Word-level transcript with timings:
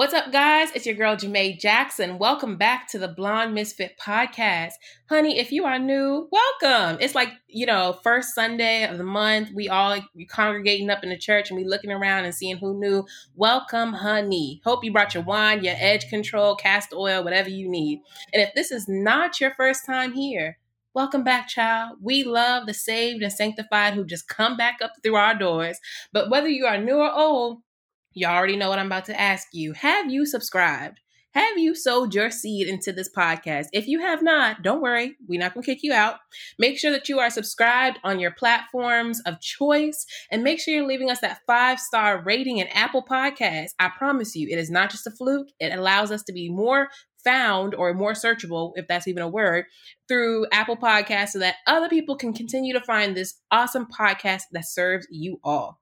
What's 0.00 0.14
up, 0.14 0.32
guys? 0.32 0.70
It's 0.74 0.86
your 0.86 0.94
girl, 0.94 1.14
Jamae 1.14 1.60
Jackson. 1.60 2.16
Welcome 2.16 2.56
back 2.56 2.88
to 2.88 2.98
the 2.98 3.06
Blonde 3.06 3.52
Misfit 3.52 3.98
podcast. 4.00 4.72
Honey, 5.10 5.38
if 5.38 5.52
you 5.52 5.66
are 5.66 5.78
new, 5.78 6.26
welcome. 6.32 6.96
It's 7.02 7.14
like, 7.14 7.28
you 7.48 7.66
know, 7.66 7.98
first 8.02 8.34
Sunday 8.34 8.84
of 8.84 8.96
the 8.96 9.04
month. 9.04 9.50
We 9.54 9.68
all 9.68 10.00
congregating 10.30 10.88
up 10.88 11.02
in 11.02 11.10
the 11.10 11.18
church 11.18 11.50
and 11.50 11.58
we 11.58 11.66
looking 11.66 11.92
around 11.92 12.24
and 12.24 12.34
seeing 12.34 12.56
who 12.56 12.80
knew. 12.80 13.04
Welcome, 13.34 13.92
honey. 13.92 14.62
Hope 14.64 14.82
you 14.84 14.90
brought 14.90 15.12
your 15.12 15.22
wine, 15.22 15.62
your 15.62 15.74
edge 15.76 16.08
control, 16.08 16.56
cast 16.56 16.94
oil, 16.94 17.22
whatever 17.22 17.50
you 17.50 17.68
need. 17.68 18.00
And 18.32 18.42
if 18.42 18.54
this 18.54 18.70
is 18.70 18.88
not 18.88 19.38
your 19.38 19.52
first 19.54 19.84
time 19.84 20.14
here, 20.14 20.56
Welcome 20.92 21.22
back, 21.22 21.46
child. 21.46 21.98
We 22.02 22.24
love 22.24 22.66
the 22.66 22.74
saved 22.74 23.22
and 23.22 23.32
sanctified 23.32 23.94
who 23.94 24.04
just 24.04 24.26
come 24.26 24.56
back 24.56 24.78
up 24.82 24.90
through 25.04 25.14
our 25.14 25.36
doors. 25.36 25.78
But 26.12 26.30
whether 26.30 26.48
you 26.48 26.66
are 26.66 26.78
new 26.78 26.96
or 26.96 27.12
old, 27.12 27.58
you 28.12 28.26
already 28.26 28.56
know 28.56 28.68
what 28.68 28.78
I'm 28.78 28.86
about 28.86 29.04
to 29.06 29.20
ask 29.20 29.48
you. 29.52 29.72
Have 29.72 30.10
you 30.10 30.26
subscribed? 30.26 31.00
Have 31.32 31.58
you 31.58 31.76
sowed 31.76 32.12
your 32.12 32.28
seed 32.32 32.66
into 32.66 32.92
this 32.92 33.08
podcast? 33.08 33.66
If 33.72 33.86
you 33.86 34.00
have 34.00 34.20
not, 34.20 34.62
don't 34.62 34.82
worry. 34.82 35.16
We're 35.28 35.38
not 35.38 35.54
going 35.54 35.62
to 35.62 35.70
kick 35.70 35.84
you 35.84 35.92
out. 35.92 36.16
Make 36.58 36.76
sure 36.76 36.90
that 36.90 37.08
you 37.08 37.20
are 37.20 37.30
subscribed 37.30 38.00
on 38.02 38.18
your 38.18 38.32
platforms 38.32 39.22
of 39.24 39.40
choice 39.40 40.04
and 40.32 40.42
make 40.42 40.58
sure 40.58 40.74
you're 40.74 40.88
leaving 40.88 41.08
us 41.08 41.20
that 41.20 41.38
five 41.46 41.78
star 41.78 42.20
rating 42.24 42.58
in 42.58 42.66
Apple 42.68 43.04
Podcasts. 43.08 43.74
I 43.78 43.90
promise 43.96 44.34
you, 44.34 44.48
it 44.50 44.58
is 44.58 44.70
not 44.70 44.90
just 44.90 45.06
a 45.06 45.12
fluke. 45.12 45.50
It 45.60 45.72
allows 45.72 46.10
us 46.10 46.24
to 46.24 46.32
be 46.32 46.50
more 46.50 46.88
found 47.22 47.76
or 47.76 47.94
more 47.94 48.14
searchable, 48.14 48.72
if 48.74 48.88
that's 48.88 49.06
even 49.06 49.22
a 49.22 49.28
word, 49.28 49.66
through 50.08 50.46
Apple 50.50 50.76
Podcasts 50.76 51.30
so 51.30 51.38
that 51.38 51.56
other 51.66 51.88
people 51.88 52.16
can 52.16 52.32
continue 52.32 52.72
to 52.72 52.80
find 52.80 53.16
this 53.16 53.34
awesome 53.52 53.86
podcast 53.86 54.42
that 54.50 54.66
serves 54.66 55.06
you 55.10 55.38
all. 55.44 55.79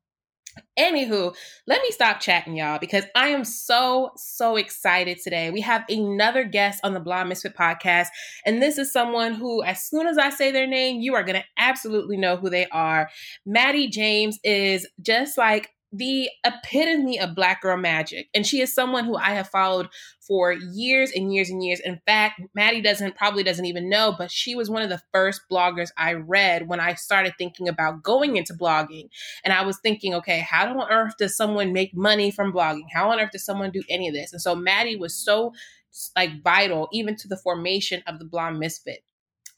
Anywho, 0.79 1.35
let 1.67 1.83
me 1.83 1.91
stop 1.91 2.21
chatting, 2.21 2.57
y'all, 2.57 2.79
because 2.79 3.05
I 3.15 3.29
am 3.29 3.45
so, 3.45 4.11
so 4.17 4.57
excited 4.57 5.19
today. 5.23 5.51
We 5.51 5.61
have 5.63 5.85
another 5.89 6.45
guest 6.45 6.81
on 6.85 6.95
the 6.95 7.01
Blonde 7.01 7.29
Misfit 7.29 7.57
podcast, 7.57 8.09
and 8.45 8.63
this 8.63 8.79
is 8.79 8.93
someone 8.93 9.35
who, 9.35 9.63
as 9.63 9.83
soon 9.83 10.07
as 10.07 10.19
I 10.19 10.31
say 10.31 10.51
their 10.51 10.67
name, 10.67 11.01
you 11.01 11.15
are 11.15 11.25
going 11.25 11.41
to 11.41 11.45
absolutely 11.59 12.17
know 12.17 12.37
who 12.37 12.51
they 12.51 12.67
are. 12.69 13.09
Mattie 13.45 13.89
James 13.89 14.39
is 14.45 14.87
just 15.01 15.39
like 15.39 15.71
the 15.93 16.29
epitome 16.45 17.19
of 17.19 17.35
black 17.35 17.63
girl 17.63 17.77
magic. 17.77 18.29
And 18.35 18.47
she 18.47 18.61
is 18.61 18.75
someone 18.75 19.05
who 19.05 19.17
I 19.17 19.31
have 19.31 19.49
followed 19.49 19.89
for 20.21 20.53
years 20.53 21.11
and 21.15 21.33
years 21.33 21.49
and 21.49 21.65
years. 21.65 21.81
In 21.81 22.01
fact, 22.07 22.43
Mattie 22.55 22.83
doesn't 22.83 23.17
probably 23.17 23.43
doesn't 23.43 23.65
even 23.65 23.89
know, 23.89 24.15
but 24.17 24.31
she 24.31 24.55
was 24.55 24.69
one 24.69 24.83
of 24.83 24.91
the 24.91 25.01
first 25.13 25.43
bloggers 25.51 25.91
I 25.97 26.13
read 26.13 26.69
when 26.69 26.81
I 26.81 26.95
started 26.95 27.35
thinking 27.39 27.69
about 27.69 28.03
going 28.03 28.37
into 28.37 28.53
blogging. 28.53 29.09
And 29.45 29.55
I 29.55 29.65
was 29.65 29.79
thinking, 29.79 30.15
okay, 30.15 30.41
how 30.41 30.79
on 30.79 30.91
earth 30.91 31.15
does 31.19 31.37
someone 31.37 31.73
make 31.73 31.97
money 31.97 32.31
from 32.31 32.53
blogging? 32.53 32.87
How 32.93 33.11
on 33.11 33.21
earth 33.21 33.31
does 33.33 33.45
someone 33.45 33.71
do 33.71 33.83
any 33.89 34.09
of 34.09 34.15
this? 34.15 34.33
And 34.33 34.43
so 34.43 34.55
Mattie 34.55 34.97
was 34.97 35.15
so 35.15 35.53
like 36.15 36.43
vital 36.43 36.89
even 36.93 37.17
to 37.17 37.27
the 37.27 37.37
formation 37.37 38.03
of 38.07 38.19
the 38.19 38.25
blonde 38.25 38.59
misfit 38.59 39.03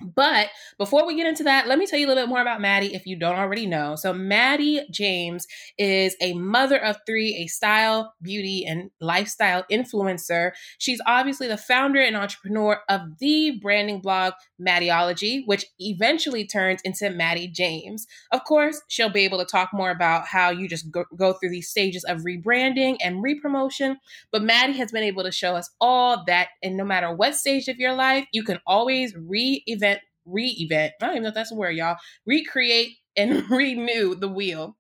but 0.03 0.49
before 0.79 1.07
we 1.07 1.17
get 1.17 1.27
into 1.27 1.45
that, 1.45 1.67
let 1.67 1.79
me 1.79 1.87
tell 1.87 1.99
you 1.99 2.07
a 2.07 2.09
little 2.09 2.23
bit 2.23 2.29
more 2.29 2.41
about 2.41 2.61
Mattie 2.61 2.95
if 2.95 3.07
you 3.07 3.17
don't 3.17 3.37
already 3.37 3.67
know. 3.67 3.97
So, 3.97 4.13
Mattie 4.13 4.81
James 4.91 5.47
is 5.79 6.17
a 6.21 6.33
mother 6.35 6.83
of 6.83 6.99
three, 7.07 7.37
a 7.37 7.47
style, 7.47 8.15
beauty, 8.23 8.65
and 8.67 8.91
lifestyle 9.01 9.65
influencer. 9.71 10.53
She's 10.79 11.01
obviously 11.07 11.49
the 11.49 11.57
founder 11.57 12.01
and 12.01 12.17
entrepreneur 12.17 12.81
of 12.89 13.19
the 13.19 13.59
branding 13.61 14.01
blog 14.01 14.35
Maddieology, 14.61 15.43
which 15.47 15.67
eventually 15.79 16.47
turns 16.47 16.81
into 16.83 17.11
Mattie 17.11 17.49
James. 17.49 18.07
Of 18.33 18.45
course, 18.45 18.81
she'll 18.89 19.11
be 19.11 19.25
able 19.25 19.39
to 19.39 19.45
talk 19.45 19.71
more 19.73 19.91
about 19.91 20.27
how 20.27 20.51
you 20.51 20.69
just 20.69 20.91
go, 20.91 21.05
go 21.17 21.33
through 21.33 21.51
these 21.51 21.69
stages 21.69 22.05
of 22.05 22.19
rebranding 22.19 22.97
and 23.03 23.25
repromotion. 23.25 23.97
But 24.31 24.43
Mattie 24.43 24.79
has 24.79 24.93
been 24.93 25.03
able 25.03 25.25
to 25.25 25.33
show 25.33 25.57
us 25.57 25.71
all 25.81 26.25
that, 26.27 26.49
and 26.63 26.77
no 26.77 26.85
matter 26.85 27.15
what 27.15 27.35
stage 27.35 27.69
of 27.69 27.79
your 27.79 27.95
life, 27.95 28.27
you 28.33 28.43
can 28.45 28.61
always 28.67 29.15
re 29.17 29.63
event 29.67 29.90
re-event. 30.31 30.93
I 31.01 31.07
don't 31.07 31.15
even 31.15 31.23
know 31.25 31.29
if 31.31 31.35
that's 31.35 31.53
a 31.53 31.57
word, 31.57 31.77
y'all. 31.77 31.97
Recreate 32.27 32.97
and 33.17 33.49
renew 33.51 34.15
the 34.15 34.29
wheel. 34.29 34.77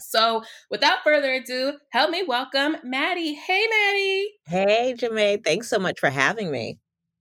So, 0.00 0.44
without 0.70 0.98
further 1.02 1.32
ado, 1.32 1.74
help 1.90 2.10
me 2.10 2.22
welcome 2.26 2.76
Mattie. 2.84 3.34
Hey, 3.34 3.66
Mattie. 3.68 4.28
Hey, 4.46 4.94
Jamae. 4.96 5.44
Thanks 5.44 5.68
so 5.68 5.78
much 5.78 5.98
for 5.98 6.10
having 6.10 6.50
me. 6.52 6.78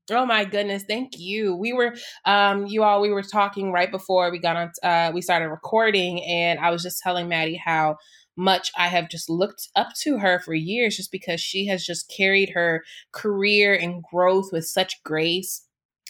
Oh 0.09 0.25
my 0.25 0.45
goodness, 0.45 0.83
thank 0.87 1.17
you. 1.17 1.55
We 1.55 1.73
were 1.73 1.95
um 2.23 2.65
you 2.65 2.83
all 2.83 3.01
we 3.01 3.09
were 3.09 3.23
talking 3.23 3.73
right 3.73 3.91
before 3.91 4.31
we 4.31 4.39
got 4.39 4.55
on 4.55 4.71
uh 4.81 5.11
we 5.13 5.21
started 5.21 5.49
recording 5.49 6.23
and 6.23 6.59
I 6.59 6.69
was 6.71 6.81
just 6.81 7.01
telling 7.01 7.27
Mattie 7.27 7.61
how 7.63 7.97
much 8.37 8.71
I 8.77 8.87
have 8.87 9.09
just 9.09 9.29
looked 9.29 9.67
up 9.75 9.89
to 10.03 10.19
her 10.19 10.39
for 10.39 10.53
years 10.53 10.95
just 10.95 11.11
because 11.11 11.41
she 11.41 11.65
has 11.67 11.83
just 11.83 12.13
carried 12.15 12.51
her 12.53 12.85
career 13.11 13.73
and 13.73 14.01
growth 14.01 14.49
with 14.53 14.65
such 14.65 15.03
grace 15.03 15.66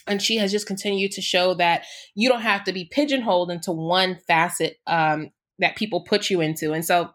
and 0.08 0.22
she 0.22 0.36
has 0.36 0.50
just 0.50 0.66
continued 0.66 1.12
to 1.12 1.22
show 1.22 1.54
that 1.54 1.84
you 2.14 2.28
don't 2.28 2.42
have 2.42 2.64
to 2.64 2.72
be 2.72 2.84
pigeonholed 2.84 3.50
into 3.50 3.72
one 3.72 4.18
facet 4.26 4.76
um, 4.86 5.30
that 5.58 5.76
people 5.76 6.02
put 6.02 6.30
you 6.30 6.40
into. 6.40 6.72
And 6.72 6.84
so, 6.84 7.10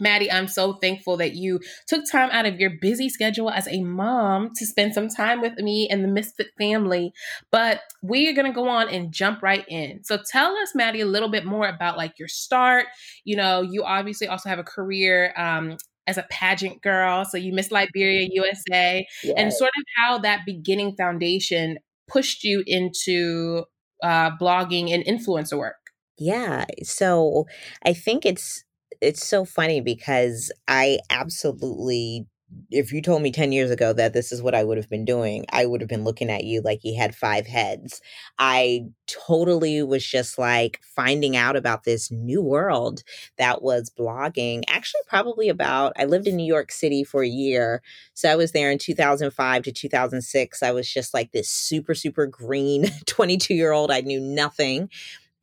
Mattie, 0.00 0.30
I'm 0.30 0.48
so 0.48 0.74
thankful 0.74 1.16
that 1.18 1.34
you 1.34 1.60
took 1.86 2.02
time 2.10 2.28
out 2.32 2.46
of 2.46 2.58
your 2.58 2.70
busy 2.80 3.08
schedule 3.08 3.48
as 3.48 3.68
a 3.68 3.82
mom 3.82 4.50
to 4.56 4.66
spend 4.66 4.92
some 4.92 5.08
time 5.08 5.40
with 5.40 5.56
me 5.58 5.88
and 5.88 6.02
the 6.02 6.08
Misfit 6.08 6.48
family. 6.58 7.12
But 7.52 7.80
we 8.02 8.28
are 8.28 8.32
going 8.32 8.46
to 8.46 8.52
go 8.52 8.68
on 8.68 8.88
and 8.88 9.12
jump 9.12 9.40
right 9.40 9.64
in. 9.68 10.02
So 10.02 10.18
tell 10.30 10.56
us, 10.56 10.74
Mattie, 10.74 11.00
a 11.00 11.06
little 11.06 11.30
bit 11.30 11.44
more 11.44 11.68
about 11.68 11.96
like 11.96 12.18
your 12.18 12.28
start. 12.28 12.86
You 13.24 13.36
know, 13.36 13.62
you 13.62 13.84
obviously 13.84 14.26
also 14.26 14.48
have 14.48 14.58
a 14.58 14.64
career 14.64 15.32
um, 15.36 15.76
as 16.06 16.18
a 16.18 16.26
pageant 16.30 16.82
girl. 16.82 17.24
So 17.24 17.36
you 17.36 17.52
Miss 17.52 17.70
Liberia 17.70 18.28
USA 18.32 19.06
yes. 19.22 19.34
and 19.36 19.52
sort 19.52 19.70
of 19.78 19.84
how 19.96 20.18
that 20.18 20.40
beginning 20.44 20.96
foundation 20.96 21.78
pushed 22.08 22.44
you 22.44 22.62
into 22.66 23.64
uh, 24.02 24.30
blogging 24.40 24.92
and 24.92 25.04
influencer 25.04 25.58
work? 25.58 25.76
Yeah. 26.18 26.64
So 26.82 27.46
I 27.84 27.92
think 27.92 28.24
it's 28.24 28.64
it's 29.00 29.26
so 29.26 29.44
funny 29.44 29.80
because 29.80 30.52
I 30.68 30.98
absolutely 31.10 32.26
if 32.70 32.92
you 32.92 33.00
told 33.02 33.22
me 33.22 33.30
10 33.30 33.52
years 33.52 33.70
ago 33.70 33.92
that 33.92 34.12
this 34.12 34.32
is 34.32 34.42
what 34.42 34.54
I 34.54 34.64
would 34.64 34.76
have 34.76 34.88
been 34.88 35.04
doing, 35.04 35.44
I 35.52 35.66
would 35.66 35.80
have 35.80 35.88
been 35.88 36.04
looking 36.04 36.30
at 36.30 36.44
you 36.44 36.60
like 36.62 36.80
you 36.84 36.96
had 36.96 37.14
five 37.14 37.46
heads. 37.46 38.00
I 38.38 38.86
totally 39.06 39.82
was 39.82 40.04
just 40.06 40.38
like 40.38 40.80
finding 40.82 41.36
out 41.36 41.56
about 41.56 41.84
this 41.84 42.10
new 42.10 42.42
world 42.42 43.02
that 43.38 43.62
was 43.62 43.90
blogging. 43.90 44.62
Actually, 44.68 45.02
probably 45.06 45.48
about, 45.48 45.92
I 45.98 46.04
lived 46.04 46.26
in 46.26 46.36
New 46.36 46.46
York 46.46 46.72
City 46.72 47.04
for 47.04 47.22
a 47.22 47.28
year. 47.28 47.82
So 48.14 48.30
I 48.30 48.36
was 48.36 48.52
there 48.52 48.70
in 48.70 48.78
2005 48.78 49.62
to 49.64 49.72
2006. 49.72 50.62
I 50.62 50.70
was 50.72 50.92
just 50.92 51.14
like 51.14 51.32
this 51.32 51.48
super, 51.48 51.94
super 51.94 52.26
green 52.26 52.86
22 53.06 53.54
year 53.54 53.72
old. 53.72 53.90
I 53.90 54.00
knew 54.00 54.20
nothing. 54.20 54.88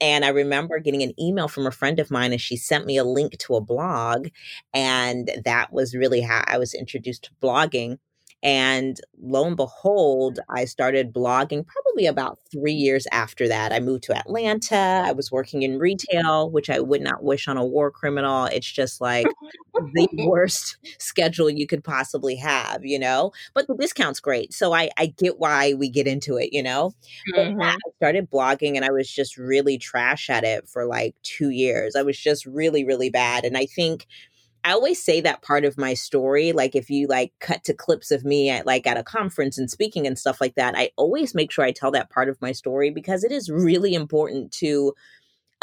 And 0.01 0.25
I 0.25 0.29
remember 0.29 0.79
getting 0.79 1.03
an 1.03 1.13
email 1.19 1.47
from 1.47 1.67
a 1.67 1.71
friend 1.71 1.99
of 1.99 2.11
mine, 2.11 2.31
and 2.33 2.41
she 2.41 2.57
sent 2.57 2.85
me 2.87 2.97
a 2.97 3.03
link 3.05 3.37
to 3.39 3.55
a 3.55 3.61
blog. 3.61 4.29
And 4.73 5.31
that 5.45 5.71
was 5.71 5.95
really 5.95 6.21
how 6.21 6.43
I 6.47 6.57
was 6.57 6.73
introduced 6.73 7.25
to 7.25 7.31
blogging. 7.41 7.99
And 8.43 8.97
lo 9.21 9.45
and 9.45 9.55
behold, 9.55 10.39
I 10.49 10.65
started 10.65 11.13
blogging 11.13 11.65
probably 11.65 12.07
about 12.07 12.39
three 12.51 12.73
years 12.73 13.05
after 13.11 13.47
that. 13.47 13.71
I 13.71 13.79
moved 13.79 14.03
to 14.05 14.17
Atlanta. 14.17 15.03
I 15.05 15.11
was 15.11 15.31
working 15.31 15.61
in 15.61 15.77
retail, 15.77 16.49
which 16.49 16.69
I 16.69 16.79
would 16.79 17.01
not 17.01 17.23
wish 17.23 17.47
on 17.47 17.57
a 17.57 17.65
war 17.65 17.91
criminal. 17.91 18.45
It's 18.45 18.69
just 18.69 18.99
like 18.99 19.27
the 19.93 20.07
worst 20.27 20.77
schedule 20.99 21.49
you 21.49 21.67
could 21.67 21.83
possibly 21.83 22.35
have, 22.37 22.83
you 22.83 22.97
know? 22.97 23.31
But 23.53 23.67
the 23.67 23.75
discount's 23.75 24.19
great. 24.19 24.53
So 24.53 24.73
I, 24.73 24.89
I 24.97 25.07
get 25.07 25.37
why 25.37 25.73
we 25.73 25.89
get 25.89 26.07
into 26.07 26.37
it, 26.37 26.49
you 26.51 26.63
know? 26.63 26.93
Mm-hmm. 27.35 27.61
I 27.61 27.77
started 27.97 28.31
blogging 28.31 28.75
and 28.75 28.83
I 28.83 28.91
was 28.91 29.09
just 29.09 29.37
really 29.37 29.77
trash 29.77 30.31
at 30.31 30.43
it 30.43 30.67
for 30.67 30.85
like 30.85 31.15
two 31.21 31.49
years. 31.49 31.95
I 31.95 32.01
was 32.01 32.17
just 32.17 32.47
really, 32.47 32.83
really 32.83 33.11
bad. 33.11 33.45
And 33.45 33.55
I 33.55 33.67
think 33.67 34.07
I 34.63 34.73
always 34.73 35.01
say 35.01 35.21
that 35.21 35.41
part 35.41 35.65
of 35.65 35.77
my 35.77 35.93
story. 35.93 36.51
Like 36.51 36.75
if 36.75 36.89
you 36.89 37.07
like 37.07 37.33
cut 37.39 37.63
to 37.65 37.73
clips 37.73 38.11
of 38.11 38.23
me 38.23 38.49
at 38.49 38.65
like 38.65 38.85
at 38.85 38.97
a 38.97 39.03
conference 39.03 39.57
and 39.57 39.69
speaking 39.69 40.05
and 40.05 40.17
stuff 40.17 40.39
like 40.39 40.55
that, 40.55 40.75
I 40.77 40.91
always 40.97 41.33
make 41.33 41.51
sure 41.51 41.65
I 41.65 41.71
tell 41.71 41.91
that 41.91 42.09
part 42.09 42.29
of 42.29 42.41
my 42.41 42.51
story 42.51 42.91
because 42.91 43.23
it 43.23 43.31
is 43.31 43.49
really 43.49 43.93
important 43.93 44.51
to 44.53 44.93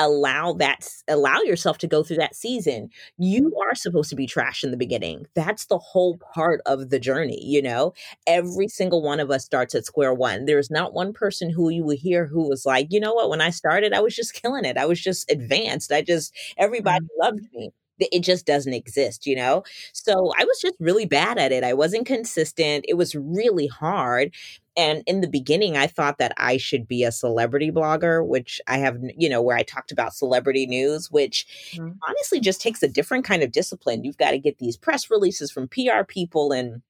allow 0.00 0.52
that 0.52 0.88
allow 1.08 1.38
yourself 1.40 1.76
to 1.78 1.86
go 1.86 2.02
through 2.02 2.16
that 2.18 2.34
season. 2.34 2.88
You 3.18 3.52
are 3.64 3.74
supposed 3.74 4.10
to 4.10 4.16
be 4.16 4.26
trash 4.26 4.62
in 4.62 4.70
the 4.70 4.76
beginning. 4.76 5.26
That's 5.34 5.66
the 5.66 5.78
whole 5.78 6.18
part 6.18 6.60
of 6.66 6.90
the 6.90 7.00
journey 7.00 7.44
you 7.44 7.62
know? 7.62 7.94
Every 8.26 8.68
single 8.68 9.02
one 9.02 9.20
of 9.20 9.30
us 9.30 9.44
starts 9.44 9.74
at 9.74 9.86
square 9.86 10.14
one. 10.14 10.44
There's 10.44 10.70
not 10.70 10.94
one 10.94 11.12
person 11.12 11.50
who 11.50 11.68
you 11.68 11.84
will 11.84 11.96
hear 11.96 12.26
who 12.26 12.48
was 12.48 12.64
like 12.66 12.88
you 12.90 13.00
know 13.00 13.14
what? 13.14 13.30
When 13.30 13.40
i 13.40 13.50
started 13.50 13.92
i 13.92 14.00
was 14.00 14.14
just 14.14 14.34
killing 14.34 14.64
it. 14.64 14.76
I 14.76 14.86
was 14.86 15.00
just 15.00 15.30
advanced. 15.30 15.92
I 15.92 16.02
just 16.02 16.34
everybody 16.56 17.04
mm-hmm. 17.04 17.22
loved 17.22 17.46
me 17.52 17.72
it 17.98 18.20
just 18.20 18.46
doesn't 18.46 18.72
exist, 18.72 19.26
you 19.26 19.36
know? 19.36 19.62
So 19.92 20.32
I 20.38 20.44
was 20.44 20.60
just 20.60 20.74
really 20.80 21.06
bad 21.06 21.38
at 21.38 21.52
it. 21.52 21.64
I 21.64 21.74
wasn't 21.74 22.06
consistent. 22.06 22.84
It 22.88 22.94
was 22.94 23.14
really 23.14 23.66
hard. 23.66 24.34
And 24.76 25.02
in 25.06 25.20
the 25.20 25.28
beginning, 25.28 25.76
I 25.76 25.88
thought 25.88 26.18
that 26.18 26.32
I 26.36 26.56
should 26.56 26.86
be 26.86 27.02
a 27.02 27.10
celebrity 27.10 27.72
blogger, 27.72 28.24
which 28.24 28.60
I 28.68 28.78
have, 28.78 28.98
you 29.16 29.28
know, 29.28 29.42
where 29.42 29.56
I 29.56 29.64
talked 29.64 29.90
about 29.90 30.14
celebrity 30.14 30.66
news, 30.66 31.10
which 31.10 31.46
mm-hmm. 31.72 31.94
honestly 32.08 32.38
just 32.38 32.60
takes 32.60 32.82
a 32.82 32.88
different 32.88 33.24
kind 33.24 33.42
of 33.42 33.50
discipline. 33.50 34.04
You've 34.04 34.18
got 34.18 34.30
to 34.30 34.38
get 34.38 34.58
these 34.58 34.76
press 34.76 35.10
releases 35.10 35.50
from 35.50 35.66
PR 35.68 36.04
people 36.06 36.52
and 36.52 36.82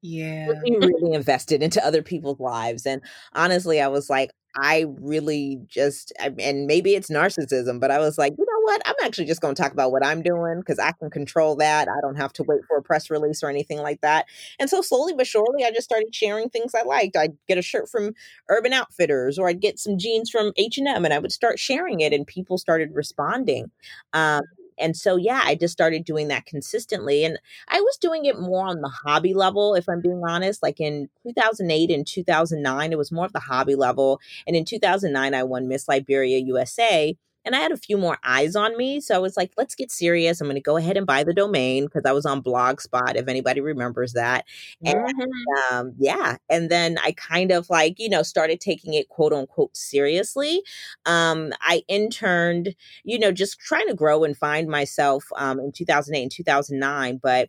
Yeah. 0.00 0.46
Really, 0.46 0.78
really 0.78 1.12
invested 1.14 1.62
into 1.62 1.84
other 1.84 2.02
people's 2.02 2.40
lives. 2.40 2.86
And 2.86 3.02
honestly, 3.34 3.80
I 3.80 3.88
was 3.88 4.08
like, 4.08 4.30
I 4.60 4.86
really 5.00 5.60
just, 5.68 6.12
and 6.18 6.66
maybe 6.66 6.94
it's 6.94 7.10
narcissism, 7.10 7.80
but 7.80 7.90
I 7.90 7.98
was 7.98 8.18
like, 8.18 8.34
you 8.36 8.44
know 8.44 8.60
what? 8.62 8.82
I'm 8.86 8.94
actually 9.04 9.26
just 9.26 9.40
going 9.40 9.54
to 9.54 9.62
talk 9.62 9.72
about 9.72 9.92
what 9.92 10.04
I'm 10.04 10.22
doing 10.22 10.58
because 10.58 10.78
I 10.78 10.92
can 10.92 11.10
control 11.10 11.56
that. 11.56 11.88
I 11.88 12.00
don't 12.00 12.16
have 12.16 12.32
to 12.34 12.42
wait 12.42 12.62
for 12.66 12.76
a 12.76 12.82
press 12.82 13.10
release 13.10 13.42
or 13.42 13.48
anything 13.48 13.78
like 13.78 14.00
that. 14.00 14.26
And 14.58 14.68
so 14.68 14.82
slowly 14.82 15.14
but 15.14 15.26
surely, 15.26 15.64
I 15.64 15.70
just 15.70 15.84
started 15.84 16.14
sharing 16.14 16.48
things 16.48 16.74
I 16.74 16.82
liked. 16.82 17.16
I'd 17.16 17.36
get 17.46 17.58
a 17.58 17.62
shirt 17.62 17.88
from 17.88 18.14
Urban 18.48 18.72
Outfitters, 18.72 19.38
or 19.38 19.48
I'd 19.48 19.60
get 19.60 19.78
some 19.78 19.98
jeans 19.98 20.30
from 20.30 20.52
H 20.56 20.78
and 20.78 20.88
M, 20.88 21.04
and 21.04 21.14
I 21.14 21.18
would 21.18 21.32
start 21.32 21.58
sharing 21.58 22.00
it, 22.00 22.12
and 22.12 22.26
people 22.26 22.58
started 22.58 22.90
responding. 22.94 23.70
Um, 24.12 24.42
and 24.80 24.96
so, 24.96 25.16
yeah, 25.16 25.42
I 25.44 25.54
just 25.54 25.72
started 25.72 26.04
doing 26.04 26.28
that 26.28 26.46
consistently. 26.46 27.24
And 27.24 27.38
I 27.68 27.80
was 27.80 27.96
doing 27.96 28.24
it 28.24 28.38
more 28.38 28.66
on 28.66 28.80
the 28.80 28.88
hobby 28.88 29.34
level, 29.34 29.74
if 29.74 29.88
I'm 29.88 30.00
being 30.00 30.22
honest. 30.26 30.62
Like 30.62 30.80
in 30.80 31.08
2008 31.24 31.90
and 31.90 32.06
2009, 32.06 32.92
it 32.92 32.98
was 32.98 33.12
more 33.12 33.26
of 33.26 33.32
the 33.32 33.40
hobby 33.40 33.74
level. 33.74 34.20
And 34.46 34.56
in 34.56 34.64
2009, 34.64 35.34
I 35.34 35.42
won 35.42 35.68
Miss 35.68 35.88
Liberia 35.88 36.38
USA 36.38 37.16
and 37.48 37.56
I 37.56 37.60
had 37.60 37.72
a 37.72 37.78
few 37.78 37.96
more 37.96 38.18
eyes 38.22 38.54
on 38.54 38.76
me. 38.76 39.00
So 39.00 39.14
I 39.14 39.18
was 39.18 39.34
like, 39.34 39.52
let's 39.56 39.74
get 39.74 39.90
serious. 39.90 40.38
I'm 40.38 40.46
going 40.46 40.56
to 40.56 40.60
go 40.60 40.76
ahead 40.76 40.98
and 40.98 41.06
buy 41.06 41.24
the 41.24 41.32
domain 41.32 41.86
because 41.86 42.04
I 42.04 42.12
was 42.12 42.26
on 42.26 42.42
Blogspot, 42.42 43.16
if 43.16 43.26
anybody 43.26 43.62
remembers 43.62 44.12
that. 44.12 44.44
And 44.84 44.98
mm-hmm. 44.98 45.74
um, 45.74 45.94
yeah. 45.98 46.36
And 46.50 46.70
then 46.70 46.98
I 47.02 47.12
kind 47.12 47.50
of 47.50 47.70
like, 47.70 47.98
you 47.98 48.10
know, 48.10 48.22
started 48.22 48.60
taking 48.60 48.92
it 48.92 49.08
quote 49.08 49.32
unquote 49.32 49.74
seriously. 49.74 50.62
Um, 51.06 51.54
I 51.62 51.84
interned, 51.88 52.74
you 53.02 53.18
know, 53.18 53.32
just 53.32 53.58
trying 53.58 53.88
to 53.88 53.94
grow 53.94 54.24
and 54.24 54.36
find 54.36 54.68
myself 54.68 55.24
um, 55.36 55.58
in 55.58 55.72
2008 55.72 56.22
and 56.22 56.30
2009. 56.30 57.18
But 57.22 57.48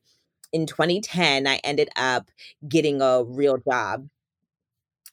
in 0.54 0.66
2010, 0.66 1.46
I 1.46 1.58
ended 1.58 1.90
up 1.98 2.32
getting 2.70 3.02
a 3.02 3.26
real 3.26 3.58
job 3.58 4.08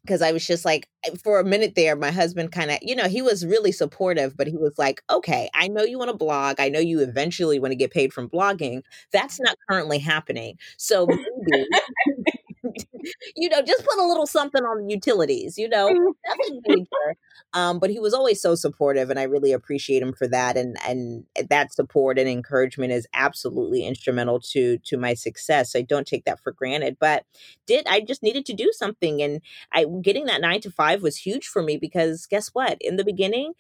because 0.06 0.22
I 0.22 0.32
was 0.32 0.46
just 0.46 0.64
like, 0.64 0.88
eh, 1.04 1.10
for 1.22 1.40
a 1.40 1.44
minute 1.44 1.74
there, 1.74 1.96
my 1.96 2.10
husband 2.12 2.52
kind 2.52 2.70
of, 2.70 2.78
you 2.82 2.94
know, 2.96 3.08
he 3.08 3.22
was 3.22 3.44
really 3.44 3.72
supportive, 3.72 4.36
but 4.36 4.46
he 4.46 4.56
was 4.56 4.78
like, 4.78 5.02
okay, 5.10 5.50
I 5.54 5.68
know 5.68 5.82
you 5.82 5.98
want 5.98 6.10
to 6.10 6.16
blog. 6.16 6.60
I 6.60 6.68
know 6.68 6.78
you 6.80 7.00
eventually 7.00 7.58
want 7.58 7.72
to 7.72 7.76
get 7.76 7.90
paid 7.90 8.12
from 8.12 8.28
blogging. 8.28 8.82
That's 9.12 9.40
not 9.40 9.56
currently 9.68 9.98
happening. 9.98 10.58
So 10.78 11.06
maybe 11.06 11.66
you 13.36 13.48
know, 13.48 13.62
just 13.62 13.84
put 13.84 13.98
a 13.98 14.06
little 14.06 14.26
something 14.26 14.62
on 14.62 14.86
the 14.86 14.92
utilities, 14.92 15.58
you 15.58 15.68
know, 15.68 15.88
nothing 15.88 16.60
major. 16.66 17.16
Um, 17.52 17.78
but 17.78 17.90
he 17.90 17.98
was 17.98 18.12
always 18.14 18.40
so 18.40 18.54
supportive, 18.54 19.10
and 19.10 19.18
I 19.18 19.24
really 19.24 19.52
appreciate 19.52 20.02
him 20.02 20.12
for 20.12 20.26
that. 20.28 20.56
And 20.56 20.76
and 20.86 21.24
that 21.48 21.72
support 21.72 22.18
and 22.18 22.28
encouragement 22.28 22.92
is 22.92 23.06
absolutely 23.14 23.86
instrumental 23.86 24.40
to 24.52 24.78
to 24.78 24.96
my 24.96 25.14
success. 25.14 25.76
I 25.76 25.82
don't 25.82 26.06
take 26.06 26.24
that 26.24 26.40
for 26.40 26.52
granted. 26.52 26.96
But 26.98 27.24
did 27.66 27.86
I 27.86 28.00
just 28.00 28.22
needed 28.22 28.46
to 28.46 28.54
do 28.54 28.70
something, 28.72 29.22
and 29.22 29.40
I 29.72 29.86
getting 30.02 30.26
that 30.26 30.40
nine 30.40 30.60
to 30.62 30.70
five 30.70 31.02
was 31.02 31.16
huge 31.16 31.46
for 31.46 31.62
me 31.62 31.76
because 31.76 32.26
guess 32.26 32.48
what? 32.48 32.78
In 32.80 32.96
the 32.96 33.04
beginning, 33.04 33.52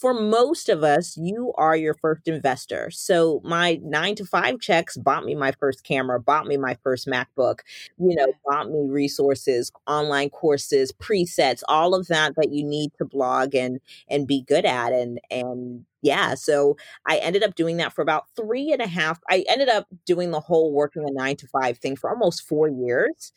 for 0.00 0.12
most 0.14 0.68
of 0.68 0.82
us, 0.82 1.16
you 1.16 1.52
are 1.56 1.76
your 1.76 1.94
first 1.94 2.26
investor. 2.26 2.90
So 2.90 3.40
my 3.44 3.78
nine 3.82 4.14
to 4.16 4.24
five 4.24 4.60
checks 4.60 4.96
bought 4.96 5.24
me 5.24 5.34
my 5.34 5.52
first 5.52 5.84
camera, 5.84 6.20
bought 6.20 6.46
me 6.46 6.56
my 6.56 6.76
first 6.82 7.06
MacBook, 7.06 7.60
you 7.98 8.14
know, 8.16 8.26
mm-hmm. 8.26 8.50
bought 8.50 8.70
me 8.70 8.86
resources, 8.88 9.70
online 9.86 10.30
courses, 10.30 10.92
presets, 10.92 11.62
all 11.68 11.94
of 11.94 12.08
that 12.08 12.34
that 12.36 12.52
you 12.52 12.64
need 12.64 12.90
to 12.98 13.04
blog 13.04 13.54
and 13.54 13.80
and 14.08 14.26
be 14.26 14.42
good 14.42 14.64
at. 14.64 14.92
And 14.92 15.20
and 15.30 15.84
yeah, 16.02 16.34
so 16.34 16.76
I 17.06 17.18
ended 17.18 17.42
up 17.42 17.54
doing 17.54 17.78
that 17.78 17.92
for 17.92 18.02
about 18.02 18.24
three 18.36 18.72
and 18.72 18.80
a 18.80 18.86
half. 18.86 19.18
I 19.28 19.44
ended 19.48 19.68
up 19.68 19.86
doing 20.06 20.30
the 20.30 20.40
whole 20.40 20.72
working 20.72 21.04
a 21.06 21.12
nine 21.12 21.36
to 21.36 21.48
five 21.48 21.78
thing 21.78 21.96
for 21.96 22.10
almost 22.10 22.46
four 22.46 22.68
years. 22.68 23.32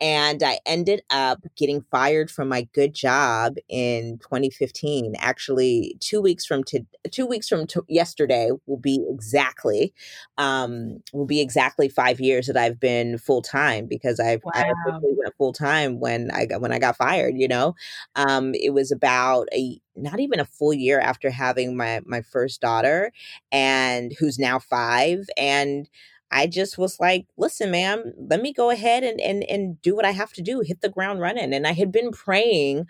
And 0.00 0.42
I 0.42 0.60
ended 0.66 1.02
up 1.10 1.40
getting 1.56 1.82
fired 1.90 2.30
from 2.30 2.48
my 2.48 2.68
good 2.74 2.94
job 2.94 3.56
in 3.68 4.18
2015. 4.18 5.14
Actually, 5.18 5.96
two 6.00 6.20
weeks 6.20 6.44
from 6.44 6.64
to, 6.64 6.80
two 7.10 7.26
weeks 7.26 7.48
from 7.48 7.66
to 7.68 7.84
yesterday 7.88 8.50
will 8.66 8.78
be 8.78 9.04
exactly 9.08 9.92
um, 10.38 11.02
will 11.12 11.26
be 11.26 11.40
exactly 11.40 11.88
five 11.88 12.20
years 12.20 12.46
that 12.46 12.56
I've 12.56 12.80
been 12.80 13.18
full 13.18 13.42
time 13.42 13.86
because 13.86 14.20
I've 14.20 14.42
wow. 14.44 14.52
I 14.54 14.72
went 14.86 15.34
full 15.36 15.52
time 15.52 16.00
when 16.00 16.30
I 16.30 16.46
got 16.46 16.60
when 16.60 16.72
I 16.72 16.78
got 16.78 16.96
fired. 16.96 17.34
You 17.36 17.48
know, 17.48 17.74
um, 18.14 18.54
it 18.54 18.72
was 18.72 18.92
about 18.92 19.48
a 19.52 19.80
not 19.96 20.20
even 20.20 20.40
a 20.40 20.44
full 20.44 20.72
year 20.74 21.00
after 21.00 21.30
having 21.30 21.76
my 21.76 22.00
my 22.04 22.22
first 22.22 22.60
daughter 22.60 23.12
and 23.52 24.12
who's 24.18 24.38
now 24.38 24.58
5 24.58 25.26
and 25.36 25.88
I 26.30 26.48
just 26.48 26.76
was 26.76 26.98
like, 26.98 27.26
listen, 27.36 27.70
ma'am, 27.70 28.12
let 28.18 28.42
me 28.42 28.52
go 28.52 28.70
ahead 28.70 29.04
and 29.04 29.20
and 29.20 29.44
and 29.44 29.80
do 29.82 29.94
what 29.94 30.04
I 30.04 30.10
have 30.10 30.32
to 30.34 30.42
do, 30.42 30.60
hit 30.60 30.80
the 30.80 30.88
ground 30.88 31.20
running. 31.20 31.54
And 31.54 31.66
I 31.66 31.72
had 31.72 31.92
been 31.92 32.10
praying 32.10 32.86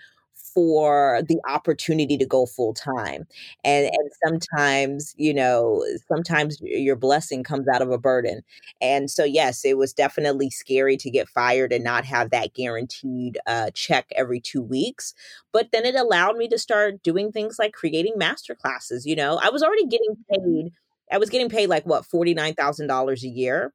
for 0.57 1.23
the 1.29 1.39
opportunity 1.49 2.19
to 2.19 2.27
go 2.27 2.47
full 2.47 2.75
time. 2.75 3.29
And 3.65 3.87
and 3.87 4.11
sometimes, 4.27 5.15
you 5.19 5.35
know, 5.35 5.85
sometimes 6.09 6.59
your 6.63 6.97
blessing 6.97 7.45
comes 7.45 7.69
out 7.69 7.83
of 7.83 7.93
a 7.93 7.99
burden. 7.99 8.43
And 8.81 9.11
so 9.11 9.25
yes, 9.25 9.65
it 9.65 9.79
was 9.79 9.93
definitely 9.93 10.51
scary 10.51 10.97
to 10.99 11.11
get 11.11 11.29
fired 11.29 11.73
and 11.73 11.85
not 11.85 12.07
have 12.07 12.31
that 12.31 12.55
guaranteed 12.55 13.39
uh, 13.47 13.71
check 13.75 14.07
every 14.17 14.41
2 14.41 14.63
weeks, 14.63 15.15
but 15.53 15.69
then 15.73 15.85
it 15.87 15.95
allowed 15.97 16.37
me 16.39 16.49
to 16.49 16.59
start 16.59 17.03
doing 17.03 17.33
things 17.33 17.59
like 17.59 17.75
creating 17.75 18.15
master 18.17 18.55
classes, 18.55 19.07
you 19.07 19.17
know. 19.17 19.39
I 19.43 19.51
was 19.51 19.63
already 19.63 19.87
getting 19.87 20.17
paid 20.33 20.73
I 21.13 21.19
was 21.19 21.31
getting 21.31 21.49
paid 21.49 21.69
like 21.69 21.87
what 21.87 22.05
$49,000 22.05 23.23
a 23.23 23.29
year 23.29 23.73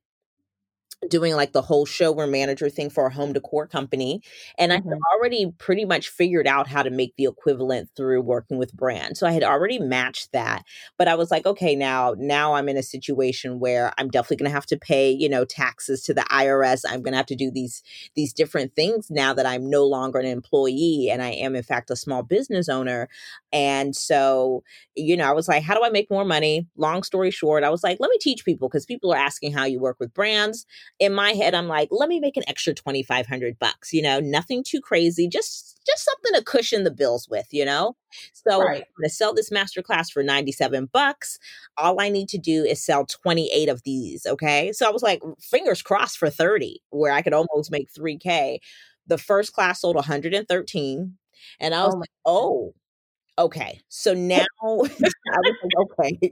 doing 1.09 1.35
like 1.35 1.51
the 1.51 1.61
whole 1.61 1.85
showroom 1.85 2.31
manager 2.31 2.69
thing 2.69 2.89
for 2.89 3.07
a 3.07 3.13
home 3.13 3.33
decor 3.33 3.67
company. 3.67 4.21
And 4.57 4.71
mm-hmm. 4.71 4.73
I 4.73 4.75
had 4.75 4.83
mm-hmm. 4.83 5.15
already 5.15 5.51
pretty 5.57 5.85
much 5.85 6.09
figured 6.09 6.47
out 6.47 6.67
how 6.67 6.83
to 6.83 6.89
make 6.89 7.15
the 7.17 7.25
equivalent 7.25 7.89
through 7.95 8.21
working 8.21 8.57
with 8.57 8.73
brands. 8.73 9.19
So 9.19 9.25
I 9.25 9.31
had 9.31 9.43
already 9.43 9.79
matched 9.79 10.31
that. 10.33 10.63
But 10.97 11.07
I 11.07 11.15
was 11.15 11.31
like, 11.31 11.45
okay, 11.45 11.75
now, 11.75 12.15
now 12.17 12.53
I'm 12.53 12.69
in 12.69 12.77
a 12.77 12.83
situation 12.83 13.59
where 13.59 13.93
I'm 13.97 14.09
definitely 14.09 14.37
gonna 14.37 14.55
have 14.55 14.67
to 14.67 14.77
pay, 14.77 15.11
you 15.11 15.27
know, 15.27 15.43
taxes 15.43 16.03
to 16.03 16.13
the 16.13 16.21
IRS. 16.21 16.83
I'm 16.87 17.01
gonna 17.01 17.17
have 17.17 17.25
to 17.27 17.35
do 17.35 17.49
these 17.49 17.81
these 18.15 18.33
different 18.33 18.75
things 18.75 19.09
now 19.09 19.33
that 19.33 19.45
I'm 19.45 19.69
no 19.69 19.85
longer 19.85 20.19
an 20.19 20.25
employee 20.25 21.09
and 21.11 21.21
I 21.21 21.31
am 21.31 21.55
in 21.55 21.63
fact 21.63 21.89
a 21.89 21.95
small 21.95 22.21
business 22.23 22.69
owner. 22.69 23.09
And 23.51 23.95
so, 23.95 24.63
you 24.95 25.17
know, 25.17 25.25
I 25.25 25.31
was 25.31 25.47
like, 25.47 25.63
how 25.63 25.73
do 25.73 25.83
I 25.83 25.89
make 25.89 26.09
more 26.11 26.25
money? 26.25 26.67
Long 26.77 27.03
story 27.03 27.31
short, 27.31 27.63
I 27.63 27.69
was 27.69 27.83
like, 27.83 27.97
let 27.99 28.09
me 28.09 28.17
teach 28.19 28.45
people 28.45 28.69
because 28.69 28.85
people 28.85 29.11
are 29.11 29.17
asking 29.17 29.53
how 29.53 29.65
you 29.65 29.79
work 29.79 29.97
with 29.99 30.13
brands 30.13 30.65
in 31.01 31.15
my 31.15 31.31
head, 31.31 31.55
I'm 31.55 31.67
like, 31.67 31.87
let 31.89 32.07
me 32.07 32.19
make 32.19 32.37
an 32.37 32.43
extra 32.47 32.75
2,500 32.75 33.57
bucks, 33.57 33.91
you 33.91 34.03
know, 34.03 34.19
nothing 34.19 34.63
too 34.63 34.79
crazy, 34.79 35.27
just, 35.27 35.79
just 35.83 36.05
something 36.05 36.33
to 36.35 36.43
cushion 36.43 36.83
the 36.83 36.91
bills 36.91 37.27
with, 37.27 37.47
you 37.49 37.65
know? 37.65 37.95
So 38.33 38.59
right. 38.59 38.67
I'm 38.67 39.01
going 39.01 39.05
to 39.05 39.09
sell 39.09 39.33
this 39.33 39.49
masterclass 39.49 40.11
for 40.11 40.21
97 40.21 40.89
bucks. 40.93 41.39
All 41.75 41.99
I 41.99 42.09
need 42.09 42.29
to 42.29 42.37
do 42.37 42.63
is 42.63 42.85
sell 42.85 43.07
28 43.07 43.67
of 43.67 43.81
these. 43.81 44.27
Okay. 44.27 44.71
So 44.73 44.87
I 44.87 44.91
was 44.91 45.01
like, 45.01 45.23
fingers 45.39 45.81
crossed 45.81 46.19
for 46.19 46.29
30, 46.29 46.83
where 46.91 47.11
I 47.11 47.23
could 47.23 47.33
almost 47.33 47.71
make 47.71 47.91
3K. 47.91 48.59
The 49.07 49.17
first 49.17 49.53
class 49.53 49.81
sold 49.81 49.95
113. 49.95 51.17
And 51.59 51.73
I 51.73 51.83
was 51.83 51.95
oh 51.95 51.97
like, 51.97 52.11
oh, 52.27 52.73
okay, 53.37 53.81
so 53.89 54.13
now 54.13 54.45
I 54.63 54.77
was 55.39 55.55
like, 55.63 56.19
okay, 56.19 56.31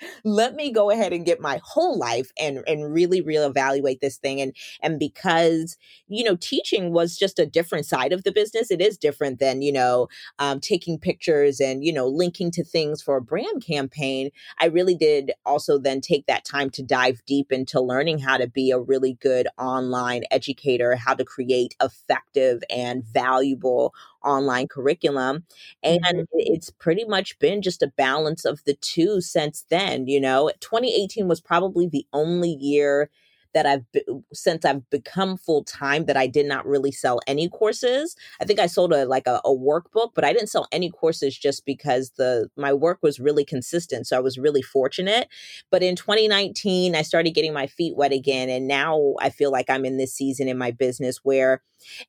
let 0.24 0.54
me 0.54 0.72
go 0.72 0.90
ahead 0.90 1.12
and 1.12 1.24
get 1.24 1.40
my 1.40 1.60
whole 1.64 1.98
life 1.98 2.30
and 2.38 2.62
and 2.66 2.92
really 2.92 3.22
reevaluate 3.22 4.00
this 4.00 4.16
thing. 4.18 4.40
And 4.40 4.54
and 4.82 4.98
because 4.98 5.76
you 6.08 6.24
know, 6.24 6.36
teaching 6.36 6.92
was 6.92 7.16
just 7.16 7.38
a 7.38 7.46
different 7.46 7.86
side 7.86 8.12
of 8.12 8.24
the 8.24 8.32
business. 8.32 8.70
It 8.70 8.80
is 8.80 8.98
different 8.98 9.38
than 9.38 9.62
you 9.62 9.72
know, 9.72 10.08
um, 10.38 10.60
taking 10.60 10.98
pictures 10.98 11.60
and 11.60 11.84
you 11.84 11.92
know, 11.92 12.06
linking 12.06 12.50
to 12.52 12.64
things 12.64 13.02
for 13.02 13.16
a 13.16 13.22
brand 13.22 13.64
campaign. 13.64 14.30
I 14.58 14.66
really 14.66 14.94
did 14.94 15.32
also 15.46 15.78
then 15.78 16.00
take 16.00 16.26
that 16.26 16.44
time 16.44 16.70
to 16.70 16.82
dive 16.82 17.22
deep 17.26 17.52
into 17.52 17.80
learning 17.80 18.18
how 18.18 18.36
to 18.38 18.46
be 18.46 18.70
a 18.70 18.78
really 18.78 19.14
good 19.20 19.48
online 19.58 20.22
educator, 20.30 20.96
how 20.96 21.14
to 21.14 21.24
create 21.24 21.74
effective 21.82 22.62
and 22.70 23.04
valuable 23.04 23.94
online 24.24 24.68
curriculum. 24.68 25.44
And 25.82 26.00
mm-hmm. 26.02 26.24
it's 26.32 26.70
pretty 26.70 27.04
much 27.04 27.38
been 27.38 27.62
just 27.62 27.82
a 27.82 27.92
balance 27.96 28.44
of 28.44 28.62
the 28.64 28.74
two 28.74 29.20
since 29.20 29.64
then. 29.70 30.06
You 30.06 30.20
know, 30.20 30.50
2018 30.60 31.28
was 31.28 31.40
probably 31.40 31.86
the 31.86 32.06
only 32.12 32.50
year 32.50 33.10
that 33.52 33.66
I've 33.66 33.90
be- 33.92 34.04
since 34.32 34.64
I've 34.64 34.88
become 34.90 35.36
full 35.36 35.64
time 35.64 36.04
that 36.06 36.16
I 36.16 36.26
did 36.26 36.46
not 36.46 36.66
really 36.66 36.92
sell 36.92 37.20
any 37.26 37.48
courses. 37.48 38.16
I 38.40 38.44
think 38.44 38.60
I 38.60 38.66
sold 38.66 38.92
a 38.92 39.04
like 39.06 39.26
a, 39.26 39.40
a, 39.44 39.50
workbook, 39.50 40.10
but 40.14 40.24
I 40.24 40.32
didn't 40.32 40.48
sell 40.48 40.68
any 40.72 40.90
courses 40.90 41.36
just 41.36 41.64
because 41.66 42.12
the 42.16 42.48
my 42.56 42.72
work 42.72 42.98
was 43.02 43.20
really 43.20 43.44
consistent. 43.44 44.06
So 44.06 44.16
I 44.16 44.20
was 44.20 44.38
really 44.38 44.62
fortunate. 44.62 45.28
But 45.70 45.82
in 45.82 45.96
2019, 45.96 46.94
I 46.94 47.02
started 47.02 47.32
getting 47.32 47.52
my 47.52 47.66
feet 47.66 47.96
wet 47.96 48.12
again, 48.12 48.48
and 48.48 48.68
now 48.68 49.14
I 49.20 49.30
feel 49.30 49.50
like 49.50 49.68
I'm 49.68 49.84
in 49.84 49.96
this 49.96 50.14
season 50.14 50.48
in 50.48 50.58
my 50.58 50.70
business 50.70 51.18
where 51.22 51.62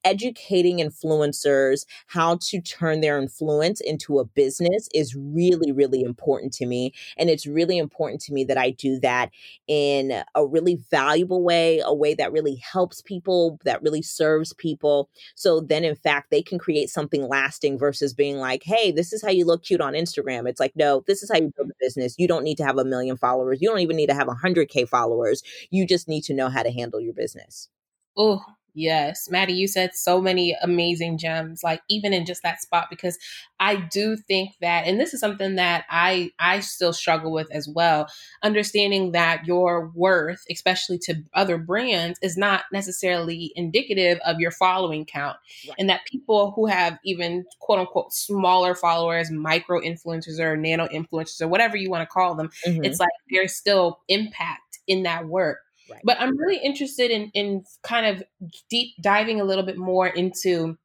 educating 0.04 0.78
influencers 0.78 1.86
how 2.08 2.38
to 2.42 2.62
turn 2.62 3.02
their 3.02 3.20
influence 3.20 3.82
into 3.82 4.20
a 4.20 4.26
business 4.26 4.88
is 4.94 5.16
really 5.16 5.72
really 5.72 6.02
important 6.02 6.54
to 6.54 6.66
me 6.66 6.94
and 7.18 7.30
it's 7.30 7.46
really 7.46 7.78
important 7.78 8.22
to 8.22 8.34
me 8.34 8.44
that 8.44 8.58
I 8.58 8.72
do 8.72 9.00
that 9.00 9.30
in 9.68 10.24
a 10.36 10.46
really 10.46 10.80
valuable 10.90 11.44
way, 11.44 11.82
a 11.84 11.94
way 11.94 12.14
that 12.16 12.32
really 12.32 12.56
helps 12.56 13.02
people, 13.02 13.60
that 13.66 13.82
really 13.82 14.02
serves 14.02 14.54
people. 14.54 15.10
So 15.36 15.62
then, 15.62 15.84
in 15.84 15.96
fact, 15.96 16.32
they 16.32 16.42
can 16.42 16.60
create 16.60 16.90
something 16.90 17.28
lasting 17.28 17.78
versus 17.78 18.14
being 18.14 18.38
like, 18.38 18.64
hey, 18.64 18.92
this 18.92 19.14
is 19.14 19.22
how 19.22 19.30
you 19.30 19.46
look 19.46 19.64
cute 19.64 19.82
on 19.82 19.94
Instagram. 19.94 20.48
It's 20.48 20.60
like, 20.60 20.74
no, 20.76 21.04
this 21.08 21.24
is 21.24 21.30
how 21.32 21.38
you 21.38 21.52
build 21.56 21.70
a 21.70 21.74
business. 21.80 22.16
You 22.18 22.28
don't 22.28 22.44
need 22.44 22.58
to 22.58 22.66
have 22.66 22.78
a 22.78 22.86
million 22.86 23.18
followers. 23.18 23.60
You 23.62 23.70
don't 23.70 23.80
even 23.80 23.96
need 23.96 24.10
to 24.10 24.16
have 24.16 24.28
100K 24.28 24.88
followers. 24.88 25.44
You 25.70 25.86
just 25.86 26.08
need 26.08 26.24
to 26.26 26.34
know 26.34 26.50
how 26.50 26.64
to 26.64 26.72
handle 26.72 27.00
your 27.00 27.14
business. 27.14 27.70
Oh, 28.18 28.44
Yes, 28.74 29.30
Mattie, 29.30 29.54
you 29.54 29.68
said 29.68 29.94
so 29.94 30.22
many 30.22 30.56
amazing 30.62 31.18
gems, 31.18 31.62
like 31.62 31.82
even 31.90 32.14
in 32.14 32.26
just 32.26 32.42
that 32.44 32.62
spot, 32.62 32.88
because 32.90 33.18
I 33.60 33.76
do 33.76 34.16
think 34.16 34.52
that, 34.62 34.88
and 34.88 34.98
this 34.98 35.14
is 35.14 35.20
something 35.20 35.56
that 35.56 35.84
I 35.90 36.32
I 36.40 36.62
still 36.62 36.94
struggle 36.94 37.34
with 37.34 37.52
as 37.52 37.68
well, 37.68 38.08
understanding 38.44 39.12
that 39.12 39.46
your 39.46 39.92
worth, 39.94 40.46
especially 40.50 41.00
to 41.00 41.22
other 41.34 41.58
brands, 41.58 42.18
is 42.22 42.38
not 42.38 42.64
necessarily 42.72 43.52
indicative 43.58 44.20
of 44.26 44.40
your 44.40 44.52
following 44.52 45.04
count, 45.06 45.38
right. 45.68 45.76
and 45.78 45.90
that 45.90 46.06
people 46.06 46.52
who 46.52 46.68
have 46.68 46.98
even 47.04 47.44
quote 47.60 47.80
unquote 47.80 48.14
smaller 48.14 48.74
followers, 48.74 49.30
micro 49.30 49.82
influencers 49.82 50.40
or 50.40 50.56
nano 50.56 50.88
influencers 50.88 51.42
or 51.42 51.50
whatever 51.50 51.76
you 51.76 51.90
want 51.90 52.08
to 52.08 52.14
call 52.14 52.36
them, 52.36 52.50
mm-hmm. 52.66 52.86
it's 52.86 53.02
like 53.02 53.10
there's 53.30 53.54
still 53.54 54.00
impact 54.08 54.80
in 54.88 55.04
that 55.04 55.28
work. 55.28 55.60
Right. 55.92 56.02
But 56.04 56.20
I'm 56.20 56.38
really 56.38 56.58
interested 56.58 57.12
in 57.12 57.32
in 57.34 57.64
kind 57.84 58.06
of 58.06 58.24
deep 58.70 58.96
diving 59.02 59.42
a 59.42 59.44
little 59.44 59.66
bit 59.66 59.78
more 59.78 60.08
into 60.08 60.78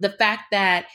the 0.00 0.10
fact 0.10 0.50
that 0.52 0.86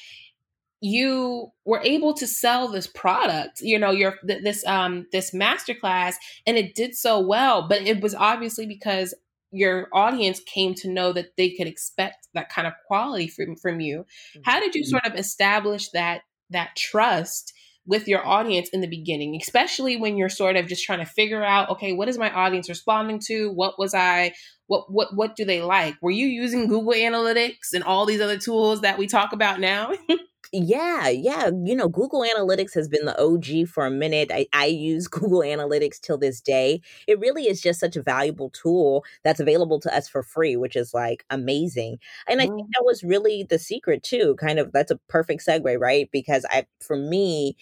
you 0.83 1.49
were 1.63 1.79
able 1.81 2.13
to 2.13 2.27
sell 2.27 2.67
this 2.67 2.87
product 2.87 3.61
you 3.61 3.79
know 3.79 3.91
your 3.91 4.15
this 4.21 4.65
um 4.67 5.07
this 5.13 5.31
masterclass 5.31 6.15
and 6.45 6.57
it 6.57 6.75
did 6.75 6.93
so 6.93 7.21
well 7.21 7.65
but 7.69 7.81
it 7.83 8.01
was 8.01 8.13
obviously 8.13 8.65
because 8.65 9.13
your 9.51 9.87
audience 9.93 10.41
came 10.41 10.73
to 10.73 10.89
know 10.89 11.13
that 11.13 11.37
they 11.37 11.51
could 11.51 11.67
expect 11.67 12.27
that 12.33 12.49
kind 12.49 12.67
of 12.67 12.73
quality 12.85 13.29
from 13.29 13.55
from 13.55 13.79
you 13.79 13.99
mm-hmm. 13.99 14.41
how 14.43 14.59
did 14.59 14.75
you 14.75 14.83
sort 14.83 15.05
of 15.05 15.15
establish 15.15 15.87
that 15.91 16.23
that 16.49 16.75
trust 16.75 17.53
with 17.85 18.07
your 18.07 18.25
audience 18.25 18.69
in 18.69 18.81
the 18.81 18.87
beginning, 18.87 19.37
especially 19.41 19.97
when 19.97 20.15
you're 20.17 20.29
sort 20.29 20.55
of 20.55 20.67
just 20.67 20.85
trying 20.85 20.99
to 20.99 21.05
figure 21.05 21.43
out, 21.43 21.69
okay, 21.69 21.93
what 21.93 22.07
is 22.07 22.17
my 22.17 22.31
audience 22.31 22.69
responding 22.69 23.19
to? 23.27 23.51
What 23.51 23.77
was 23.77 23.93
I 23.93 24.33
what 24.67 24.85
what 24.89 25.15
what 25.15 25.35
do 25.35 25.45
they 25.45 25.61
like? 25.61 25.95
Were 26.01 26.11
you 26.11 26.27
using 26.27 26.67
Google 26.67 26.93
Analytics 26.93 27.73
and 27.73 27.83
all 27.83 28.05
these 28.05 28.21
other 28.21 28.37
tools 28.37 28.81
that 28.81 28.97
we 28.97 29.07
talk 29.07 29.33
about 29.33 29.59
now? 29.59 29.93
Yeah, 30.51 31.07
yeah. 31.09 31.49
You 31.63 31.75
know, 31.75 31.87
Google 31.87 32.23
Analytics 32.23 32.73
has 32.75 32.87
been 32.87 33.05
the 33.05 33.19
OG 33.19 33.67
for 33.69 33.85
a 33.85 33.91
minute. 33.91 34.29
I, 34.31 34.45
I 34.53 34.65
use 34.65 35.07
Google 35.09 35.39
Analytics 35.39 35.99
till 35.99 36.17
this 36.17 36.41
day. 36.41 36.81
It 37.07 37.19
really 37.19 37.47
is 37.47 37.61
just 37.61 37.79
such 37.79 37.95
a 37.95 38.03
valuable 38.03 38.49
tool 38.49 39.03
that's 39.23 39.39
available 39.39 39.79
to 39.81 39.95
us 39.95 40.07
for 40.07 40.21
free, 40.21 40.55
which 40.55 40.75
is 40.75 40.93
like 40.93 41.25
amazing. 41.29 41.97
And 42.27 42.39
I 42.39 42.43
think 42.43 42.53
mm-hmm. 42.53 42.71
that 42.73 42.85
was 42.85 43.03
really 43.03 43.43
the 43.43 43.57
secret 43.59 44.03
too. 44.03 44.35
Kind 44.39 44.59
of 44.59 44.71
that's 44.71 44.91
a 44.91 44.99
perfect 45.07 45.45
segue, 45.45 45.79
right? 45.79 46.09
Because 46.11 46.45
I 46.49 46.65
for 46.79 46.97
me, 46.97 47.55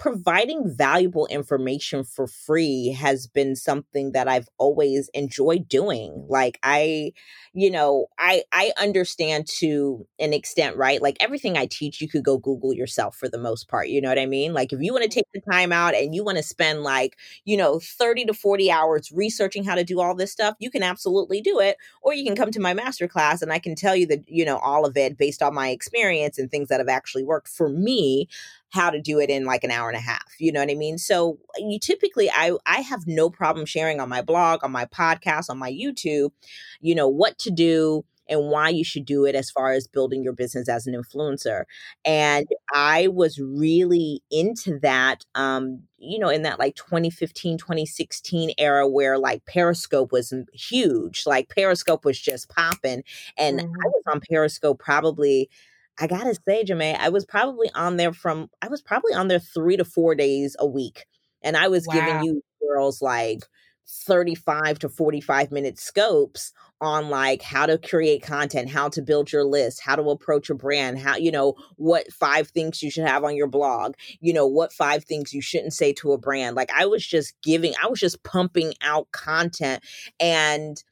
providing 0.00 0.74
valuable 0.74 1.26
information 1.26 2.02
for 2.02 2.26
free 2.26 2.88
has 2.88 3.26
been 3.26 3.54
something 3.54 4.12
that 4.12 4.26
I've 4.26 4.48
always 4.56 5.10
enjoyed 5.12 5.68
doing. 5.68 6.24
Like 6.26 6.58
I, 6.62 7.12
you 7.52 7.70
know, 7.70 8.06
I 8.18 8.42
I 8.50 8.72
understand 8.78 9.46
to 9.58 10.06
an 10.18 10.32
extent, 10.32 10.78
right? 10.78 11.02
Like 11.02 11.18
everything 11.20 11.58
I 11.58 11.66
teach 11.66 12.00
you 12.00 12.08
could 12.08 12.24
go 12.24 12.38
Google 12.38 12.72
yourself 12.72 13.14
for 13.14 13.28
the 13.28 13.36
most 13.36 13.68
part, 13.68 13.88
you 13.88 14.00
know 14.00 14.08
what 14.08 14.18
I 14.18 14.24
mean? 14.24 14.54
Like 14.54 14.72
if 14.72 14.80
you 14.80 14.90
want 14.94 15.04
to 15.04 15.10
take 15.10 15.26
the 15.34 15.42
time 15.52 15.70
out 15.70 15.94
and 15.94 16.14
you 16.14 16.24
want 16.24 16.38
to 16.38 16.42
spend 16.42 16.82
like, 16.82 17.18
you 17.44 17.58
know, 17.58 17.78
30 17.78 18.24
to 18.24 18.32
40 18.32 18.70
hours 18.70 19.12
researching 19.12 19.64
how 19.64 19.74
to 19.74 19.84
do 19.84 20.00
all 20.00 20.14
this 20.14 20.32
stuff, 20.32 20.54
you 20.60 20.70
can 20.70 20.82
absolutely 20.82 21.42
do 21.42 21.60
it 21.60 21.76
or 22.00 22.14
you 22.14 22.24
can 22.24 22.36
come 22.36 22.50
to 22.52 22.60
my 22.60 22.72
master 22.72 23.06
class 23.06 23.42
and 23.42 23.52
I 23.52 23.58
can 23.58 23.74
tell 23.74 23.94
you 23.94 24.06
that, 24.06 24.26
you 24.26 24.46
know, 24.46 24.56
all 24.60 24.86
of 24.86 24.96
it 24.96 25.18
based 25.18 25.42
on 25.42 25.52
my 25.54 25.68
experience 25.68 26.38
and 26.38 26.50
things 26.50 26.68
that 26.68 26.80
have 26.80 26.88
actually 26.88 27.24
worked 27.24 27.48
for 27.48 27.68
me 27.68 28.28
how 28.70 28.90
to 28.90 29.00
do 29.00 29.18
it 29.18 29.30
in 29.30 29.44
like 29.44 29.64
an 29.64 29.70
hour 29.70 29.88
and 29.88 29.96
a 29.96 30.00
half. 30.00 30.34
You 30.38 30.52
know 30.52 30.60
what 30.60 30.70
I 30.70 30.74
mean? 30.74 30.98
So 30.98 31.38
you 31.58 31.78
typically 31.78 32.30
I 32.30 32.52
I 32.66 32.80
have 32.80 33.06
no 33.06 33.30
problem 33.30 33.66
sharing 33.66 34.00
on 34.00 34.08
my 34.08 34.22
blog, 34.22 34.64
on 34.64 34.72
my 34.72 34.86
podcast, 34.86 35.50
on 35.50 35.58
my 35.58 35.70
YouTube, 35.70 36.30
you 36.80 36.94
know, 36.94 37.08
what 37.08 37.38
to 37.40 37.50
do 37.50 38.04
and 38.30 38.48
why 38.48 38.68
you 38.68 38.84
should 38.84 39.04
do 39.04 39.24
it 39.24 39.34
as 39.34 39.50
far 39.50 39.72
as 39.72 39.88
building 39.88 40.22
your 40.22 40.32
business 40.32 40.68
as 40.68 40.86
an 40.86 40.94
influencer. 40.94 41.64
And 42.04 42.46
I 42.72 43.08
was 43.08 43.40
really 43.40 44.22
into 44.30 44.78
that 44.78 45.26
um 45.34 45.82
you 45.98 46.18
know 46.18 46.28
in 46.28 46.42
that 46.42 46.58
like 46.58 46.76
2015 46.76 47.58
2016 47.58 48.52
era 48.56 48.88
where 48.88 49.18
like 49.18 49.44
periscope 49.44 50.12
was 50.12 50.32
huge 50.54 51.24
like 51.26 51.48
periscope 51.50 52.04
was 52.04 52.18
just 52.18 52.48
popping 52.48 53.02
and 53.36 53.58
mm-hmm. 53.58 53.68
i 53.68 53.86
was 53.86 54.02
on 54.06 54.20
periscope 54.20 54.78
probably 54.78 55.50
I 56.00 56.06
gotta 56.06 56.34
say, 56.34 56.64
Jamae, 56.64 56.96
I 56.98 57.10
was 57.10 57.26
probably 57.26 57.70
on 57.74 57.96
there 57.96 58.12
from 58.12 58.48
I 58.62 58.68
was 58.68 58.80
probably 58.80 59.12
on 59.12 59.28
there 59.28 59.38
three 59.38 59.76
to 59.76 59.84
four 59.84 60.14
days 60.14 60.56
a 60.58 60.66
week. 60.66 61.04
And 61.42 61.56
I 61.56 61.68
was 61.68 61.86
wow. 61.86 61.94
giving 61.94 62.24
you 62.24 62.42
girls 62.60 63.02
like 63.02 63.40
35 63.90 64.78
to 64.78 64.88
45 64.88 65.50
minute 65.50 65.78
scopes 65.78 66.52
on 66.80 67.10
like 67.10 67.42
how 67.42 67.66
to 67.66 67.76
create 67.76 68.22
content, 68.22 68.70
how 68.70 68.88
to 68.88 69.02
build 69.02 69.32
your 69.32 69.44
list, 69.44 69.82
how 69.82 69.96
to 69.96 70.10
approach 70.10 70.48
a 70.48 70.54
brand, 70.54 70.98
how, 70.98 71.16
you 71.16 71.30
know, 71.30 71.54
what 71.76 72.10
five 72.12 72.48
things 72.48 72.82
you 72.82 72.90
should 72.90 73.06
have 73.06 73.24
on 73.24 73.36
your 73.36 73.48
blog, 73.48 73.94
you 74.20 74.32
know, 74.32 74.46
what 74.46 74.72
five 74.72 75.04
things 75.04 75.34
you 75.34 75.42
shouldn't 75.42 75.74
say 75.74 75.92
to 75.92 76.12
a 76.12 76.18
brand. 76.18 76.56
Like 76.56 76.70
I 76.74 76.86
was 76.86 77.06
just 77.06 77.34
giving, 77.42 77.74
I 77.82 77.88
was 77.88 77.98
just 77.98 78.22
pumping 78.22 78.74
out 78.80 79.10
content 79.12 79.82
and 80.18 80.82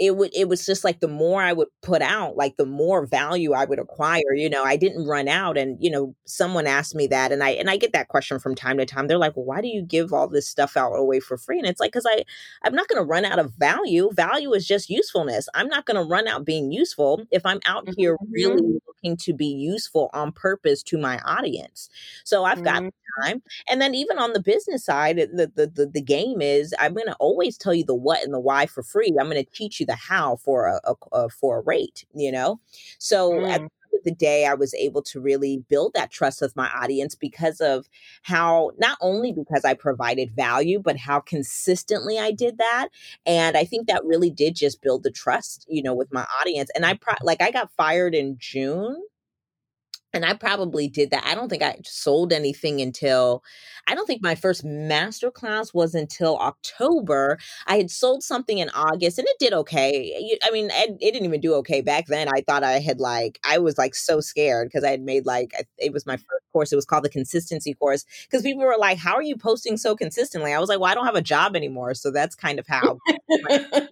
it 0.00 0.16
would 0.16 0.34
it 0.34 0.48
was 0.48 0.64
just 0.64 0.82
like 0.82 1.00
the 1.00 1.08
more 1.08 1.42
I 1.42 1.52
would 1.52 1.68
put 1.82 2.00
out, 2.00 2.34
like 2.34 2.56
the 2.56 2.64
more 2.64 3.04
value 3.04 3.52
I 3.52 3.66
would 3.66 3.78
acquire. 3.78 4.32
You 4.34 4.48
know, 4.48 4.64
I 4.64 4.76
didn't 4.76 5.06
run 5.06 5.28
out. 5.28 5.58
And, 5.58 5.76
you 5.78 5.90
know, 5.90 6.16
someone 6.24 6.66
asked 6.66 6.94
me 6.94 7.06
that 7.08 7.32
and 7.32 7.44
I 7.44 7.50
and 7.50 7.68
I 7.68 7.76
get 7.76 7.92
that 7.92 8.08
question 8.08 8.38
from 8.38 8.54
time 8.54 8.78
to 8.78 8.86
time. 8.86 9.08
They're 9.08 9.18
like, 9.18 9.36
Well, 9.36 9.44
why 9.44 9.60
do 9.60 9.68
you 9.68 9.82
give 9.82 10.14
all 10.14 10.26
this 10.26 10.48
stuff 10.48 10.74
out 10.74 10.94
away 10.94 11.20
for 11.20 11.36
free? 11.36 11.58
And 11.58 11.68
it's 11.68 11.80
like, 11.80 11.92
because 11.92 12.06
I 12.08 12.24
I'm 12.64 12.74
not 12.74 12.88
gonna 12.88 13.04
run 13.04 13.26
out 13.26 13.38
of 13.38 13.52
value. 13.58 14.10
Value 14.14 14.54
is 14.54 14.66
just 14.66 14.88
usefulness. 14.88 15.50
I'm 15.54 15.68
not 15.68 15.84
gonna 15.84 16.02
run 16.02 16.26
out 16.26 16.46
being 16.46 16.72
useful 16.72 17.22
if 17.30 17.44
I'm 17.44 17.60
out 17.66 17.84
mm-hmm. 17.84 18.00
here 18.00 18.16
really 18.30 18.80
looking 18.86 19.18
to 19.18 19.34
be 19.34 19.46
useful 19.46 20.08
on 20.14 20.32
purpose 20.32 20.82
to 20.84 20.96
my 20.96 21.18
audience. 21.26 21.90
So 22.24 22.44
I've 22.44 22.64
got 22.64 22.82
mm-hmm. 22.82 23.22
time. 23.22 23.42
And 23.68 23.82
then 23.82 23.94
even 23.94 24.18
on 24.18 24.32
the 24.32 24.40
business 24.40 24.82
side, 24.82 25.18
the 25.18 25.52
the 25.54 25.66
the, 25.66 25.86
the 25.86 26.00
game 26.00 26.40
is 26.40 26.74
I'm 26.78 26.94
gonna 26.94 27.16
always 27.20 27.58
tell 27.58 27.74
you 27.74 27.84
the 27.84 27.94
what 27.94 28.24
and 28.24 28.32
the 28.32 28.40
why 28.40 28.64
for 28.64 28.82
free. 28.82 29.14
I'm 29.20 29.28
gonna 29.28 29.44
teach 29.44 29.78
you 29.78 29.89
the 29.90 29.96
how 29.96 30.36
for 30.36 30.68
a, 30.68 30.80
a, 30.84 30.94
a 31.12 31.28
for 31.28 31.58
a 31.58 31.62
rate, 31.62 32.06
you 32.14 32.30
know? 32.30 32.60
So 32.98 33.32
mm. 33.32 33.50
at 33.50 33.62
the 34.04 34.12
day 34.12 34.46
I 34.46 34.54
was 34.54 34.72
able 34.74 35.02
to 35.02 35.20
really 35.20 35.64
build 35.68 35.92
that 35.94 36.10
trust 36.10 36.40
with 36.40 36.56
my 36.56 36.68
audience 36.68 37.14
because 37.14 37.60
of 37.60 37.88
how 38.22 38.70
not 38.78 38.96
only 39.00 39.32
because 39.32 39.64
I 39.64 39.74
provided 39.74 40.34
value, 40.34 40.78
but 40.78 40.96
how 40.96 41.20
consistently 41.20 42.18
I 42.18 42.30
did 42.30 42.58
that. 42.58 42.88
And 43.26 43.56
I 43.56 43.64
think 43.64 43.88
that 43.88 44.04
really 44.04 44.30
did 44.30 44.54
just 44.54 44.80
build 44.80 45.02
the 45.02 45.10
trust, 45.10 45.66
you 45.68 45.82
know, 45.82 45.94
with 45.94 46.12
my 46.12 46.26
audience. 46.40 46.70
And 46.74 46.86
I 46.86 46.94
pro- 46.94 47.14
like 47.22 47.42
I 47.42 47.50
got 47.50 47.72
fired 47.76 48.14
in 48.14 48.36
June 48.38 49.02
and 50.12 50.24
I 50.24 50.34
probably 50.34 50.88
did 50.88 51.10
that. 51.10 51.24
I 51.24 51.34
don't 51.34 51.48
think 51.48 51.62
I 51.62 51.76
sold 51.84 52.32
anything 52.32 52.80
until 52.80 53.42
I 53.86 53.94
don't 53.94 54.06
think 54.06 54.22
my 54.22 54.34
first 54.34 54.64
master 54.64 55.30
class 55.30 55.72
was 55.72 55.94
until 55.94 56.36
October. 56.38 57.38
I 57.66 57.76
had 57.76 57.90
sold 57.90 58.22
something 58.22 58.58
in 58.58 58.70
August 58.70 59.18
and 59.18 59.28
it 59.28 59.36
did 59.38 59.52
okay. 59.52 60.38
I 60.42 60.50
mean, 60.50 60.70
it, 60.72 60.90
it 61.00 61.12
didn't 61.12 61.26
even 61.26 61.40
do 61.40 61.54
okay 61.54 61.80
back 61.80 62.06
then. 62.06 62.28
I 62.28 62.42
thought 62.46 62.64
I 62.64 62.80
had 62.80 63.00
like, 63.00 63.38
I 63.44 63.58
was 63.58 63.78
like 63.78 63.94
so 63.94 64.20
scared 64.20 64.68
because 64.68 64.84
I 64.84 64.90
had 64.90 65.02
made 65.02 65.26
like, 65.26 65.52
it 65.78 65.92
was 65.92 66.06
my 66.06 66.16
first 66.16 66.44
course. 66.52 66.72
It 66.72 66.76
was 66.76 66.86
called 66.86 67.04
the 67.04 67.08
consistency 67.08 67.74
course 67.74 68.04
because 68.24 68.42
people 68.42 68.64
were 68.64 68.78
like, 68.78 68.98
How 68.98 69.14
are 69.14 69.22
you 69.22 69.36
posting 69.36 69.76
so 69.76 69.94
consistently? 69.96 70.52
I 70.52 70.58
was 70.58 70.68
like, 70.68 70.80
Well, 70.80 70.90
I 70.90 70.94
don't 70.94 71.06
have 71.06 71.14
a 71.16 71.22
job 71.22 71.56
anymore. 71.56 71.94
So 71.94 72.10
that's 72.10 72.34
kind 72.34 72.58
of 72.58 72.66
how. 72.66 72.98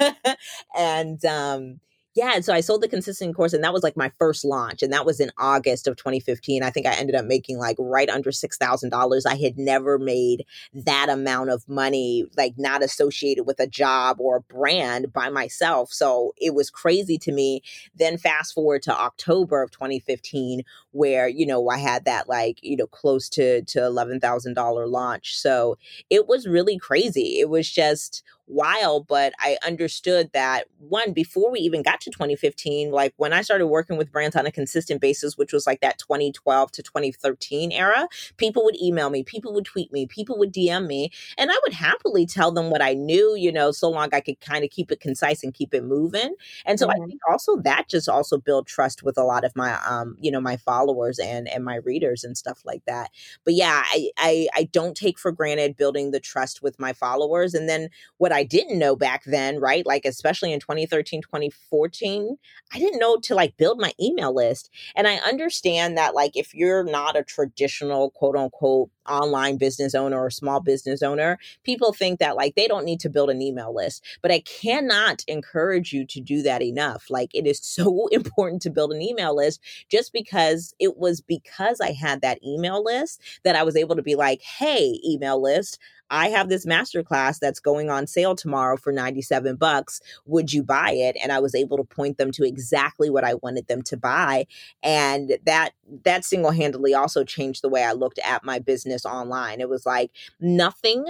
and, 0.76 1.24
um, 1.24 1.80
yeah, 2.16 2.32
and 2.34 2.42
so 2.42 2.54
I 2.54 2.62
sold 2.62 2.80
the 2.80 2.88
consistent 2.88 3.36
course, 3.36 3.52
and 3.52 3.62
that 3.62 3.74
was 3.74 3.82
like 3.82 3.94
my 3.94 4.10
first 4.18 4.42
launch, 4.42 4.82
and 4.82 4.90
that 4.90 5.04
was 5.04 5.20
in 5.20 5.30
August 5.36 5.86
of 5.86 5.96
2015. 5.96 6.62
I 6.62 6.70
think 6.70 6.86
I 6.86 6.94
ended 6.94 7.14
up 7.14 7.26
making 7.26 7.58
like 7.58 7.76
right 7.78 8.08
under 8.08 8.32
six 8.32 8.56
thousand 8.56 8.88
dollars. 8.88 9.26
I 9.26 9.36
had 9.36 9.58
never 9.58 9.98
made 9.98 10.46
that 10.72 11.10
amount 11.10 11.50
of 11.50 11.68
money, 11.68 12.24
like 12.34 12.54
not 12.56 12.82
associated 12.82 13.44
with 13.44 13.60
a 13.60 13.66
job 13.66 14.16
or 14.18 14.36
a 14.36 14.40
brand 14.40 15.12
by 15.12 15.28
myself. 15.28 15.92
So 15.92 16.32
it 16.38 16.54
was 16.54 16.70
crazy 16.70 17.18
to 17.18 17.32
me. 17.32 17.60
Then 17.94 18.16
fast 18.16 18.54
forward 18.54 18.82
to 18.84 18.98
October 18.98 19.62
of 19.62 19.70
2015, 19.70 20.62
where 20.92 21.28
you 21.28 21.44
know 21.44 21.68
I 21.68 21.76
had 21.76 22.06
that 22.06 22.30
like 22.30 22.58
you 22.62 22.78
know 22.78 22.86
close 22.86 23.28
to 23.30 23.60
to 23.62 23.84
eleven 23.84 24.20
thousand 24.20 24.54
dollar 24.54 24.86
launch. 24.86 25.36
So 25.38 25.76
it 26.08 26.26
was 26.26 26.46
really 26.46 26.78
crazy. 26.78 27.40
It 27.40 27.50
was 27.50 27.70
just 27.70 28.22
while, 28.46 29.00
but 29.00 29.32
I 29.38 29.58
understood 29.66 30.30
that 30.32 30.66
one, 30.78 31.12
before 31.12 31.50
we 31.50 31.60
even 31.60 31.82
got 31.82 32.00
to 32.02 32.10
2015, 32.10 32.90
like 32.90 33.12
when 33.16 33.32
I 33.32 33.42
started 33.42 33.66
working 33.66 33.96
with 33.96 34.12
brands 34.12 34.36
on 34.36 34.46
a 34.46 34.52
consistent 34.52 35.00
basis, 35.00 35.36
which 35.36 35.52
was 35.52 35.66
like 35.66 35.80
that 35.80 35.98
2012 35.98 36.72
to 36.72 36.82
2013 36.82 37.72
era, 37.72 38.08
people 38.36 38.64
would 38.64 38.80
email 38.80 39.10
me, 39.10 39.22
people 39.22 39.52
would 39.54 39.64
tweet 39.64 39.92
me, 39.92 40.06
people 40.06 40.38
would 40.38 40.52
DM 40.52 40.86
me, 40.86 41.10
and 41.36 41.50
I 41.50 41.58
would 41.64 41.72
happily 41.72 42.24
tell 42.24 42.52
them 42.52 42.70
what 42.70 42.82
I 42.82 42.94
knew, 42.94 43.34
you 43.34 43.50
know, 43.50 43.72
so 43.72 43.90
long 43.90 44.08
I 44.12 44.20
could 44.20 44.40
kind 44.40 44.64
of 44.64 44.70
keep 44.70 44.92
it 44.92 45.00
concise 45.00 45.42
and 45.42 45.52
keep 45.52 45.74
it 45.74 45.84
moving. 45.84 46.34
And 46.64 46.78
so 46.78 46.86
mm-hmm. 46.86 47.02
I 47.02 47.06
think 47.06 47.20
also 47.28 47.56
that 47.58 47.88
just 47.88 48.08
also 48.08 48.38
build 48.38 48.66
trust 48.66 49.02
with 49.02 49.18
a 49.18 49.24
lot 49.24 49.44
of 49.44 49.54
my 49.56 49.78
um, 49.86 50.16
you 50.20 50.30
know, 50.30 50.40
my 50.40 50.56
followers 50.56 51.18
and 51.18 51.48
and 51.48 51.64
my 51.64 51.76
readers 51.76 52.24
and 52.24 52.36
stuff 52.36 52.62
like 52.64 52.84
that. 52.86 53.10
But 53.44 53.54
yeah, 53.54 53.82
I 53.84 54.10
I, 54.16 54.48
I 54.54 54.64
don't 54.64 54.96
take 54.96 55.18
for 55.18 55.32
granted 55.32 55.76
building 55.76 56.10
the 56.10 56.20
trust 56.20 56.62
with 56.62 56.78
my 56.78 56.92
followers. 56.92 57.54
And 57.54 57.68
then 57.68 57.88
what 58.18 58.32
I 58.36 58.44
didn't 58.44 58.78
know 58.78 58.96
back 58.96 59.24
then, 59.24 59.58
right? 59.60 59.84
Like 59.86 60.04
especially 60.04 60.52
in 60.52 60.60
2013, 60.60 61.22
2014, 61.22 62.36
I 62.72 62.78
didn't 62.78 63.00
know 63.00 63.16
to 63.22 63.34
like 63.34 63.56
build 63.56 63.80
my 63.80 63.92
email 64.00 64.34
list. 64.34 64.70
And 64.94 65.08
I 65.08 65.16
understand 65.16 65.96
that 65.96 66.14
like 66.14 66.36
if 66.36 66.54
you're 66.54 66.84
not 66.84 67.16
a 67.16 67.22
traditional 67.22 68.10
quote 68.10 68.36
unquote 68.36 68.90
online 69.08 69.56
business 69.56 69.94
owner 69.94 70.18
or 70.18 70.30
small 70.30 70.60
business 70.60 71.02
owner, 71.02 71.38
people 71.64 71.92
think 71.92 72.18
that 72.18 72.36
like 72.36 72.54
they 72.54 72.68
don't 72.68 72.84
need 72.84 73.00
to 73.00 73.08
build 73.08 73.30
an 73.30 73.40
email 73.40 73.74
list. 73.74 74.04
But 74.22 74.32
I 74.32 74.40
cannot 74.40 75.24
encourage 75.28 75.92
you 75.92 76.04
to 76.06 76.20
do 76.20 76.42
that 76.42 76.62
enough. 76.62 77.06
Like 77.08 77.30
it 77.34 77.46
is 77.46 77.60
so 77.62 78.06
important 78.12 78.62
to 78.62 78.70
build 78.70 78.92
an 78.92 79.02
email 79.02 79.34
list 79.34 79.60
just 79.88 80.12
because 80.12 80.74
it 80.78 80.96
was 80.96 81.20
because 81.20 81.80
I 81.80 81.92
had 81.92 82.20
that 82.20 82.42
email 82.44 82.84
list 82.84 83.22
that 83.44 83.56
I 83.56 83.62
was 83.62 83.76
able 83.76 83.96
to 83.96 84.02
be 84.02 84.14
like, 84.14 84.42
hey, 84.42 85.00
email 85.04 85.40
list, 85.40 85.78
I 86.10 86.28
have 86.28 86.48
this 86.48 86.66
masterclass 86.66 87.38
that's 87.38 87.60
going 87.60 87.90
on 87.90 88.06
sale 88.06 88.36
tomorrow 88.36 88.76
for 88.76 88.92
97 88.92 89.56
bucks. 89.56 90.00
Would 90.26 90.52
you 90.52 90.62
buy 90.62 90.92
it? 90.92 91.16
And 91.22 91.32
I 91.32 91.40
was 91.40 91.54
able 91.54 91.76
to 91.76 91.84
point 91.84 92.18
them 92.18 92.30
to 92.32 92.44
exactly 92.44 93.10
what 93.10 93.24
I 93.24 93.34
wanted 93.34 93.66
them 93.66 93.82
to 93.82 93.96
buy. 93.96 94.46
And 94.82 95.38
that 95.44 95.70
that 96.04 96.24
single-handedly 96.24 96.94
also 96.94 97.24
changed 97.24 97.62
the 97.62 97.68
way 97.68 97.82
I 97.84 97.92
looked 97.92 98.18
at 98.24 98.44
my 98.44 98.58
business 98.58 99.04
online. 99.04 99.60
It 99.60 99.68
was 99.68 99.86
like 99.86 100.10
nothing 100.40 101.04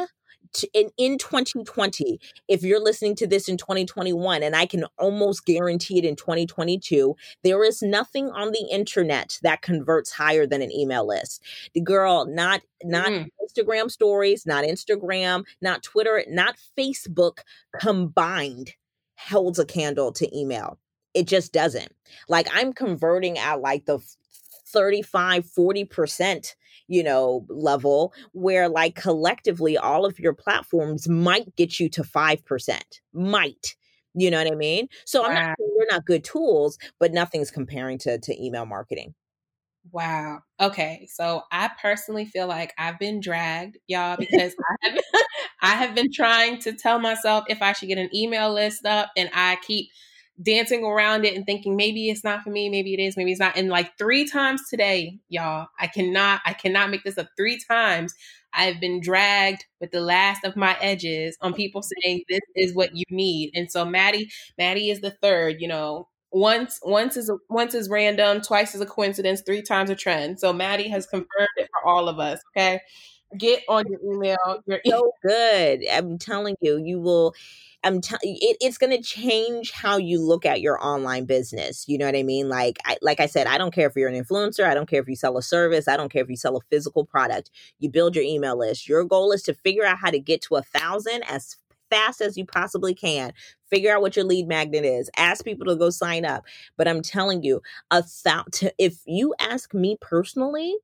in, 0.73 0.91
in 0.97 1.19
2020 1.19 2.19
if 2.49 2.63
you're 2.63 2.83
listening 2.83 3.15
to 3.15 3.27
this 3.27 3.49
in 3.49 3.57
2021 3.57 4.43
and 4.43 4.57
i 4.57 4.67
can 4.67 4.85
almost 4.99 5.45
guarantee 5.45 5.99
it 5.99 6.05
in 6.05 6.17
2022 6.17 7.15
there 7.43 7.63
is 7.65 7.83
nothing 7.83 8.31
on 8.31 8.53
the 8.53 8.67
internet 8.71 9.39
that 9.43 9.63
converts 9.63 10.13
higher 10.13 10.47
than 10.47 10.63
an 10.63 10.73
email 10.73 11.07
list. 11.07 11.43
The 11.75 11.81
girl 11.81 12.27
not 12.27 12.63
not 12.83 13.09
mm. 13.09 13.29
instagram 13.43 13.91
stories 13.91 14.47
not 14.47 14.65
instagram 14.65 15.45
not 15.61 15.83
twitter 15.83 16.23
not 16.29 16.57
facebook 16.79 17.39
combined 17.79 18.75
holds 19.19 19.59
a 19.59 19.65
candle 19.65 20.13
to 20.13 20.39
email. 20.39 20.79
It 21.15 21.27
just 21.27 21.53
doesn't. 21.53 21.95
Like 22.29 22.49
i'm 22.55 22.73
converting 22.73 23.39
at 23.39 23.61
like 23.61 23.87
the 23.87 23.99
35 24.69 25.47
40% 25.47 26.55
you 26.89 27.03
know, 27.03 27.47
level 27.49 28.13
where 28.33 28.69
like 28.69 28.95
collectively 28.95 29.77
all 29.77 30.05
of 30.05 30.19
your 30.19 30.35
platforms 30.35 31.09
might 31.09 31.55
get 31.57 31.81
you 31.81 31.89
to 31.91 32.03
5%. 32.03 32.81
Might. 33.13 33.77
You 34.15 34.31
know 34.31 34.39
what 34.39 34.51
I 34.51 34.57
mean? 34.57 34.89
So 35.05 35.25
I'm 35.25 35.35
not 35.35 35.57
they're 35.59 35.87
not 35.91 36.07
good 36.07 36.25
tools, 36.25 36.79
but 36.99 37.13
nothing's 37.13 37.51
comparing 37.51 37.99
to 37.99 38.19
to 38.19 38.43
email 38.43 38.65
marketing. 38.65 39.15
Wow. 39.93 40.41
Okay. 40.61 41.07
So 41.13 41.43
I 41.53 41.71
personally 41.81 42.25
feel 42.25 42.47
like 42.47 42.73
I've 42.79 42.99
been 42.99 43.21
dragged, 43.21 43.79
y'all, 43.87 44.17
because 44.17 44.55
I 44.59 44.89
have 44.89 45.01
I 45.63 45.71
have 45.75 45.95
been 45.95 46.11
trying 46.13 46.59
to 46.61 46.73
tell 46.73 46.99
myself 46.99 47.45
if 47.49 47.63
I 47.63 47.73
should 47.73 47.89
get 47.89 47.99
an 47.99 48.15
email 48.15 48.53
list 48.53 48.85
up 48.87 49.11
and 49.17 49.31
I 49.35 49.59
keep 49.67 49.91
dancing 50.43 50.85
around 50.85 51.25
it 51.25 51.35
and 51.35 51.47
thinking 51.47 51.77
maybe 51.77 52.11
it's 52.11 52.25
not 52.25 52.43
for 52.43 52.51
me, 52.51 52.69
maybe 52.69 52.95
it 52.95 53.01
is, 53.01 53.17
maybe 53.17 53.33
it's 53.33 53.41
not. 53.41 53.57
And 53.57 53.69
like 53.69 53.97
three 53.97 54.29
times 54.29 54.69
today, 54.69 55.19
y'all, 55.29 55.69
I 55.79 55.87
cannot, 55.87 56.41
I 56.45 56.53
cannot 56.53 56.91
make 56.91 57.05
this 57.05 57.19
up. 57.19 57.29
Three 57.37 57.59
times 57.69 58.15
I've 58.53 58.81
been 58.81 59.01
dragged 59.01 59.65
with 59.81 59.91
the 59.93 60.01
last 60.01 60.45
of 60.45 60.57
my 60.57 60.77
edges 60.81 61.37
on 61.41 61.55
people 61.55 61.83
saying 61.83 62.23
this 62.29 62.41
is 62.55 62.75
what 62.75 62.95
you 62.95 63.05
need. 63.11 63.53
And 63.55 63.71
so 63.71 63.85
Mattie, 63.85 64.31
Mattie 64.59 64.91
is 64.91 65.01
the 65.01 65.17
third, 65.23 65.57
you 65.61 65.69
know, 65.69 66.09
once 66.33 66.79
once 66.83 67.17
is 67.17 67.31
once 67.49 67.75
is 67.75 67.89
random, 67.89 68.41
twice 68.43 68.75
is 68.75 68.81
a 68.81 68.87
coincidence, 68.87 69.41
three 69.41 69.63
times 69.63 69.91
a 69.91 69.95
trend. 69.95 70.39
So 70.39 70.53
Mattie 70.53 70.89
has 70.89 71.07
confirmed 71.07 71.49
it 71.57 71.69
for 71.71 71.89
all 71.89 72.09
of 72.09 72.19
us. 72.19 72.41
Okay. 72.55 72.81
Get 73.39 73.63
on 73.69 73.85
your 73.89 74.01
email. 74.15 74.63
Your 74.67 74.81
so 74.87 75.13
good. 75.27 75.85
I'm 75.91 76.19
telling 76.19 76.57
you, 76.61 76.81
you 76.85 77.01
will 77.01 77.35
I'm 77.87 78.01
telling 78.01 78.37
it, 78.41 78.57
it's 78.61 78.79
going 78.79 78.91
to 78.91 79.01
change 79.01 79.71
how 79.71 79.97
you 79.97 80.21
look 80.21 80.45
at 80.45 80.61
your 80.61 80.85
online 80.85 81.25
business. 81.25 81.85
You 81.87 81.99
know 81.99 82.07
what 82.07 82.17
I 82.17 82.25
mean? 82.25 82.49
Like, 82.49 82.79
I, 82.85 82.97
like 83.01 83.21
I 83.21 83.27
said, 83.27 83.47
I 83.47 83.59
don't 83.59 83.73
care 83.73 83.87
if 83.87 83.95
you're 83.95 84.09
an 84.09 84.21
influencer. 84.21 84.65
I 84.65 84.75
don't 84.75 84.89
care 84.89 85.01
if 85.01 85.09
you 85.09 85.15
sell 85.15 85.39
a 85.39 85.43
service. 85.43 85.87
I 85.87 85.97
don't 85.97 86.13
care 86.13 86.25
if 86.25 86.29
you 86.29 86.37
sell 86.37 86.57
a 86.57 86.61
physical 86.69 87.05
product. 87.05 87.53
You 87.79 87.89
build 87.89 88.17
your 88.17 88.25
email 88.25 88.59
list. 88.59 88.89
Your 88.89 89.05
goal 89.05 89.31
is 89.31 89.45
to 89.45 89.55
figure 89.55 89.85
out 89.85 89.99
how 89.99 90.11
to 90.11 90.19
get 90.19 90.43
to 90.43 90.57
a 90.57 90.63
thousand 90.63 91.23
as 91.29 91.57
fast 91.89 92.21
as 92.21 92.37
you 92.37 92.45
possibly 92.45 92.93
can. 92.93 93.33
Figure 93.71 93.95
out 93.95 94.03
what 94.03 94.17
your 94.17 94.25
lead 94.25 94.49
magnet 94.49 94.85
is. 94.85 95.09
Ask 95.17 95.45
people 95.45 95.67
to 95.67 95.77
go 95.77 95.91
sign 95.91 96.25
up. 96.25 96.45
But 96.77 96.89
I'm 96.89 97.03
telling 97.03 97.45
you, 97.45 97.63
a 97.93 98.03
thousand. 98.03 98.73
If 98.79 98.99
you 99.07 99.33
ask 99.39 99.73
me 99.73 99.97
personally, 100.01 100.75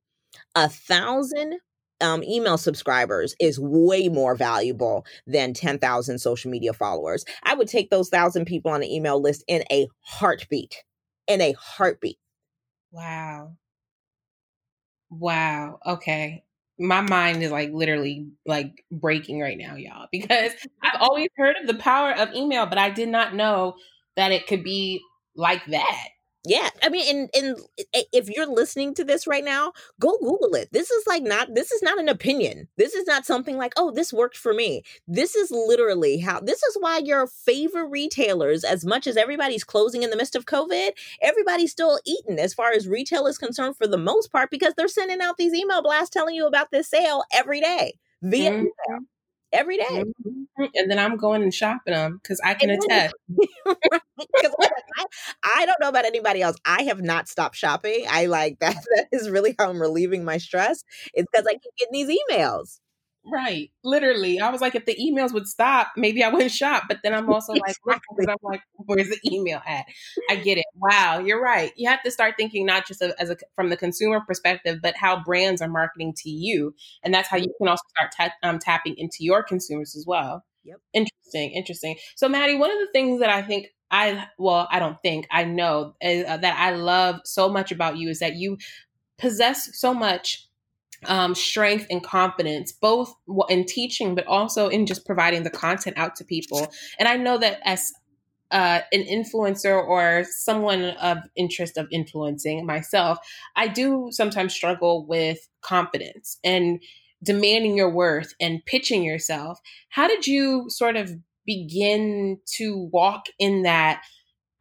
a 0.55 0.69
thousand 0.69 1.59
um, 2.03 2.23
email 2.23 2.57
subscribers 2.57 3.35
is 3.39 3.59
way 3.59 4.09
more 4.09 4.35
valuable 4.35 5.05
than 5.25 5.53
10,000 5.53 6.19
social 6.19 6.51
media 6.51 6.73
followers. 6.73 7.25
I 7.43 7.55
would 7.55 7.67
take 7.67 7.89
those 7.89 8.09
thousand 8.09 8.45
people 8.45 8.71
on 8.71 8.81
the 8.81 8.93
email 8.93 9.21
list 9.21 9.43
in 9.47 9.63
a 9.71 9.87
heartbeat. 10.01 10.83
In 11.27 11.41
a 11.41 11.53
heartbeat. 11.53 12.17
Wow. 12.91 13.53
Wow. 15.09 15.79
Okay. 15.85 16.43
My 16.77 17.01
mind 17.01 17.41
is 17.43 17.51
like 17.51 17.71
literally 17.71 18.27
like 18.45 18.83
breaking 18.91 19.39
right 19.39 19.57
now, 19.57 19.75
y'all, 19.75 20.07
because 20.11 20.51
I've 20.83 21.01
always 21.01 21.29
heard 21.37 21.55
of 21.61 21.67
the 21.67 21.75
power 21.75 22.11
of 22.11 22.33
email, 22.33 22.65
but 22.65 22.77
I 22.77 22.89
did 22.89 23.09
not 23.09 23.35
know 23.35 23.75
that 24.15 24.31
it 24.31 24.47
could 24.47 24.63
be 24.63 25.01
like 25.35 25.65
that. 25.67 26.07
Yeah, 26.45 26.69
I 26.81 26.89
mean, 26.89 27.05
and 27.09 27.29
and 27.33 27.57
if 28.11 28.29
you're 28.29 28.45
listening 28.45 28.93
to 28.95 29.05
this 29.05 29.25
right 29.27 29.45
now, 29.45 29.71
go 30.01 30.17
Google 30.19 30.55
it. 30.55 30.67
This 30.73 30.91
is 30.91 31.07
like 31.07 31.23
not 31.23 31.55
this 31.55 31.71
is 31.71 31.81
not 31.81 31.97
an 31.99 32.09
opinion. 32.09 32.67
This 32.75 32.93
is 32.95 33.07
not 33.07 33.25
something 33.25 33.55
like, 33.55 33.71
oh, 33.77 33.91
this 33.91 34.11
worked 34.11 34.35
for 34.35 34.53
me. 34.53 34.83
This 35.07 35.35
is 35.35 35.51
literally 35.51 36.19
how. 36.19 36.41
This 36.41 36.61
is 36.61 36.75
why 36.81 36.97
your 36.97 37.27
favorite 37.27 37.87
retailers, 37.87 38.65
as 38.65 38.83
much 38.83 39.07
as 39.07 39.15
everybody's 39.15 39.63
closing 39.63 40.03
in 40.03 40.09
the 40.09 40.17
midst 40.17 40.35
of 40.35 40.45
COVID, 40.45 40.89
everybody's 41.21 41.71
still 41.71 41.97
eating 42.05 42.37
as 42.39 42.53
far 42.53 42.73
as 42.73 42.89
retail 42.89 43.25
is 43.25 43.37
concerned 43.37 43.77
for 43.77 43.87
the 43.87 43.97
most 43.97 44.29
part 44.29 44.51
because 44.51 44.73
they're 44.75 44.89
sending 44.89 45.21
out 45.21 45.37
these 45.37 45.53
email 45.53 45.81
blasts 45.81 46.09
telling 46.09 46.35
you 46.35 46.45
about 46.45 46.71
this 46.71 46.89
sale 46.89 47.23
every 47.33 47.61
day 47.61 47.93
via 48.21 48.51
mm-hmm. 48.51 48.59
email 48.59 49.05
every 49.53 49.77
day. 49.77 50.03
Mm-hmm. 50.03 50.63
And 50.75 50.91
then 50.91 50.99
I'm 50.99 51.17
going 51.17 51.43
and 51.43 51.53
shopping 51.53 51.93
them 51.93 52.19
because 52.21 52.39
I 52.43 52.53
can 52.53 52.69
attest. 52.69 53.15
I, 53.65 53.99
I, 55.57 55.65
don't 55.65 55.79
know 55.79 55.89
about 55.89 56.05
anybody 56.05 56.41
else. 56.41 56.57
I 56.65 56.83
have 56.83 57.01
not 57.01 57.27
stopped 57.27 57.55
shopping. 57.55 58.05
I 58.09 58.25
like 58.25 58.57
that. 58.59 58.75
That 58.95 59.07
is 59.11 59.29
really 59.29 59.55
how 59.57 59.69
I'm 59.69 59.81
relieving 59.81 60.23
my 60.23 60.37
stress. 60.37 60.83
It's 61.13 61.27
because 61.31 61.47
I 61.47 61.53
keep 61.53 61.73
getting 61.77 62.07
these 62.07 62.19
emails. 62.29 62.79
Right. 63.25 63.71
Literally. 63.83 64.39
I 64.41 64.49
was 64.49 64.59
like, 64.59 64.75
if 64.75 64.85
the 64.85 64.95
emails 64.95 65.33
would 65.33 65.47
stop, 65.47 65.93
maybe 65.95 66.23
I 66.23 66.29
wouldn't 66.29 66.51
shop. 66.51 66.83
But 66.89 66.99
then 67.03 67.13
I'm 67.13 67.29
also 67.29 67.53
like, 67.53 67.75
I'm 67.89 68.35
like, 68.43 68.61
where's 68.73 69.09
the 69.09 69.19
email 69.25 69.61
at? 69.65 69.85
I 70.29 70.35
get 70.35 70.57
it. 70.57 70.65
Wow, 70.75 71.19
you're 71.19 71.41
right. 71.41 71.71
You 71.77 71.89
have 71.89 72.03
to 72.03 72.11
start 72.11 72.35
thinking 72.37 72.65
not 72.65 72.85
just 72.85 73.01
as 73.01 73.29
a, 73.29 73.37
from 73.55 73.69
the 73.69 73.77
consumer 73.77 74.21
perspective, 74.27 74.79
but 74.81 74.95
how 74.97 75.23
brands 75.23 75.61
are 75.61 75.69
marketing 75.69 76.13
to 76.17 76.29
you. 76.29 76.75
And 77.03 77.13
that's 77.13 77.29
how 77.29 77.37
you 77.37 77.53
can 77.57 77.67
also 77.69 77.83
start 77.97 78.11
ta- 78.15 78.47
um, 78.47 78.59
tapping 78.59 78.95
into 78.97 79.17
your 79.19 79.41
consumers 79.41 79.95
as 79.95 80.05
well. 80.05 80.43
Yep. 80.65 80.77
Interesting. 80.93 81.51
Interesting. 81.51 81.95
So, 82.15 82.27
Mattie, 82.27 82.55
one 82.55 82.71
of 82.71 82.79
the 82.79 82.91
things 82.91 83.21
that 83.21 83.29
I 83.29 83.41
think 83.41 83.67
I, 83.89 84.27
well, 84.37 84.67
I 84.71 84.79
don't 84.79 84.97
think, 85.01 85.27
I 85.31 85.45
know 85.45 85.95
uh, 86.03 86.37
that 86.37 86.57
I 86.57 86.71
love 86.71 87.21
so 87.23 87.47
much 87.47 87.71
about 87.71 87.97
you 87.97 88.09
is 88.09 88.19
that 88.19 88.35
you 88.35 88.57
possess 89.17 89.69
so 89.79 89.93
much 89.93 90.47
um, 91.05 91.35
strength 91.35 91.87
and 91.89 92.03
confidence, 92.03 92.71
both 92.71 93.13
in 93.49 93.65
teaching, 93.65 94.15
but 94.15 94.25
also 94.27 94.67
in 94.67 94.85
just 94.85 95.05
providing 95.05 95.43
the 95.43 95.49
content 95.49 95.97
out 95.97 96.15
to 96.17 96.23
people. 96.23 96.71
And 96.99 97.07
I 97.07 97.17
know 97.17 97.37
that 97.37 97.59
as 97.63 97.91
uh, 98.51 98.81
an 98.91 99.03
influencer 99.03 99.83
or 99.83 100.25
someone 100.29 100.83
of 101.01 101.17
interest 101.35 101.77
of 101.77 101.87
influencing 101.91 102.65
myself, 102.65 103.17
I 103.55 103.67
do 103.67 104.09
sometimes 104.11 104.53
struggle 104.53 105.05
with 105.05 105.49
confidence 105.61 106.37
and 106.43 106.81
demanding 107.23 107.75
your 107.75 107.89
worth 107.89 108.33
and 108.39 108.63
pitching 108.65 109.03
yourself. 109.03 109.59
How 109.89 110.07
did 110.07 110.27
you 110.27 110.65
sort 110.69 110.95
of 110.95 111.11
begin 111.45 112.39
to 112.57 112.89
walk 112.91 113.25
in 113.39 113.63
that 113.63 114.03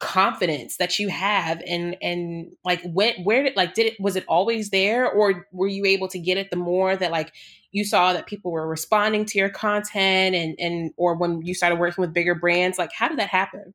confidence 0.02 0.78
that 0.78 0.98
you 0.98 1.08
have 1.08 1.62
and 1.64 1.96
and 2.02 2.50
like 2.64 2.82
when 2.84 3.14
where 3.22 3.44
did 3.44 3.54
like 3.54 3.72
did 3.72 3.86
it 3.86 4.00
was 4.00 4.16
it 4.16 4.24
always 4.26 4.70
there? 4.70 5.08
Or 5.08 5.46
were 5.52 5.68
you 5.68 5.86
able 5.86 6.08
to 6.08 6.18
get 6.18 6.36
it 6.36 6.50
the 6.50 6.56
more 6.56 6.96
that 6.96 7.12
like 7.12 7.32
you 7.70 7.84
saw 7.84 8.12
that 8.12 8.26
people 8.26 8.50
were 8.50 8.66
responding 8.66 9.24
to 9.26 9.38
your 9.38 9.48
content 9.48 10.34
and 10.34 10.56
and 10.58 10.90
or 10.96 11.14
when 11.14 11.40
you 11.42 11.54
started 11.54 11.78
working 11.78 12.02
with 12.02 12.12
bigger 12.12 12.34
brands? 12.34 12.78
Like 12.78 12.90
how 12.92 13.06
did 13.08 13.20
that 13.20 13.28
happen? 13.28 13.74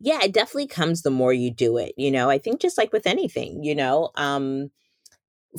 Yeah 0.00 0.18
it 0.24 0.34
definitely 0.34 0.66
comes 0.66 1.02
the 1.02 1.10
more 1.10 1.32
you 1.32 1.52
do 1.52 1.78
it 1.78 1.92
you 1.96 2.10
know? 2.10 2.28
I 2.28 2.38
think 2.38 2.60
just 2.60 2.76
like 2.76 2.92
with 2.92 3.06
anything 3.06 3.62
you 3.62 3.76
know? 3.76 4.10
Um 4.16 4.72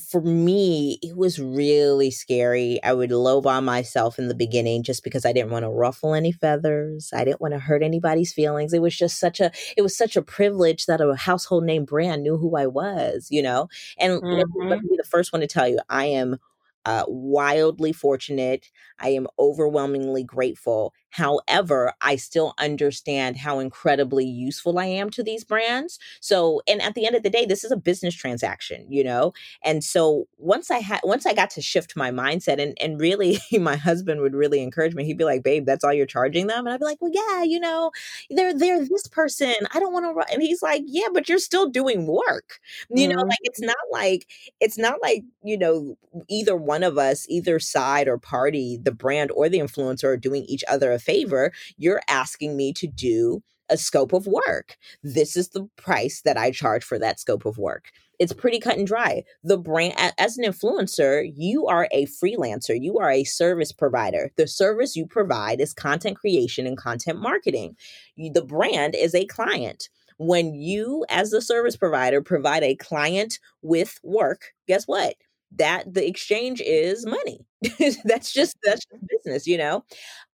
for 0.09 0.21
me, 0.21 0.97
it 1.01 1.15
was 1.15 1.39
really 1.39 2.09
scary. 2.09 2.81
I 2.83 2.93
would 2.93 3.11
lowball 3.11 3.63
myself 3.63 4.17
in 4.17 4.27
the 4.27 4.35
beginning 4.35 4.83
just 4.83 5.03
because 5.03 5.25
I 5.25 5.33
didn't 5.33 5.51
want 5.51 5.63
to 5.63 5.69
ruffle 5.69 6.13
any 6.13 6.31
feathers. 6.31 7.11
I 7.13 7.23
didn't 7.23 7.41
want 7.41 7.53
to 7.53 7.59
hurt 7.59 7.83
anybody's 7.83 8.33
feelings. 8.33 8.73
It 8.73 8.81
was 8.81 8.95
just 8.95 9.19
such 9.19 9.39
a 9.39 9.51
it 9.77 9.81
was 9.81 9.95
such 9.95 10.15
a 10.15 10.21
privilege 10.21 10.87
that 10.87 11.01
a 11.01 11.15
household 11.15 11.63
name 11.65 11.85
brand 11.85 12.23
knew 12.23 12.37
who 12.37 12.55
I 12.57 12.67
was, 12.67 13.27
you 13.29 13.43
know. 13.43 13.69
And 13.99 14.21
mm-hmm. 14.21 14.67
let 14.67 14.81
me 14.81 14.89
be 14.89 14.97
the 14.97 15.03
first 15.03 15.31
one 15.31 15.41
to 15.41 15.47
tell 15.47 15.67
you, 15.67 15.79
I 15.89 16.05
am 16.05 16.37
uh, 16.85 17.05
wildly 17.07 17.93
fortunate. 17.93 18.69
I 18.99 19.09
am 19.09 19.27
overwhelmingly 19.39 20.23
grateful. 20.23 20.93
However, 21.09 21.93
I 22.01 22.15
still 22.15 22.55
understand 22.57 23.37
how 23.37 23.59
incredibly 23.59 24.25
useful 24.25 24.79
I 24.79 24.85
am 24.85 25.11
to 25.11 25.21
these 25.21 25.43
brands. 25.43 25.99
So, 26.21 26.61
and 26.67 26.81
at 26.81 26.95
the 26.95 27.05
end 27.05 27.15
of 27.15 27.21
the 27.21 27.29
day, 27.29 27.45
this 27.45 27.63
is 27.63 27.71
a 27.71 27.77
business 27.77 28.15
transaction, 28.15 28.87
you 28.89 29.03
know? 29.03 29.33
And 29.63 29.83
so 29.83 30.27
once 30.37 30.71
I 30.71 30.79
had, 30.79 31.01
once 31.03 31.27
I 31.27 31.33
got 31.33 31.51
to 31.51 31.61
shift 31.61 31.95
my 31.95 32.09
mindset 32.09 32.59
and, 32.59 32.75
and 32.81 32.99
really 32.99 33.37
my 33.59 33.75
husband 33.75 34.21
would 34.21 34.33
really 34.33 34.63
encourage 34.63 34.95
me. 34.95 35.05
He'd 35.05 35.19
be 35.19 35.23
like, 35.23 35.43
babe, 35.43 35.67
that's 35.67 35.83
all 35.83 35.93
you're 35.93 36.07
charging 36.07 36.47
them. 36.47 36.65
And 36.65 36.73
I'd 36.73 36.79
be 36.79 36.85
like, 36.85 36.99
well, 36.99 37.11
yeah, 37.13 37.43
you 37.43 37.59
know, 37.59 37.91
they're, 38.31 38.57
they're 38.57 38.83
this 38.83 39.07
person. 39.07 39.53
I 39.71 39.79
don't 39.79 39.93
want 39.93 40.05
to, 40.05 40.33
and 40.33 40.41
he's 40.41 40.63
like, 40.63 40.81
yeah, 40.87 41.09
but 41.13 41.29
you're 41.29 41.37
still 41.37 41.69
doing 41.69 42.07
work. 42.07 42.59
You 42.89 43.07
mm-hmm. 43.07 43.15
know, 43.15 43.23
like 43.23 43.39
it's 43.43 43.61
not 43.61 43.75
like, 43.91 44.27
it's 44.59 44.79
not 44.79 44.99
like, 44.99 45.23
you 45.43 45.59
know, 45.59 45.95
either 46.27 46.55
one 46.55 46.72
of 46.81 46.97
us, 46.97 47.27
either 47.29 47.59
side 47.59 48.07
or 48.07 48.17
party, 48.17 48.79
the 48.81 48.91
brand 48.91 49.29
or 49.31 49.49
the 49.49 49.59
influencer 49.59 50.05
are 50.05 50.17
doing 50.17 50.45
each 50.45 50.63
other 50.67 50.91
a 50.91 50.97
favor. 50.97 51.51
You're 51.77 52.01
asking 52.07 52.57
me 52.57 52.73
to 52.73 52.87
do 52.87 53.43
a 53.69 53.77
scope 53.77 54.13
of 54.13 54.27
work. 54.27 54.77
This 55.03 55.35
is 55.35 55.49
the 55.49 55.67
price 55.77 56.21
that 56.25 56.37
I 56.37 56.51
charge 56.51 56.83
for 56.83 56.97
that 56.99 57.19
scope 57.19 57.45
of 57.45 57.57
work. 57.57 57.91
It's 58.19 58.33
pretty 58.33 58.59
cut 58.59 58.77
and 58.77 58.87
dry. 58.87 59.23
The 59.43 59.57
brand, 59.57 59.95
as 60.17 60.37
an 60.37 60.45
influencer, 60.45 61.29
you 61.35 61.67
are 61.67 61.87
a 61.91 62.05
freelancer, 62.05 62.77
you 62.79 62.99
are 62.99 63.09
a 63.09 63.23
service 63.23 63.71
provider. 63.71 64.31
The 64.37 64.47
service 64.47 64.95
you 64.95 65.07
provide 65.07 65.59
is 65.59 65.73
content 65.73 66.17
creation 66.17 66.67
and 66.67 66.77
content 66.77 67.19
marketing. 67.19 67.75
The 68.17 68.43
brand 68.43 68.95
is 68.95 69.15
a 69.15 69.25
client. 69.25 69.89
When 70.17 70.53
you, 70.53 71.05
as 71.09 71.31
the 71.31 71.41
service 71.41 71.75
provider, 71.75 72.21
provide 72.21 72.63
a 72.63 72.75
client 72.75 73.39
with 73.61 73.99
work, 74.03 74.53
guess 74.67 74.87
what? 74.87 75.15
That 75.57 75.93
the 75.93 76.07
exchange 76.07 76.61
is 76.61 77.05
money. 77.05 77.45
that's 78.05 78.33
just 78.33 78.57
that's 78.63 78.85
just 78.85 79.07
business, 79.07 79.47
you 79.47 79.57
know. 79.57 79.83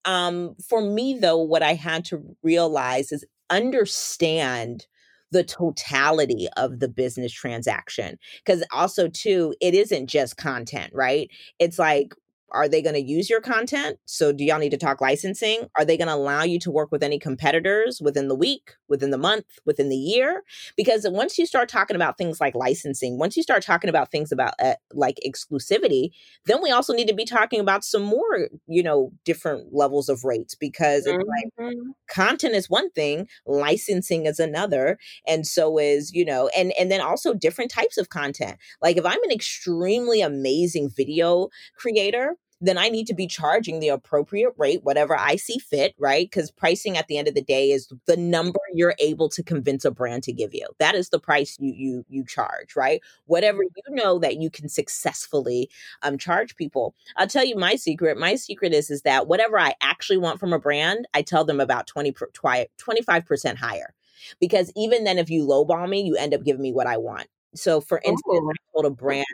Um, 0.05 0.55
for 0.67 0.82
me 0.82 1.17
though, 1.19 1.38
what 1.38 1.63
I 1.63 1.73
had 1.73 2.05
to 2.05 2.23
realize 2.43 3.12
is 3.12 3.25
understand 3.49 4.88
the 5.32 5.43
totality 5.43 6.47
of 6.58 6.79
the 6.79 6.88
business 6.88 7.32
transaction 7.32 8.17
because 8.43 8.63
also 8.71 9.08
too 9.08 9.53
it 9.62 9.75
isn't 9.75 10.08
just 10.08 10.38
content 10.38 10.91
right 10.93 11.29
it's 11.60 11.77
like 11.77 12.13
are 12.52 12.68
they 12.68 12.82
going 12.82 12.96
to 12.96 13.02
use 13.02 13.30
your 13.30 13.42
content? 13.42 14.00
So, 14.06 14.32
do 14.32 14.44
y'all 14.44 14.60
need 14.60 14.72
to 14.72 14.78
talk 14.78 15.02
licensing? 15.02 15.68
Are 15.78 15.86
they 15.86 15.98
going 15.98 16.08
to 16.08 16.14
allow 16.14 16.44
you 16.44 16.60
to 16.60 16.72
work 16.72 16.92
with 16.92 17.04
any 17.04 17.20
competitors 17.20 18.02
within 18.02 18.28
the 18.28 18.36
week, 18.36 18.72
within 18.88 19.12
the 19.12 19.18
month, 19.18 19.46
within 19.66 19.90
the 19.90 19.96
year? 19.96 20.44
Because 20.76 21.06
once 21.10 21.38
you 21.38 21.46
start 21.46 21.70
talking 21.70 21.96
about 21.96 22.18
things 22.18 22.40
like 22.40 22.56
licensing, 22.56 23.18
once 23.18 23.38
you 23.38 23.44
start 23.44 23.64
talking 23.64 23.90
about 23.90 24.12
things 24.12 24.32
about 24.32 24.54
uh, 24.60 24.76
like 24.94 25.20
exclusivity, 25.26 26.12
then 26.46 26.62
we 26.62 26.72
also 26.72 26.94
need 26.94 27.08
to 27.08 27.14
be 27.14 27.26
talking 27.26 27.60
about 27.60 27.84
some 27.84 28.04
more, 28.04 28.50
you 28.68 28.84
know, 28.84 29.12
different 29.26 29.74
levels 29.74 30.10
of 30.10 30.24
rates 30.24 30.56
because 30.56 31.06
mm-hmm. 31.06 31.66
like 31.66 31.76
content 32.10 32.56
is 32.56 32.70
one 32.70 32.90
thing, 32.92 33.28
licensing 33.46 34.26
is 34.26 34.40
another, 34.40 34.98
and 35.28 35.46
so 35.46 35.78
is, 35.78 36.14
you 36.14 36.26
know, 36.26 36.50
and 36.56 36.74
and 36.80 36.92
then 36.92 37.02
also 37.02 37.34
different 37.34 37.72
types 37.72 37.98
of 37.98 38.10
content. 38.10 38.58
Like 38.82 38.98
if 38.98 39.06
I'm 39.06 39.24
an 39.24 39.32
extremely 39.32 40.22
amazing 40.22 40.90
video 40.90 41.50
creator, 41.76 42.36
then 42.62 42.78
I 42.78 42.89
need 42.89 43.08
to 43.08 43.13
be 43.13 43.28
charging 43.28 43.80
the 43.80 43.89
appropriate 43.89 44.54
rate, 44.58 44.84
whatever 44.84 45.17
I 45.17 45.38
see 45.38 45.60
fit, 45.60 45.95
right? 45.98 46.30
Because 46.30 46.52
pricing 46.52 46.98
at 46.98 47.08
the 47.08 47.17
end 47.17 47.28
of 47.28 47.36
the 47.36 47.41
day 47.41 47.72
is 47.72 47.91
the 48.06 48.17
number 48.17 48.60
you're 48.74 48.95
able 49.00 49.30
to 49.30 49.43
convince 49.43 49.86
a 49.86 49.91
brand 49.91 50.24
to 50.24 50.34
give 50.34 50.54
you. 50.54 50.67
That 50.80 50.95
is 50.95 51.10
the 51.10 51.19
price 51.19 51.58
you 51.60 51.74
you 51.74 52.06
you 52.10 52.26
charge, 52.26 52.76
right? 52.76 53.02
Whatever 53.26 53.63
you 53.63 53.95
know 53.95 54.19
that 54.19 54.38
you 54.41 54.50
can 54.50 54.67
successfully 54.67 55.69
um, 56.02 56.17
charge 56.17 56.56
people. 56.56 56.95
I'll 57.15 57.28
tell 57.28 57.45
you 57.45 57.56
my 57.56 57.76
secret. 57.76 58.17
My 58.17 58.36
secret 58.36 58.74
is 58.74 58.89
is 58.89 59.04
that 59.04 59.28
whatever 59.28 59.60
I 59.60 59.74
actually 59.82 60.17
want 60.17 60.39
from 60.39 60.54
a 60.54 60.60
brand, 60.60 61.08
I 61.13 61.22
tell 61.22 61.45
them 61.45 61.60
about 61.60 61.88
20 61.88 62.12
25% 62.12 63.56
higher. 63.56 63.93
Because 64.39 64.72
even 64.76 65.06
then, 65.06 65.17
if 65.17 65.30
you 65.30 65.45
lowball 65.45 65.88
me, 65.88 66.02
you 66.02 66.15
end 66.17 66.34
up 66.34 66.43
giving 66.43 66.62
me 66.62 66.74
what 66.74 66.88
I 66.88 66.98
want. 66.98 67.28
So, 67.56 67.80
for 67.82 68.00
instance, 68.04 68.22
Ooh. 68.28 68.52
I 68.52 68.56
told 68.74 68.86
a 68.86 68.89
brand 68.89 69.26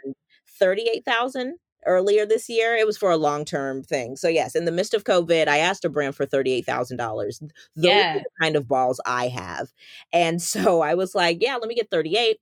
38,000 0.47 1.57
earlier 1.85 2.25
this 2.25 2.49
year. 2.49 2.75
It 2.75 2.85
was 2.85 2.97
for 2.97 3.11
a 3.11 3.17
long 3.17 3.45
term 3.45 3.83
thing. 3.83 4.15
So 4.15 4.27
yes, 4.27 4.55
in 4.55 4.65
the 4.65 4.71
midst 4.71 4.93
of 4.93 5.03
COVID, 5.03 5.47
I 5.47 5.59
asked 5.59 5.85
a 5.85 5.89
brand 5.89 6.15
for 6.15 6.25
thirty 6.25 6.51
eight 6.51 6.65
thousand 6.65 6.97
dollars. 6.97 7.39
Those 7.75 7.85
yeah. 7.85 8.17
are 8.17 8.19
the 8.19 8.25
kind 8.41 8.55
of 8.55 8.67
balls 8.67 8.99
I 9.05 9.27
have, 9.27 9.69
and 10.13 10.41
so 10.41 10.81
I 10.81 10.95
was 10.95 11.15
like, 11.15 11.37
yeah, 11.41 11.55
let 11.55 11.67
me 11.67 11.75
get 11.75 11.89
thirty 11.89 12.17
eight. 12.17 12.37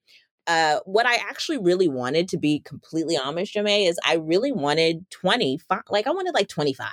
Uh, 0.45 0.79
what 0.85 1.05
I 1.05 1.15
actually 1.15 1.57
really 1.57 1.87
wanted 1.87 2.27
to 2.29 2.37
be 2.37 2.59
completely 2.59 3.15
Amish, 3.15 3.53
Jamae, 3.53 3.87
is 3.87 3.97
I 4.05 4.15
really 4.15 4.51
wanted 4.51 5.09
25, 5.09 5.83
like 5.89 6.05
I 6.05 6.11
wanted 6.11 6.33
like 6.33 6.49
25. 6.49 6.91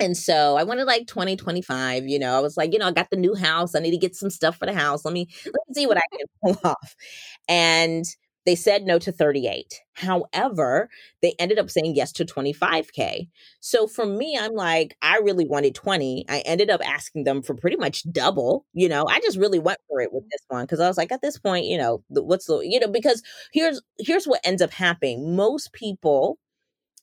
And 0.00 0.16
so 0.16 0.56
I 0.56 0.62
wanted 0.62 0.84
like 0.84 1.06
20, 1.06 1.36
25, 1.36 2.06
you 2.06 2.18
know, 2.18 2.36
I 2.36 2.40
was 2.40 2.56
like, 2.56 2.72
you 2.72 2.78
know, 2.78 2.86
I 2.86 2.92
got 2.92 3.10
the 3.10 3.16
new 3.16 3.34
house. 3.34 3.74
I 3.74 3.80
need 3.80 3.90
to 3.90 3.96
get 3.98 4.14
some 4.14 4.30
stuff 4.30 4.56
for 4.56 4.66
the 4.66 4.74
house. 4.74 5.04
Let 5.04 5.12
me, 5.12 5.26
let 5.46 5.54
me 5.66 5.74
see 5.74 5.86
what 5.86 5.96
I 5.96 6.02
can 6.16 6.26
pull 6.54 6.70
off. 6.70 6.94
And 7.48 8.04
they 8.48 8.54
said 8.54 8.84
no 8.84 8.98
to 8.98 9.12
38. 9.12 9.82
However, 9.92 10.88
they 11.20 11.34
ended 11.38 11.58
up 11.58 11.68
saying 11.68 11.94
yes 11.94 12.12
to 12.12 12.24
25K. 12.24 13.28
So 13.60 13.86
for 13.86 14.06
me, 14.06 14.38
I'm 14.40 14.54
like, 14.54 14.96
I 15.02 15.18
really 15.18 15.44
wanted 15.44 15.74
20. 15.74 16.24
I 16.30 16.38
ended 16.46 16.70
up 16.70 16.80
asking 16.82 17.24
them 17.24 17.42
for 17.42 17.52
pretty 17.54 17.76
much 17.76 18.10
double. 18.10 18.64
You 18.72 18.88
know, 18.88 19.04
I 19.06 19.20
just 19.20 19.36
really 19.36 19.58
went 19.58 19.80
for 19.86 20.00
it 20.00 20.14
with 20.14 20.24
this 20.30 20.40
one 20.48 20.64
because 20.64 20.80
I 20.80 20.88
was 20.88 20.96
like, 20.96 21.12
at 21.12 21.20
this 21.20 21.38
point, 21.38 21.66
you 21.66 21.76
know, 21.76 22.02
what's 22.08 22.46
the, 22.46 22.60
you 22.60 22.80
know, 22.80 22.88
because 22.88 23.22
here's 23.52 23.82
here's 23.98 24.24
what 24.24 24.40
ends 24.44 24.62
up 24.62 24.70
happening. 24.70 25.36
Most 25.36 25.74
people 25.74 26.38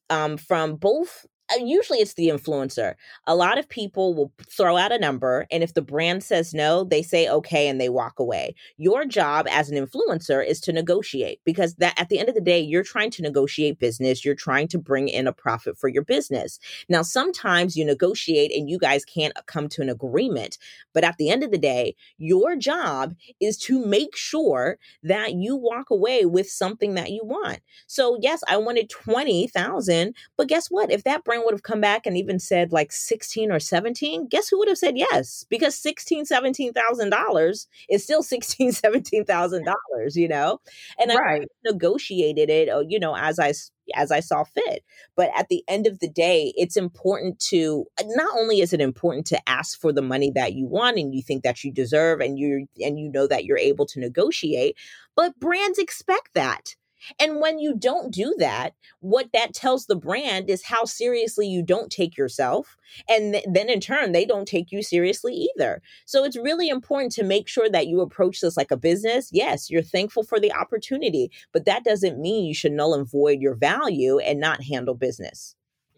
um, 0.09 0.37
from 0.37 0.77
both 0.77 1.27
Uh, 1.51 1.63
usually 1.63 1.99
it's 1.99 2.15
the 2.15 2.29
influencer. 2.29 2.95
A 3.27 3.35
lot 3.35 3.59
of 3.59 3.69
people 3.69 4.15
will 4.15 4.31
throw 4.49 4.77
out 4.77 4.91
a 4.91 4.97
number, 4.97 5.45
and 5.51 5.63
if 5.63 5.73
the 5.73 5.81
brand 5.81 6.23
says 6.23 6.53
no, 6.53 6.83
they 6.83 7.01
say 7.01 7.29
okay 7.29 7.67
and 7.67 7.79
they 7.79 7.89
walk 7.89 8.19
away. 8.19 8.55
Your 8.77 9.05
job 9.05 9.45
as 9.49 9.69
an 9.69 9.77
influencer 9.77 10.45
is 10.45 10.59
to 10.61 10.73
negotiate 10.73 11.39
because 11.45 11.75
that 11.75 11.99
at 11.99 12.09
the 12.09 12.17
end 12.17 12.29
of 12.29 12.35
the 12.35 12.41
day, 12.41 12.59
you're 12.59 12.83
trying 12.83 13.11
to 13.11 13.21
negotiate 13.21 13.79
business. 13.79 14.25
You're 14.25 14.33
trying 14.33 14.67
to 14.69 14.79
bring 14.79 15.07
in 15.07 15.27
a 15.27 15.33
profit 15.33 15.77
for 15.77 15.87
your 15.87 16.03
business. 16.03 16.59
Now, 16.89 17.03
sometimes 17.03 17.75
you 17.75 17.85
negotiate 17.85 18.51
and 18.51 18.69
you 18.69 18.79
guys 18.79 19.05
can't 19.05 19.37
uh, 19.37 19.41
come 19.45 19.67
to 19.69 19.81
an 19.81 19.89
agreement, 19.89 20.57
but 20.93 21.03
at 21.03 21.17
the 21.17 21.29
end 21.29 21.43
of 21.43 21.51
the 21.51 21.57
day, 21.57 21.95
your 22.17 22.55
job 22.55 23.13
is 23.39 23.57
to 23.57 23.85
make 23.85 24.15
sure 24.15 24.77
that 25.03 25.33
you 25.33 25.55
walk 25.55 25.91
away 25.91 26.25
with 26.25 26.49
something 26.49 26.95
that 26.95 27.11
you 27.11 27.21
want. 27.23 27.59
So, 27.85 28.17
yes, 28.19 28.41
I 28.47 28.57
wanted 28.57 28.89
20,000, 28.89 30.15
but 30.37 30.47
guess 30.47 30.67
what? 30.67 30.91
If 30.91 31.03
that 31.03 31.23
brand 31.23 31.34
would 31.43 31.53
have 31.53 31.63
come 31.63 31.81
back 31.81 32.05
and 32.05 32.17
even 32.17 32.39
said 32.39 32.71
like 32.71 32.91
16 32.91 33.51
or 33.51 33.59
17, 33.59 34.27
guess 34.27 34.49
who 34.49 34.57
would 34.59 34.67
have 34.67 34.77
said 34.77 34.97
yes? 34.97 35.45
Because 35.49 35.75
16, 35.75 36.25
17,000 36.25 37.09
dollars 37.09 37.67
is 37.89 38.03
still 38.03 38.23
16, 38.35 38.71
17,000 38.71 39.65
dollars, 39.65 40.15
you 40.15 40.27
know? 40.27 40.59
And 40.99 41.09
right. 41.09 41.41
I 41.43 41.45
negotiated 41.65 42.49
it, 42.49 42.69
uh, 42.69 42.83
you 42.87 42.99
know, 42.99 43.15
as 43.15 43.39
I 43.39 43.53
as 43.93 44.11
I 44.11 44.19
saw 44.19 44.43
fit. 44.43 44.83
But 45.15 45.29
at 45.35 45.49
the 45.49 45.63
end 45.67 45.87
of 45.87 45.99
the 45.99 46.09
day, 46.09 46.53
it's 46.57 46.77
important 46.77 47.39
to 47.51 47.85
uh, 47.99 48.03
not 48.07 48.35
only 48.37 48.61
is 48.61 48.73
it 48.73 48.81
important 48.81 49.27
to 49.27 49.49
ask 49.49 49.79
for 49.79 49.91
the 49.91 50.01
money 50.01 50.31
that 50.35 50.53
you 50.53 50.65
want 50.65 50.97
and 50.97 51.13
you 51.13 51.21
think 51.21 51.43
that 51.43 51.63
you 51.63 51.71
deserve 51.71 52.19
and 52.21 52.39
you 52.39 52.67
and 52.79 52.99
you 52.99 53.11
know 53.11 53.27
that 53.27 53.45
you're 53.45 53.57
able 53.57 53.85
to 53.87 53.99
negotiate, 53.99 54.75
but 55.15 55.39
brands 55.39 55.77
expect 55.77 56.33
that. 56.33 56.75
And 57.19 57.39
when 57.41 57.59
you 57.59 57.75
don't 57.75 58.13
do 58.13 58.35
that, 58.39 58.73
what 58.99 59.29
that 59.33 59.53
tells 59.53 59.85
the 59.85 59.95
brand 59.95 60.49
is 60.49 60.63
how 60.63 60.85
seriously 60.85 61.47
you 61.47 61.61
don't 61.63 61.91
take 61.91 62.17
yourself. 62.17 62.77
And 63.09 63.33
th- 63.33 63.45
then 63.51 63.69
in 63.69 63.79
turn, 63.79 64.11
they 64.11 64.25
don't 64.25 64.47
take 64.47 64.71
you 64.71 64.81
seriously 64.81 65.49
either. 65.55 65.81
So 66.05 66.23
it's 66.23 66.37
really 66.37 66.69
important 66.69 67.11
to 67.13 67.23
make 67.23 67.47
sure 67.47 67.69
that 67.69 67.87
you 67.87 68.01
approach 68.01 68.41
this 68.41 68.57
like 68.57 68.71
a 68.71 68.77
business. 68.77 69.29
Yes, 69.31 69.69
you're 69.69 69.81
thankful 69.81 70.23
for 70.23 70.39
the 70.39 70.53
opportunity, 70.53 71.31
but 71.51 71.65
that 71.65 71.83
doesn't 71.83 72.19
mean 72.19 72.45
you 72.45 72.53
should 72.53 72.71
null 72.71 72.93
and 72.93 73.09
void 73.09 73.41
your 73.41 73.55
value 73.55 74.19
and 74.19 74.39
not 74.39 74.63
handle 74.63 74.95
business. 74.95 75.55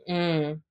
Mm. 0.10 0.62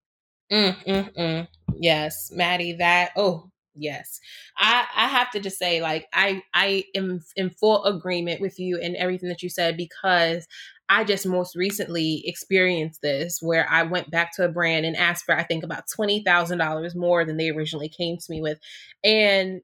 Mm, 0.51 0.85
mm, 0.85 1.15
mm. 1.17 1.49
Yes, 1.79 2.31
Mattie, 2.33 2.75
that, 2.75 3.11
oh, 3.17 3.51
Yes. 3.77 4.21
I, 4.57 4.87
I 4.95 5.09
have 5.09 5.31
to 5.33 5.41
just 5.41 5.59
say, 5.59 5.81
like, 5.83 6.07
I, 6.13 6.43
I 6.55 6.85
am 6.95 7.21
in 7.37 7.51
full 7.51 7.85
agreement 7.85 8.41
with 8.41 8.59
you 8.59 8.79
and 8.81 8.97
everything 8.97 9.29
that 9.29 9.43
you 9.43 9.49
said 9.49 9.77
because 9.77 10.47
I 10.89 11.05
just 11.05 11.27
most 11.27 11.57
recently 11.57 12.23
experienced 12.27 13.03
this 13.03 13.41
where 13.43 13.69
I 13.69 13.83
went 13.83 14.11
back 14.11 14.35
to 14.37 14.45
a 14.45 14.49
brand 14.49 14.87
and 14.87 14.97
asked 14.97 15.25
for, 15.25 15.37
I 15.37 15.43
think, 15.43 15.65
about 15.65 15.85
$20,000 15.89 16.95
more 16.95 17.25
than 17.25 17.37
they 17.37 17.51
originally 17.51 17.89
came 17.89 18.17
to 18.19 18.27
me 18.31 18.41
with. 18.41 18.59
And 19.03 19.61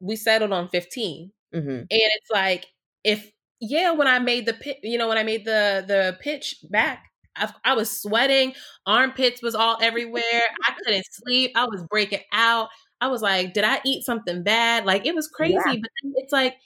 we 0.00 0.16
settled 0.16 0.52
on 0.52 0.68
15. 0.68 1.32
Mm-hmm. 1.54 1.68
And 1.68 1.86
it's 1.90 2.30
like, 2.30 2.66
if, 3.04 3.30
yeah, 3.60 3.92
when 3.92 4.06
I 4.06 4.18
made 4.18 4.46
the 4.46 4.76
you 4.82 4.98
know, 4.98 5.08
when 5.08 5.16
I 5.16 5.22
made 5.22 5.46
the 5.46 5.82
the 5.86 6.18
pitch 6.20 6.56
back, 6.68 7.06
I, 7.36 7.52
I 7.64 7.74
was 7.74 8.02
sweating, 8.02 8.54
armpits 8.86 9.42
was 9.42 9.54
all 9.54 9.78
everywhere. 9.80 10.22
I 10.66 10.72
couldn't 10.84 11.06
sleep. 11.10 11.52
I 11.54 11.64
was 11.64 11.82
breaking 11.88 12.20
out. 12.32 12.68
I 13.00 13.08
was 13.08 13.22
like, 13.22 13.52
did 13.52 13.64
I 13.64 13.80
eat 13.84 14.04
something 14.04 14.42
bad? 14.42 14.84
Like 14.84 15.06
it 15.06 15.14
was 15.14 15.28
crazy. 15.28 15.54
Yeah. 15.54 15.76
But 15.80 15.90
it's 16.16 16.32
like, 16.32 16.56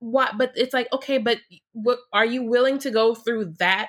what? 0.00 0.36
But 0.38 0.52
it's 0.56 0.74
like, 0.74 0.88
okay, 0.92 1.18
but 1.18 1.38
what 1.72 1.98
are 2.12 2.24
you 2.24 2.42
willing 2.42 2.78
to 2.80 2.90
go 2.90 3.14
through 3.14 3.54
that 3.58 3.88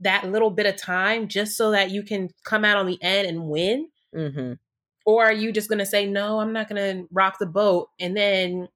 that 0.00 0.30
little 0.30 0.50
bit 0.50 0.66
of 0.66 0.76
time 0.76 1.28
just 1.28 1.56
so 1.56 1.70
that 1.70 1.90
you 1.90 2.02
can 2.02 2.28
come 2.44 2.64
out 2.64 2.76
on 2.76 2.86
the 2.86 3.02
end 3.02 3.26
and 3.26 3.48
win? 3.48 3.88
Mm-hmm. 4.14 4.54
Or 5.06 5.24
are 5.24 5.32
you 5.32 5.52
just 5.52 5.68
gonna 5.68 5.86
say, 5.86 6.06
no, 6.06 6.40
I'm 6.40 6.52
not 6.52 6.68
gonna 6.68 7.04
rock 7.10 7.38
the 7.38 7.46
boat, 7.46 7.88
and 7.98 8.16
then 8.16 8.68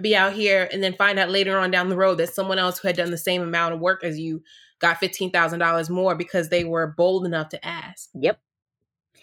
be 0.00 0.16
out 0.16 0.32
here 0.32 0.68
and 0.72 0.82
then 0.82 0.94
find 0.94 1.18
out 1.18 1.30
later 1.30 1.58
on 1.58 1.70
down 1.70 1.90
the 1.90 1.96
road 1.96 2.16
that 2.16 2.34
someone 2.34 2.58
else 2.58 2.78
who 2.78 2.88
had 2.88 2.96
done 2.96 3.10
the 3.10 3.18
same 3.18 3.42
amount 3.42 3.74
of 3.74 3.80
work 3.80 4.02
as 4.02 4.18
you 4.18 4.42
got 4.78 4.98
$15,000 4.98 5.90
more 5.90 6.14
because 6.14 6.48
they 6.48 6.64
were 6.64 6.94
bold 6.96 7.26
enough 7.26 7.50
to 7.50 7.64
ask. 7.64 8.08
Yep 8.14 8.40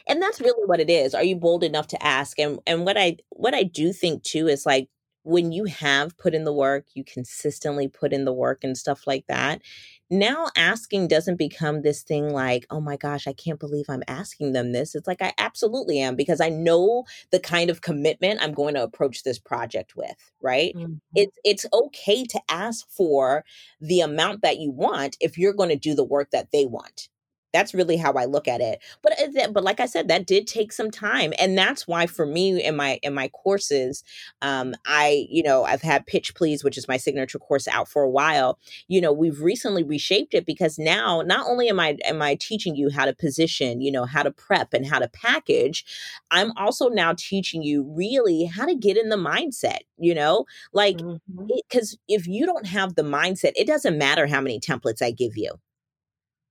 and 0.10 0.22
that's 0.22 0.42
really 0.42 0.66
what 0.66 0.80
it 0.80 0.90
is 0.90 1.14
are 1.14 1.24
you 1.24 1.36
bold 1.36 1.64
enough 1.64 1.88
to 1.88 2.04
ask? 2.04 2.40
And 2.40 2.60
and 2.68 2.86
what 2.86 2.98
i 2.98 3.18
what 3.30 3.54
i 3.54 3.64
do 3.64 3.94
think 3.94 4.24
too 4.24 4.48
is 4.48 4.66
like 4.66 4.90
when 5.24 5.52
you 5.52 5.66
have 5.66 6.18
put 6.18 6.34
in 6.34 6.44
the 6.44 6.54
work 6.54 6.86
you 6.94 7.04
consistently 7.04 7.88
put 7.88 8.14
in 8.14 8.26
the 8.26 8.34
work 8.34 8.64
and 8.64 8.78
stuff 8.78 9.06
like 9.06 9.26
that 9.28 9.62
now 10.10 10.48
asking 10.56 11.08
doesn't 11.08 11.36
become 11.36 11.82
this 11.82 12.02
thing 12.02 12.30
like 12.34 12.66
oh 12.70 12.80
my 12.80 12.98
gosh 12.98 13.28
i 13.28 13.34
can't 13.34 13.60
believe 13.60 13.86
i'm 13.90 14.04
asking 14.08 14.54
them 14.54 14.72
this. 14.72 14.96
It's 14.96 15.08
like 15.08 15.22
i 15.22 15.34
absolutely 15.38 16.00
am 16.00 16.16
because 16.16 16.42
i 16.42 16.50
know 16.50 17.04
the 17.32 17.40
kind 17.40 17.70
of 17.70 17.82
commitment 17.82 18.42
i'm 18.42 18.54
going 18.54 18.74
to 18.76 18.84
approach 18.84 19.24
this 19.24 19.40
project 19.40 19.96
with 19.96 20.16
right? 20.42 20.74
Mm-hmm. 20.76 20.94
it's 21.16 21.38
it's 21.44 21.66
okay 21.74 22.24
to 22.26 22.40
ask 22.50 22.90
for 22.90 23.44
the 23.82 24.00
amount 24.00 24.42
that 24.42 24.58
you 24.58 24.72
want 24.72 25.18
if 25.20 25.38
you're 25.38 25.54
going 25.54 25.70
to 25.70 25.76
do 25.76 25.94
the 25.94 26.04
work 26.04 26.32
that 26.32 26.52
they 26.52 26.66
want 26.66 27.10
that's 27.52 27.74
really 27.74 27.98
how 27.98 28.14
I 28.14 28.26
look 28.26 28.48
at 28.48 28.62
it. 28.62 28.82
But 29.02 29.14
but 29.54 29.64
like 29.64 29.80
I 29.80 29.86
said, 29.86 30.08
that 30.08 30.28
did 30.28 30.48
take 30.48 30.72
some 30.72 30.92
time, 30.92 31.34
and 31.40 31.58
that's 31.58 31.88
why 31.88 32.06
for 32.06 32.26
me 32.26 32.64
in 32.64 32.76
my 32.76 33.00
in 33.02 33.14
my 33.14 33.30
courses, 33.30 34.04
um, 34.42 34.76
I 34.86 35.28
you 35.30 35.44
know 35.44 35.64
I've 35.64 35.82
had 35.82 36.06
Pitch 36.06 36.36
Please, 36.36 36.64
which 36.64 36.78
is 36.78 36.88
my 36.88 36.98
signature 36.98 37.40
course, 37.40 37.68
out 37.68 37.88
for 37.88 38.04
a 38.04 38.10
while. 38.10 38.60
You 38.88 39.02
know, 39.02 39.12
we've 39.12 39.42
recently 39.42 39.84
reshaped 39.84 40.34
it 40.34 40.46
because 40.46 40.78
now 40.78 41.22
not 41.22 41.48
only 41.48 41.70
am 41.70 41.80
I 41.80 41.98
am 42.06 42.22
I 42.22 42.36
teaching 42.36 42.76
you 42.76 42.90
how 42.90 43.06
to 43.06 43.14
position, 43.14 43.82
you 43.82 43.92
know, 43.92 44.06
how 44.06 44.24
to 44.24 44.32
prep 44.32 44.74
and 44.74 44.86
how 44.86 45.00
to 45.00 45.10
package, 45.10 45.86
I'm 46.32 46.52
also 46.58 46.90
now 46.90 47.14
teaching 47.18 47.64
you 47.64 47.84
really 47.96 48.46
how 48.46 48.66
to 48.66 48.76
get 48.76 48.98
in 48.98 49.10
the 49.10 49.18
mindset. 49.18 49.80
You 49.98 50.14
know, 50.14 50.46
like 50.72 50.98
because 50.98 51.96
mm-hmm. 51.96 52.16
if 52.16 52.28
you 52.28 52.46
don't 52.46 52.68
have 52.68 52.96
the 52.96 53.02
mindset, 53.02 53.52
it 53.56 53.68
doesn't 53.68 53.98
matter 53.98 54.28
how 54.28 54.42
many 54.42 54.60
templates 54.60 55.02
I 55.02 55.12
give 55.12 55.36
you. 55.36 55.54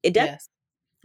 It 0.02 0.14
does. 0.14 0.26
Yes 0.26 0.48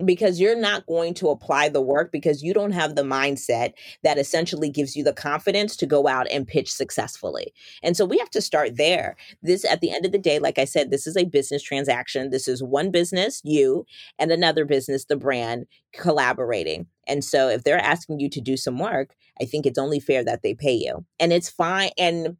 because 0.03 0.39
you're 0.39 0.59
not 0.59 0.85
going 0.87 1.13
to 1.13 1.29
apply 1.29 1.69
the 1.69 1.81
work 1.81 2.11
because 2.11 2.41
you 2.41 2.53
don't 2.53 2.71
have 2.71 2.95
the 2.95 3.03
mindset 3.03 3.73
that 4.03 4.17
essentially 4.17 4.69
gives 4.69 4.95
you 4.95 5.03
the 5.03 5.13
confidence 5.13 5.75
to 5.77 5.85
go 5.85 6.07
out 6.07 6.27
and 6.31 6.47
pitch 6.47 6.71
successfully. 6.71 7.53
And 7.83 7.95
so 7.95 8.05
we 8.05 8.17
have 8.17 8.29
to 8.31 8.41
start 8.41 8.77
there. 8.77 9.15
This, 9.43 9.65
at 9.65 9.81
the 9.81 9.91
end 9.91 10.05
of 10.05 10.11
the 10.11 10.17
day, 10.17 10.39
like 10.39 10.57
I 10.57 10.65
said, 10.65 10.89
this 10.89 11.05
is 11.05 11.15
a 11.15 11.25
business 11.25 11.61
transaction. 11.61 12.31
This 12.31 12.47
is 12.47 12.63
one 12.63 12.89
business, 12.89 13.41
you, 13.43 13.85
and 14.17 14.31
another 14.31 14.65
business, 14.65 15.05
the 15.05 15.15
brand, 15.15 15.67
collaborating. 15.93 16.87
And 17.07 17.23
so 17.23 17.49
if 17.49 17.63
they're 17.63 17.77
asking 17.77 18.19
you 18.19 18.29
to 18.29 18.41
do 18.41 18.57
some 18.57 18.79
work, 18.79 19.15
I 19.41 19.45
think 19.45 19.65
it's 19.65 19.79
only 19.79 19.99
fair 19.99 20.23
that 20.23 20.41
they 20.41 20.53
pay 20.53 20.73
you. 20.73 21.05
And 21.19 21.33
it's 21.33 21.49
fine. 21.49 21.91
And 21.97 22.37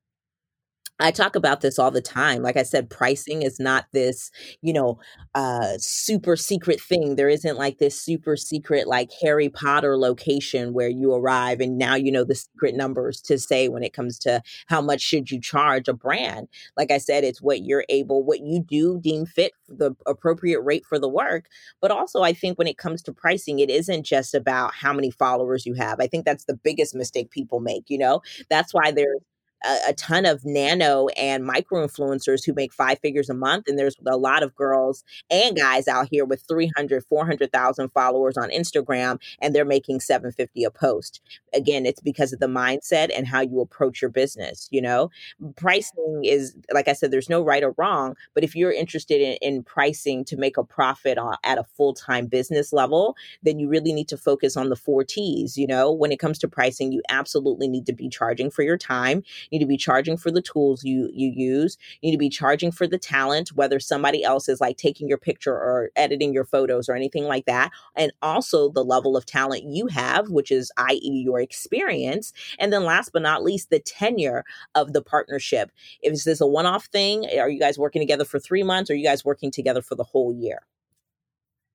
I 0.99 1.11
talk 1.11 1.35
about 1.35 1.61
this 1.61 1.79
all 1.79 1.89
the 1.91 2.01
time. 2.01 2.43
Like 2.43 2.55
I 2.55 2.63
said, 2.63 2.89
pricing 2.89 3.41
is 3.41 3.59
not 3.59 3.87
this, 3.93 4.29
you 4.61 4.71
know, 4.71 4.99
uh, 5.33 5.73
super 5.79 6.35
secret 6.35 6.79
thing. 6.79 7.15
There 7.15 7.27
isn't 7.27 7.57
like 7.57 7.79
this 7.79 7.99
super 7.99 8.37
secret, 8.37 8.87
like 8.87 9.09
Harry 9.21 9.49
Potter 9.49 9.97
location 9.97 10.71
where 10.71 10.87
you 10.87 11.13
arrive 11.13 11.59
and 11.61 11.77
now 11.79 11.95
you 11.95 12.11
know 12.11 12.23
the 12.23 12.35
secret 12.35 12.75
numbers 12.75 13.21
to 13.23 13.39
say 13.39 13.67
when 13.69 13.83
it 13.83 13.91
comes 13.91 14.19
to 14.19 14.41
how 14.67 14.81
much 14.81 15.01
should 15.01 15.31
you 15.31 15.41
charge 15.41 15.87
a 15.87 15.93
brand. 15.93 16.47
Like 16.77 16.91
I 16.91 16.99
said, 16.99 17.23
it's 17.23 17.41
what 17.41 17.63
you're 17.63 17.85
able, 17.89 18.23
what 18.23 18.41
you 18.41 18.61
do 18.61 18.99
deem 19.01 19.25
fit, 19.25 19.53
the 19.67 19.95
appropriate 20.05 20.61
rate 20.61 20.85
for 20.85 20.99
the 20.99 21.09
work. 21.09 21.47
But 21.81 21.89
also, 21.91 22.21
I 22.21 22.33
think 22.33 22.57
when 22.59 22.67
it 22.67 22.77
comes 22.77 23.01
to 23.03 23.13
pricing, 23.13 23.59
it 23.59 23.71
isn't 23.71 24.03
just 24.05 24.35
about 24.35 24.75
how 24.75 24.93
many 24.93 25.09
followers 25.09 25.65
you 25.65 25.73
have. 25.73 25.99
I 25.99 26.07
think 26.07 26.23
that's 26.23 26.45
the 26.45 26.55
biggest 26.55 26.93
mistake 26.93 27.31
people 27.31 27.59
make. 27.59 27.89
You 27.89 27.97
know, 27.97 28.21
that's 28.49 28.73
why 28.73 28.91
there's 28.91 29.19
a, 29.63 29.89
a 29.89 29.93
ton 29.93 30.25
of 30.25 30.43
nano 30.45 31.07
and 31.09 31.45
micro 31.45 31.85
influencers 31.85 32.45
who 32.45 32.53
make 32.53 32.73
five 32.73 32.99
figures 32.99 33.29
a 33.29 33.33
month. 33.33 33.67
And 33.67 33.77
there's 33.77 33.95
a 34.07 34.17
lot 34.17 34.43
of 34.43 34.55
girls 34.55 35.03
and 35.29 35.55
guys 35.55 35.87
out 35.87 36.07
here 36.09 36.25
with 36.25 36.43
300, 36.47 37.03
400,000 37.05 37.89
followers 37.89 38.37
on 38.37 38.49
Instagram, 38.49 39.19
and 39.39 39.53
they're 39.53 39.65
making 39.65 39.99
750 39.99 40.63
a 40.63 40.71
post. 40.71 41.21
Again, 41.53 41.85
it's 41.85 42.01
because 42.01 42.33
of 42.33 42.39
the 42.39 42.47
mindset 42.47 43.09
and 43.15 43.27
how 43.27 43.41
you 43.41 43.61
approach 43.61 44.01
your 44.01 44.11
business. 44.11 44.67
You 44.71 44.81
know, 44.81 45.09
pricing 45.55 46.21
is, 46.23 46.55
like 46.73 46.87
I 46.87 46.93
said, 46.93 47.11
there's 47.11 47.29
no 47.29 47.41
right 47.41 47.63
or 47.63 47.73
wrong, 47.77 48.15
but 48.33 48.43
if 48.43 48.55
you're 48.55 48.71
interested 48.71 49.21
in, 49.21 49.37
in 49.41 49.63
pricing 49.63 50.25
to 50.25 50.37
make 50.37 50.57
a 50.57 50.63
profit 50.63 51.17
on, 51.17 51.35
at 51.43 51.57
a 51.57 51.63
full 51.63 51.93
time 51.93 52.27
business 52.27 52.73
level, 52.73 53.15
then 53.41 53.59
you 53.59 53.67
really 53.67 53.93
need 53.93 54.07
to 54.09 54.17
focus 54.17 54.57
on 54.57 54.69
the 54.69 54.75
four 54.75 55.03
T's. 55.03 55.57
You 55.57 55.67
know, 55.67 55.91
when 55.91 56.11
it 56.11 56.19
comes 56.19 56.39
to 56.39 56.47
pricing, 56.47 56.91
you 56.91 57.01
absolutely 57.09 57.67
need 57.67 57.85
to 57.85 57.93
be 57.93 58.09
charging 58.09 58.49
for 58.49 58.63
your 58.63 58.77
time 58.77 59.23
need 59.53 59.59
to 59.59 59.67
be 59.67 59.77
charging 59.77 60.17
for 60.17 60.31
the 60.31 60.41
tools 60.41 60.83
you 60.83 61.09
you 61.13 61.31
use. 61.35 61.77
You 62.01 62.09
need 62.09 62.15
to 62.15 62.19
be 62.19 62.29
charging 62.29 62.71
for 62.71 62.87
the 62.87 62.97
talent, 62.97 63.49
whether 63.49 63.79
somebody 63.79 64.23
else 64.23 64.49
is 64.49 64.59
like 64.59 64.77
taking 64.77 65.07
your 65.07 65.17
picture 65.17 65.53
or 65.53 65.91
editing 65.95 66.33
your 66.33 66.45
photos 66.45 66.89
or 66.89 66.95
anything 66.95 67.25
like 67.25 67.45
that. 67.45 67.71
And 67.95 68.11
also 68.21 68.69
the 68.69 68.83
level 68.83 69.15
of 69.15 69.25
talent 69.25 69.63
you 69.63 69.87
have, 69.87 70.29
which 70.29 70.51
is 70.51 70.71
i.e. 70.77 71.21
your 71.23 71.39
experience. 71.39 72.33
And 72.59 72.73
then 72.73 72.83
last 72.83 73.11
but 73.13 73.21
not 73.21 73.43
least, 73.43 73.69
the 73.69 73.79
tenure 73.79 74.43
of 74.75 74.93
the 74.93 75.01
partnership. 75.01 75.71
Is 76.01 76.23
this 76.23 76.41
a 76.41 76.47
one-off 76.47 76.85
thing? 76.85 77.25
Are 77.39 77.49
you 77.49 77.59
guys 77.59 77.77
working 77.77 78.01
together 78.01 78.25
for 78.25 78.39
three 78.39 78.63
months? 78.63 78.89
Or 78.89 78.93
are 78.93 78.97
you 78.97 79.05
guys 79.05 79.23
working 79.23 79.51
together 79.51 79.81
for 79.81 79.95
the 79.95 80.03
whole 80.03 80.33
year? 80.33 80.63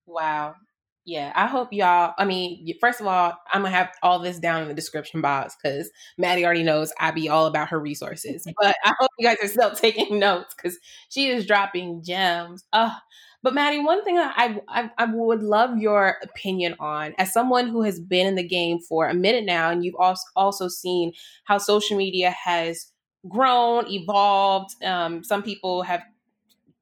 Wow. 0.06 0.56
Yeah, 1.08 1.32
I 1.34 1.46
hope 1.46 1.72
y'all. 1.72 2.12
I 2.18 2.26
mean, 2.26 2.70
first 2.82 3.00
of 3.00 3.06
all, 3.06 3.32
I'm 3.54 3.62
gonna 3.62 3.74
have 3.74 3.88
all 4.02 4.18
this 4.18 4.38
down 4.38 4.60
in 4.60 4.68
the 4.68 4.74
description 4.74 5.22
box 5.22 5.56
because 5.56 5.90
Mattie 6.18 6.44
already 6.44 6.62
knows 6.62 6.92
I 7.00 7.12
be 7.12 7.30
all 7.30 7.46
about 7.46 7.70
her 7.70 7.80
resources. 7.80 8.46
But 8.60 8.76
I 8.84 8.92
hope 9.00 9.10
you 9.18 9.26
guys 9.26 9.38
are 9.42 9.48
still 9.48 9.70
taking 9.74 10.18
notes 10.18 10.54
because 10.54 10.78
she 11.08 11.28
is 11.30 11.46
dropping 11.46 12.02
gems. 12.04 12.62
Uh, 12.74 12.90
but 13.42 13.54
Mattie, 13.54 13.78
one 13.78 14.04
thing 14.04 14.18
I, 14.18 14.60
I 14.68 14.90
I 14.98 15.06
would 15.06 15.42
love 15.42 15.78
your 15.78 16.16
opinion 16.22 16.74
on, 16.78 17.14
as 17.16 17.32
someone 17.32 17.68
who 17.68 17.80
has 17.84 17.98
been 17.98 18.26
in 18.26 18.34
the 18.34 18.46
game 18.46 18.78
for 18.86 19.08
a 19.08 19.14
minute 19.14 19.46
now, 19.46 19.70
and 19.70 19.82
you've 19.82 19.94
also 19.98 20.24
also 20.36 20.68
seen 20.68 21.12
how 21.44 21.56
social 21.56 21.96
media 21.96 22.32
has 22.32 22.92
grown, 23.26 23.86
evolved. 23.90 24.74
Um, 24.84 25.24
some 25.24 25.42
people 25.42 25.82
have 25.84 26.02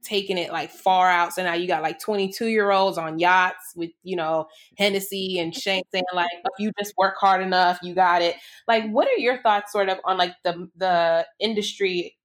taking 0.07 0.38
it 0.38 0.53
like 0.53 0.71
far 0.71 1.11
out. 1.11 1.33
So 1.33 1.42
now 1.42 1.55
you 1.55 1.66
got 1.66 1.83
like 1.83 1.99
22 1.99 2.47
year 2.47 2.71
olds 2.71 2.97
on 2.97 3.19
yachts 3.19 3.73
with, 3.75 3.90
you 4.03 4.16
know, 4.16 4.47
Hennessy 4.79 5.38
and 5.38 5.55
Shane 5.55 5.83
saying 5.92 6.05
like, 6.14 6.31
if 6.33 6.59
you 6.59 6.71
just 6.79 6.95
work 6.97 7.16
hard 7.19 7.42
enough, 7.42 7.79
you 7.83 7.95
got 7.95 8.23
it. 8.23 8.37
Like, 8.69 8.88
what 8.90 9.09
are 9.09 9.19
your 9.19 9.42
thoughts 9.42 9.73
sort 9.73 9.88
of 9.88 9.99
on 10.05 10.16
like 10.16 10.35
the, 10.45 10.69
the 10.77 11.27
industry 11.40 12.16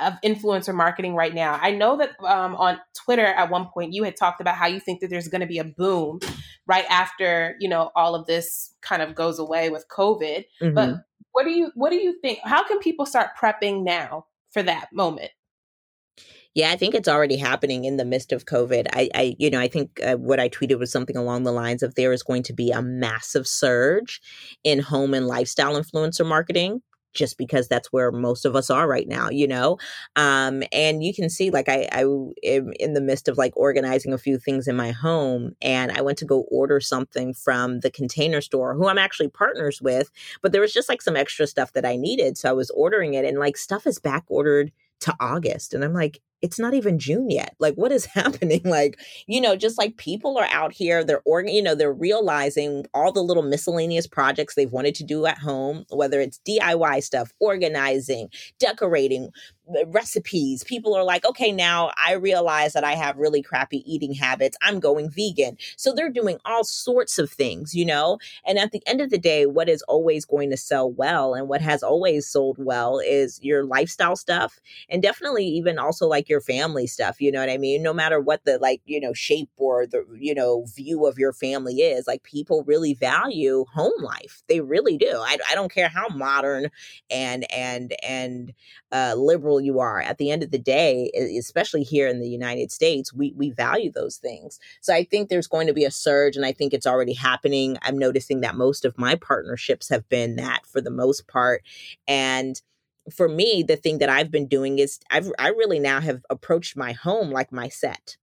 of 0.00 0.14
influencer 0.24 0.74
marketing 0.74 1.14
right 1.14 1.34
now? 1.34 1.58
I 1.62 1.70
know 1.70 1.96
that 1.98 2.10
um, 2.24 2.56
on 2.56 2.80
Twitter 2.94 3.24
at 3.24 3.50
one 3.50 3.66
point 3.66 3.94
you 3.94 4.02
had 4.02 4.16
talked 4.16 4.40
about 4.40 4.56
how 4.56 4.66
you 4.66 4.80
think 4.80 5.00
that 5.00 5.08
there's 5.08 5.28
going 5.28 5.40
to 5.40 5.46
be 5.46 5.58
a 5.58 5.64
boom 5.64 6.18
right 6.66 6.86
after, 6.90 7.54
you 7.60 7.68
know, 7.68 7.90
all 7.94 8.16
of 8.16 8.26
this 8.26 8.74
kind 8.82 9.00
of 9.00 9.14
goes 9.14 9.38
away 9.38 9.70
with 9.70 9.86
COVID. 9.88 10.44
Mm-hmm. 10.60 10.74
But 10.74 10.96
what 11.32 11.44
do 11.44 11.50
you, 11.50 11.70
what 11.76 11.90
do 11.90 11.96
you 11.96 12.18
think? 12.20 12.40
How 12.42 12.66
can 12.66 12.80
people 12.80 13.06
start 13.06 13.30
prepping 13.40 13.84
now 13.84 14.26
for 14.50 14.62
that 14.64 14.88
moment? 14.92 15.30
Yeah, 16.54 16.70
I 16.70 16.76
think 16.76 16.94
it's 16.94 17.08
already 17.08 17.36
happening 17.36 17.84
in 17.84 17.96
the 17.98 18.04
midst 18.04 18.32
of 18.32 18.46
COVID. 18.46 18.88
I, 18.92 19.08
I 19.14 19.36
you 19.38 19.50
know, 19.50 19.60
I 19.60 19.68
think 19.68 20.00
uh, 20.04 20.16
what 20.16 20.40
I 20.40 20.48
tweeted 20.48 20.78
was 20.78 20.90
something 20.90 21.16
along 21.16 21.44
the 21.44 21.52
lines 21.52 21.82
of 21.82 21.94
there 21.94 22.12
is 22.12 22.22
going 22.22 22.42
to 22.44 22.52
be 22.52 22.70
a 22.70 22.82
massive 22.82 23.46
surge 23.46 24.20
in 24.64 24.80
home 24.80 25.14
and 25.14 25.26
lifestyle 25.26 25.74
influencer 25.80 26.26
marketing 26.26 26.82
just 27.14 27.38
because 27.38 27.68
that's 27.68 27.92
where 27.92 28.12
most 28.12 28.44
of 28.44 28.54
us 28.54 28.70
are 28.70 28.86
right 28.86 29.08
now, 29.08 29.28
you 29.30 29.46
know? 29.46 29.78
Um, 30.16 30.62
and 30.72 31.02
you 31.02 31.14
can 31.14 31.30
see, 31.30 31.50
like, 31.50 31.68
I, 31.68 31.88
I 31.90 32.02
am 32.44 32.72
in 32.78 32.92
the 32.92 33.00
midst 33.00 33.28
of 33.28 33.38
like 33.38 33.56
organizing 33.56 34.12
a 34.12 34.18
few 34.18 34.38
things 34.38 34.68
in 34.68 34.76
my 34.76 34.90
home, 34.90 35.52
and 35.62 35.90
I 35.92 36.00
went 36.02 36.18
to 36.18 36.24
go 36.26 36.40
order 36.50 36.80
something 36.80 37.34
from 37.34 37.80
the 37.80 37.90
container 37.90 38.40
store, 38.40 38.74
who 38.74 38.88
I'm 38.88 38.98
actually 38.98 39.28
partners 39.28 39.80
with, 39.80 40.10
but 40.42 40.52
there 40.52 40.60
was 40.60 40.72
just 40.72 40.88
like 40.88 41.02
some 41.02 41.16
extra 41.16 41.46
stuff 41.46 41.72
that 41.72 41.86
I 41.86 41.96
needed. 41.96 42.36
So 42.36 42.50
I 42.50 42.52
was 42.52 42.70
ordering 42.70 43.14
it, 43.14 43.24
and 43.24 43.38
like 43.38 43.56
stuff 43.56 43.86
is 43.86 43.98
back 43.98 44.24
ordered 44.28 44.70
to 45.00 45.14
August. 45.20 45.74
And 45.74 45.84
I'm 45.84 45.94
like, 45.94 46.20
it's 46.42 46.58
not 46.58 46.74
even 46.74 46.98
June 46.98 47.30
yet. 47.30 47.54
Like, 47.58 47.74
what 47.74 47.92
is 47.92 48.04
happening? 48.14 48.62
Like, 48.64 49.00
you 49.26 49.40
know, 49.40 49.56
just 49.56 49.78
like 49.78 49.96
people 49.96 50.38
are 50.38 50.48
out 50.50 50.72
here, 50.72 51.04
they're 51.04 51.22
organ, 51.24 51.52
you 51.52 51.62
know, 51.62 51.74
they're 51.74 51.92
realizing 51.92 52.86
all 52.94 53.12
the 53.12 53.22
little 53.22 53.42
miscellaneous 53.42 54.06
projects 54.06 54.54
they've 54.54 54.72
wanted 54.72 54.94
to 54.96 55.04
do 55.04 55.26
at 55.26 55.38
home, 55.38 55.84
whether 55.90 56.20
it's 56.20 56.40
DIY 56.48 57.02
stuff, 57.02 57.32
organizing, 57.40 58.28
decorating, 58.58 59.30
recipes. 59.86 60.64
People 60.64 60.94
are 60.94 61.04
like, 61.04 61.24
okay, 61.24 61.52
now 61.52 61.90
I 61.96 62.12
realize 62.12 62.72
that 62.72 62.84
I 62.84 62.94
have 62.94 63.16
really 63.16 63.42
crappy 63.42 63.82
eating 63.92 64.14
habits. 64.14 64.56
I'm 64.62 64.80
going 64.80 65.10
vegan. 65.10 65.58
So 65.76 65.92
they're 65.92 66.10
doing 66.10 66.38
all 66.44 66.64
sorts 66.64 67.18
of 67.18 67.30
things, 67.30 67.74
you 67.74 67.84
know? 67.84 68.18
And 68.46 68.58
at 68.58 68.72
the 68.72 68.82
end 68.86 69.00
of 69.00 69.10
the 69.10 69.18
day, 69.18 69.46
what 69.46 69.68
is 69.68 69.82
always 69.82 70.24
going 70.24 70.50
to 70.50 70.56
sell 70.56 70.90
well 70.90 71.34
and 71.34 71.48
what 71.48 71.60
has 71.60 71.82
always 71.82 72.26
sold 72.26 72.56
well 72.58 72.98
is 72.98 73.40
your 73.42 73.64
lifestyle 73.64 74.16
stuff 74.16 74.60
and 74.88 75.02
definitely 75.02 75.46
even 75.46 75.78
also 75.78 76.06
like 76.06 76.28
your 76.28 76.40
family 76.40 76.86
stuff. 76.86 77.20
You 77.20 77.32
know 77.32 77.40
what 77.40 77.50
I 77.50 77.58
mean? 77.58 77.82
No 77.82 77.92
matter 77.92 78.20
what 78.20 78.44
the 78.44 78.58
like, 78.58 78.80
you 78.86 79.00
know, 79.00 79.12
shape 79.12 79.50
or 79.56 79.86
the, 79.86 80.04
you 80.18 80.34
know, 80.34 80.64
view 80.74 81.06
of 81.06 81.18
your 81.18 81.32
family 81.32 81.76
is, 81.76 82.06
like 82.06 82.22
people 82.22 82.64
really 82.64 82.94
value 82.94 83.64
home 83.72 83.92
life. 84.00 84.42
They 84.48 84.60
really 84.60 84.96
do. 84.96 85.12
I, 85.12 85.38
I 85.48 85.54
don't 85.54 85.72
care 85.72 85.88
how 85.88 86.08
modern 86.08 86.70
and, 87.10 87.50
and, 87.52 87.94
and, 88.02 88.52
uh, 88.90 89.14
liberal 89.16 89.57
you 89.60 89.80
are. 89.80 90.00
At 90.00 90.18
the 90.18 90.30
end 90.30 90.42
of 90.42 90.50
the 90.50 90.58
day, 90.58 91.10
especially 91.38 91.82
here 91.82 92.08
in 92.08 92.20
the 92.20 92.28
United 92.28 92.70
States, 92.72 93.12
we 93.12 93.32
we 93.36 93.50
value 93.50 93.90
those 93.92 94.16
things. 94.16 94.58
So 94.80 94.94
I 94.94 95.04
think 95.04 95.28
there's 95.28 95.46
going 95.46 95.66
to 95.66 95.74
be 95.74 95.84
a 95.84 95.90
surge, 95.90 96.36
and 96.36 96.44
I 96.46 96.52
think 96.52 96.72
it's 96.72 96.86
already 96.86 97.14
happening. 97.14 97.78
I'm 97.82 97.98
noticing 97.98 98.40
that 98.40 98.56
most 98.56 98.84
of 98.84 98.98
my 98.98 99.14
partnerships 99.14 99.88
have 99.88 100.08
been 100.08 100.36
that 100.36 100.66
for 100.66 100.80
the 100.80 100.90
most 100.90 101.26
part, 101.28 101.62
and 102.06 102.60
for 103.14 103.28
me, 103.28 103.64
the 103.66 103.76
thing 103.76 103.98
that 103.98 104.08
I've 104.08 104.30
been 104.30 104.46
doing 104.46 104.78
is 104.78 105.00
I've 105.10 105.30
I 105.38 105.48
really 105.48 105.78
now 105.78 106.00
have 106.00 106.24
approached 106.30 106.76
my 106.76 106.92
home 106.92 107.30
like 107.30 107.52
my 107.52 107.68
set. 107.68 108.16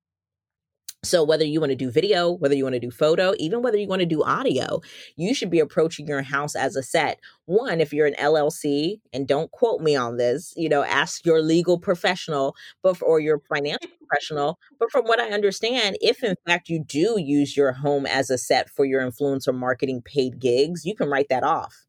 So, 1.05 1.23
whether 1.23 1.45
you 1.45 1.59
want 1.59 1.71
to 1.71 1.75
do 1.75 1.89
video, 1.91 2.31
whether 2.31 2.55
you 2.55 2.63
want 2.63 2.73
to 2.75 2.79
do 2.79 2.91
photo, 2.91 3.33
even 3.39 3.61
whether 3.61 3.77
you 3.77 3.87
want 3.87 4.01
to 4.01 4.05
do 4.05 4.23
audio, 4.23 4.81
you 5.15 5.33
should 5.33 5.49
be 5.49 5.59
approaching 5.59 6.07
your 6.07 6.21
house 6.21 6.55
as 6.55 6.75
a 6.75 6.83
set. 6.83 7.19
One, 7.45 7.79
if 7.79 7.93
you're 7.93 8.07
an 8.07 8.15
LLC, 8.19 8.99
and 9.13 9.27
don't 9.27 9.51
quote 9.51 9.81
me 9.81 9.95
on 9.95 10.17
this, 10.17 10.53
you 10.57 10.69
know, 10.69 10.83
ask 10.83 11.25
your 11.25 11.41
legal 11.41 11.79
professional, 11.79 12.55
or 13.01 13.19
your 13.19 13.39
financial 13.49 13.89
professional. 14.07 14.59
But 14.79 14.91
from 14.91 15.05
what 15.05 15.19
I 15.19 15.29
understand, 15.29 15.97
if 16.01 16.23
in 16.23 16.35
fact 16.45 16.69
you 16.69 16.83
do 16.83 17.15
use 17.19 17.55
your 17.55 17.71
home 17.73 18.05
as 18.05 18.29
a 18.29 18.37
set 18.37 18.69
for 18.69 18.85
your 18.85 19.01
influencer 19.01 19.53
marketing 19.53 20.01
paid 20.03 20.39
gigs, 20.39 20.85
you 20.85 20.95
can 20.95 21.09
write 21.09 21.27
that 21.29 21.43
off. 21.43 21.85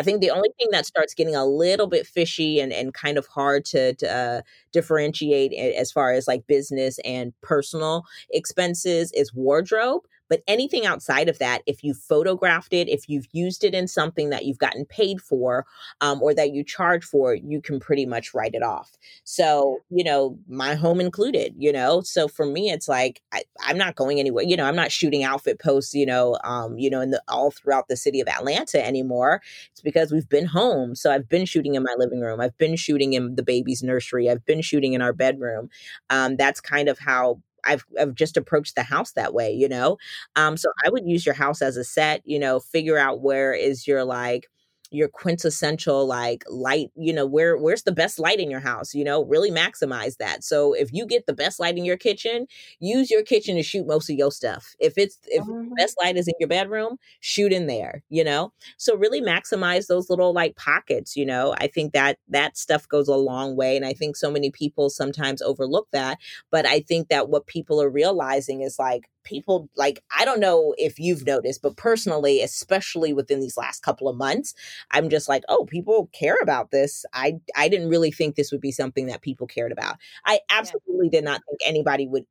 I 0.00 0.02
think 0.02 0.22
the 0.22 0.30
only 0.30 0.48
thing 0.58 0.68
that 0.72 0.86
starts 0.86 1.12
getting 1.12 1.36
a 1.36 1.44
little 1.44 1.86
bit 1.86 2.06
fishy 2.06 2.58
and, 2.58 2.72
and 2.72 2.94
kind 2.94 3.18
of 3.18 3.26
hard 3.26 3.66
to, 3.66 3.92
to 3.96 4.10
uh, 4.10 4.40
differentiate 4.72 5.52
as 5.52 5.92
far 5.92 6.12
as 6.12 6.26
like 6.26 6.46
business 6.46 6.98
and 7.04 7.34
personal 7.42 8.04
expenses 8.30 9.12
is 9.12 9.34
wardrobe. 9.34 10.00
But 10.30 10.42
anything 10.46 10.86
outside 10.86 11.28
of 11.28 11.38
that, 11.40 11.62
if 11.66 11.84
you 11.84 11.92
photographed 11.92 12.72
it, 12.72 12.88
if 12.88 13.08
you've 13.08 13.26
used 13.32 13.64
it 13.64 13.74
in 13.74 13.88
something 13.88 14.30
that 14.30 14.46
you've 14.46 14.58
gotten 14.58 14.86
paid 14.86 15.20
for 15.20 15.66
um, 16.00 16.22
or 16.22 16.32
that 16.32 16.52
you 16.52 16.64
charge 16.64 17.04
for, 17.04 17.34
you 17.34 17.60
can 17.60 17.80
pretty 17.80 18.06
much 18.06 18.32
write 18.32 18.54
it 18.54 18.62
off. 18.62 18.92
So, 19.24 19.78
you 19.90 20.04
know, 20.04 20.38
my 20.48 20.76
home 20.76 21.00
included, 21.00 21.54
you 21.58 21.72
know? 21.72 22.00
So 22.02 22.28
for 22.28 22.46
me, 22.46 22.70
it's 22.70 22.88
like, 22.88 23.20
I, 23.32 23.42
am 23.64 23.76
not 23.76 23.96
going 23.96 24.20
anywhere. 24.20 24.44
You 24.44 24.56
know, 24.56 24.64
I'm 24.64 24.76
not 24.76 24.92
shooting 24.92 25.24
outfit 25.24 25.58
posts, 25.58 25.94
you 25.94 26.06
know, 26.06 26.38
um, 26.44 26.78
you 26.78 26.88
know, 26.88 27.00
in 27.00 27.10
the 27.10 27.20
all 27.28 27.50
throughout 27.50 27.88
the 27.88 27.96
city 27.96 28.20
of 28.20 28.28
Atlanta 28.28 28.84
anymore. 28.86 29.42
It's 29.72 29.80
because 29.80 30.12
we've 30.12 30.28
been 30.28 30.46
home. 30.46 30.94
So 30.94 31.10
I've 31.10 31.28
been 31.28 31.44
shooting 31.44 31.74
in 31.74 31.82
my 31.82 31.94
living 31.98 32.20
room. 32.20 32.40
I've 32.40 32.56
been 32.56 32.76
shooting 32.76 33.14
in 33.14 33.34
the 33.34 33.42
baby's 33.42 33.82
nursery. 33.82 34.30
I've 34.30 34.46
been 34.46 34.62
shooting 34.62 34.92
in 34.92 35.02
our 35.02 35.12
bedroom. 35.12 35.70
Um, 36.08 36.36
that's 36.36 36.60
kind 36.60 36.88
of 36.88 37.00
how 37.00 37.40
I've, 37.64 37.84
I've 38.00 38.14
just 38.14 38.36
approached 38.36 38.74
the 38.76 38.82
house 38.82 39.12
that 39.12 39.34
way, 39.34 39.52
you 39.52 39.68
know? 39.68 39.98
Um, 40.36 40.56
so 40.56 40.70
I 40.84 40.90
would 40.90 41.06
use 41.06 41.24
your 41.26 41.34
house 41.34 41.62
as 41.62 41.76
a 41.76 41.84
set, 41.84 42.22
you 42.24 42.38
know, 42.38 42.60
figure 42.60 42.98
out 42.98 43.20
where 43.20 43.52
is 43.54 43.86
your 43.86 44.04
like, 44.04 44.48
your 44.90 45.08
quintessential 45.08 46.06
like 46.06 46.44
light 46.48 46.90
you 46.96 47.12
know 47.12 47.26
where 47.26 47.56
where's 47.56 47.84
the 47.84 47.92
best 47.92 48.18
light 48.18 48.40
in 48.40 48.50
your 48.50 48.60
house 48.60 48.94
you 48.94 49.04
know? 49.04 49.24
Really 49.24 49.50
maximize 49.50 50.16
that. 50.18 50.44
So 50.44 50.72
if 50.72 50.92
you 50.92 51.06
get 51.06 51.26
the 51.26 51.32
best 51.32 51.60
light 51.60 51.76
in 51.76 51.84
your 51.84 51.96
kitchen 51.96 52.46
use 52.78 53.10
your 53.10 53.22
kitchen 53.22 53.56
to 53.56 53.62
shoot 53.62 53.86
most 53.86 54.10
of 54.10 54.16
your 54.16 54.32
stuff. 54.32 54.74
If 54.78 54.94
it's 54.96 55.18
if 55.26 55.44
mm-hmm. 55.44 55.74
best 55.76 55.96
light 56.02 56.16
is 56.16 56.28
in 56.28 56.34
your 56.38 56.48
bedroom 56.48 56.96
shoot 57.20 57.52
in 57.52 57.66
there 57.66 58.02
you 58.08 58.24
know? 58.24 58.52
So 58.76 58.96
really 58.96 59.20
maximize 59.20 59.86
those 59.86 60.10
little 60.10 60.32
like 60.32 60.56
pockets 60.56 61.16
you 61.16 61.26
know? 61.26 61.54
I 61.58 61.66
think 61.66 61.92
that 61.92 62.18
that 62.28 62.56
stuff 62.56 62.88
goes 62.88 63.08
a 63.08 63.16
long 63.16 63.56
way 63.56 63.76
and 63.76 63.84
i 63.84 63.92
think 63.92 64.16
so 64.16 64.30
many 64.30 64.50
people 64.50 64.90
sometimes 64.90 65.42
overlook 65.42 65.88
that 65.92 66.18
but 66.50 66.66
i 66.66 66.80
think 66.80 67.08
that 67.08 67.28
what 67.28 67.46
people 67.46 67.80
are 67.80 67.90
realizing 67.90 68.62
is 68.62 68.78
like 68.78 69.08
people 69.24 69.68
like 69.76 70.02
i 70.16 70.24
don't 70.24 70.40
know 70.40 70.74
if 70.78 70.98
you've 70.98 71.26
noticed 71.26 71.62
but 71.62 71.76
personally 71.76 72.42
especially 72.42 73.12
within 73.12 73.40
these 73.40 73.56
last 73.56 73.82
couple 73.82 74.08
of 74.08 74.16
months 74.16 74.54
i'm 74.90 75.08
just 75.08 75.28
like 75.28 75.42
oh 75.48 75.64
people 75.64 76.08
care 76.12 76.38
about 76.42 76.70
this 76.70 77.04
i 77.12 77.34
i 77.56 77.68
didn't 77.68 77.88
really 77.88 78.10
think 78.10 78.34
this 78.34 78.52
would 78.52 78.60
be 78.60 78.72
something 78.72 79.06
that 79.06 79.22
people 79.22 79.46
cared 79.46 79.72
about 79.72 79.96
i 80.26 80.40
absolutely 80.50 81.08
yeah. 81.12 81.20
did 81.20 81.24
not 81.24 81.40
think 81.48 81.60
anybody 81.64 82.06
would 82.06 82.24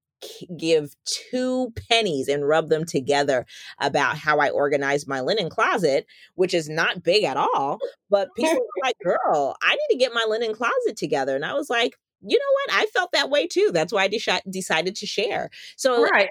give 0.58 0.96
two 1.06 1.72
pennies 1.90 2.28
and 2.28 2.48
rub 2.48 2.70
them 2.70 2.86
together 2.86 3.46
about 3.80 4.18
how 4.18 4.40
I 4.40 4.50
organized 4.50 5.08
my 5.08 5.22
linen 5.22 5.50
closet, 5.50 6.06
which 6.36 6.54
is 6.54 6.70
not 6.70 7.04
big 7.04 7.24
at 7.24 7.38
all. 7.38 7.80
But 8.10 8.30
people 8.38 8.56
were 8.56 8.84
like, 8.84 8.96
girl, 9.04 9.56
I 9.62 9.76
need 9.76 9.94
to 9.94 9.98
get 9.98 10.14
my 10.14 10.26
linen 10.28 10.54
closet 10.54 10.98
together. 10.98 11.36
And 11.36 11.46
I 11.46 11.54
was 11.54 11.70
like, 11.70 11.96
you 12.22 12.38
know 12.38 12.74
what? 12.74 12.84
I 12.84 12.86
felt 12.88 13.12
that 13.14 13.30
way 13.30 13.48
too. 13.48 13.72
That's 13.74 13.94
why 13.94 14.04
I 14.04 14.08
de- 14.10 14.42
decided 14.50 14.96
to 14.98 15.06
share. 15.06 15.50
So, 15.78 16.04
right. 16.04 16.30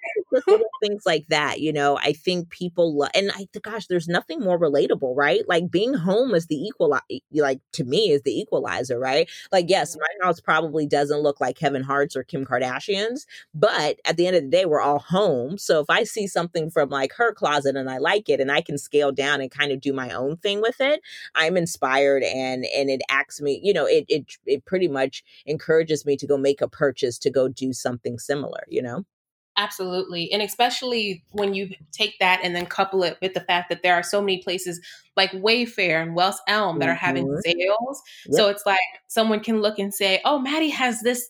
Things 0.81 1.03
like 1.07 1.27
that, 1.29 1.61
you 1.61 1.73
know, 1.73 1.99
I 1.99 2.13
think 2.13 2.51
people, 2.51 2.97
lo- 2.97 3.09
and 3.15 3.31
I, 3.35 3.47
gosh, 3.63 3.87
there's 3.87 4.09
nothing 4.09 4.41
more 4.41 4.59
relatable, 4.59 5.17
right? 5.17 5.43
Like 5.49 5.71
being 5.71 5.95
home 5.95 6.35
is 6.35 6.47
the 6.47 6.57
equal, 6.57 6.97
like 7.33 7.61
to 7.73 7.85
me, 7.85 8.11
is 8.11 8.23
the 8.23 8.39
equalizer, 8.39 8.99
right? 8.99 9.29
Like, 9.53 9.67
yes, 9.69 9.93
mm-hmm. 9.93 10.01
my 10.01 10.27
house 10.27 10.41
probably 10.41 10.87
doesn't 10.87 11.21
look 11.21 11.41
like 11.41 11.57
Kevin 11.57 11.83
Hart's 11.83 12.17
or 12.17 12.23
Kim 12.23 12.45
Kardashian's, 12.45 13.27
but 13.55 13.99
at 14.05 14.17
the 14.17 14.27
end 14.27 14.37
of 14.37 14.43
the 14.43 14.51
day, 14.51 14.65
we're 14.65 14.81
all 14.81 15.01
home. 15.01 15.59
So 15.59 15.81
if 15.81 15.87
I 15.89 16.05
see 16.05 16.27
something 16.27 16.71
from 16.71 16.91
like 16.91 17.13
her 17.15 17.33
closet 17.33 17.77
and 17.77 17.91
I 17.91 17.99
like 17.99 18.29
it 18.29 18.41
and 18.41 18.53
I 18.53 18.61
can 18.61 18.79
scale 18.79 19.13
down 19.13 19.41
and 19.41 19.51
kind 19.51 19.73
of 19.73 19.81
do 19.81 19.93
my 19.93 20.11
own 20.11 20.37
thing 20.37 20.61
with 20.61 20.81
it, 20.81 21.01
I'm 21.35 21.57
inspired 21.57 22.23
and, 22.23 22.65
and 22.77 22.91
it 22.91 23.01
acts 23.09 23.41
me, 23.41 23.61
you 23.63 23.73
know, 23.73 23.87
it, 23.87 24.05
it, 24.09 24.27
it 24.47 24.65
pretty 24.65 24.89
much 24.89 25.23
encourages 25.47 26.05
me 26.05 26.17
to 26.17 26.27
go 26.27 26.37
make 26.37 26.61
a 26.61 26.69
purchase 26.69 27.19
to 27.19 27.31
go 27.31 27.49
do 27.49 27.73
something 27.73 28.19
similar, 28.19 28.65
you 28.69 28.83
know? 28.83 29.05
Absolutely. 29.59 30.31
And 30.33 30.41
especially 30.41 31.25
when 31.33 31.53
you 31.53 31.71
take 31.91 32.19
that 32.21 32.41
and 32.45 32.55
then 32.55 32.65
couple 32.65 33.03
it 33.03 33.19
with 33.21 33.35
the 33.35 33.41
fact 33.41 33.69
that 33.71 33.83
there 33.83 33.95
are 33.95 34.05
so 34.05 34.21
many 34.21 34.41
places 34.41 34.81
like 35.17 35.33
Wayfair 35.33 36.01
and 36.01 36.15
West 36.15 36.41
Elm 36.47 36.79
that 36.79 36.89
are 36.89 36.95
having 36.95 37.27
mm-hmm. 37.27 37.41
sales. 37.45 38.03
Yep. 38.27 38.35
So 38.37 38.49
it's 38.49 38.65
like 38.65 38.79
someone 39.09 39.41
can 39.41 39.61
look 39.61 39.81
and 39.81 39.93
say, 39.93 40.21
oh, 40.25 40.39
Mattie 40.39 40.71
has 40.71 41.01
this 41.03 41.29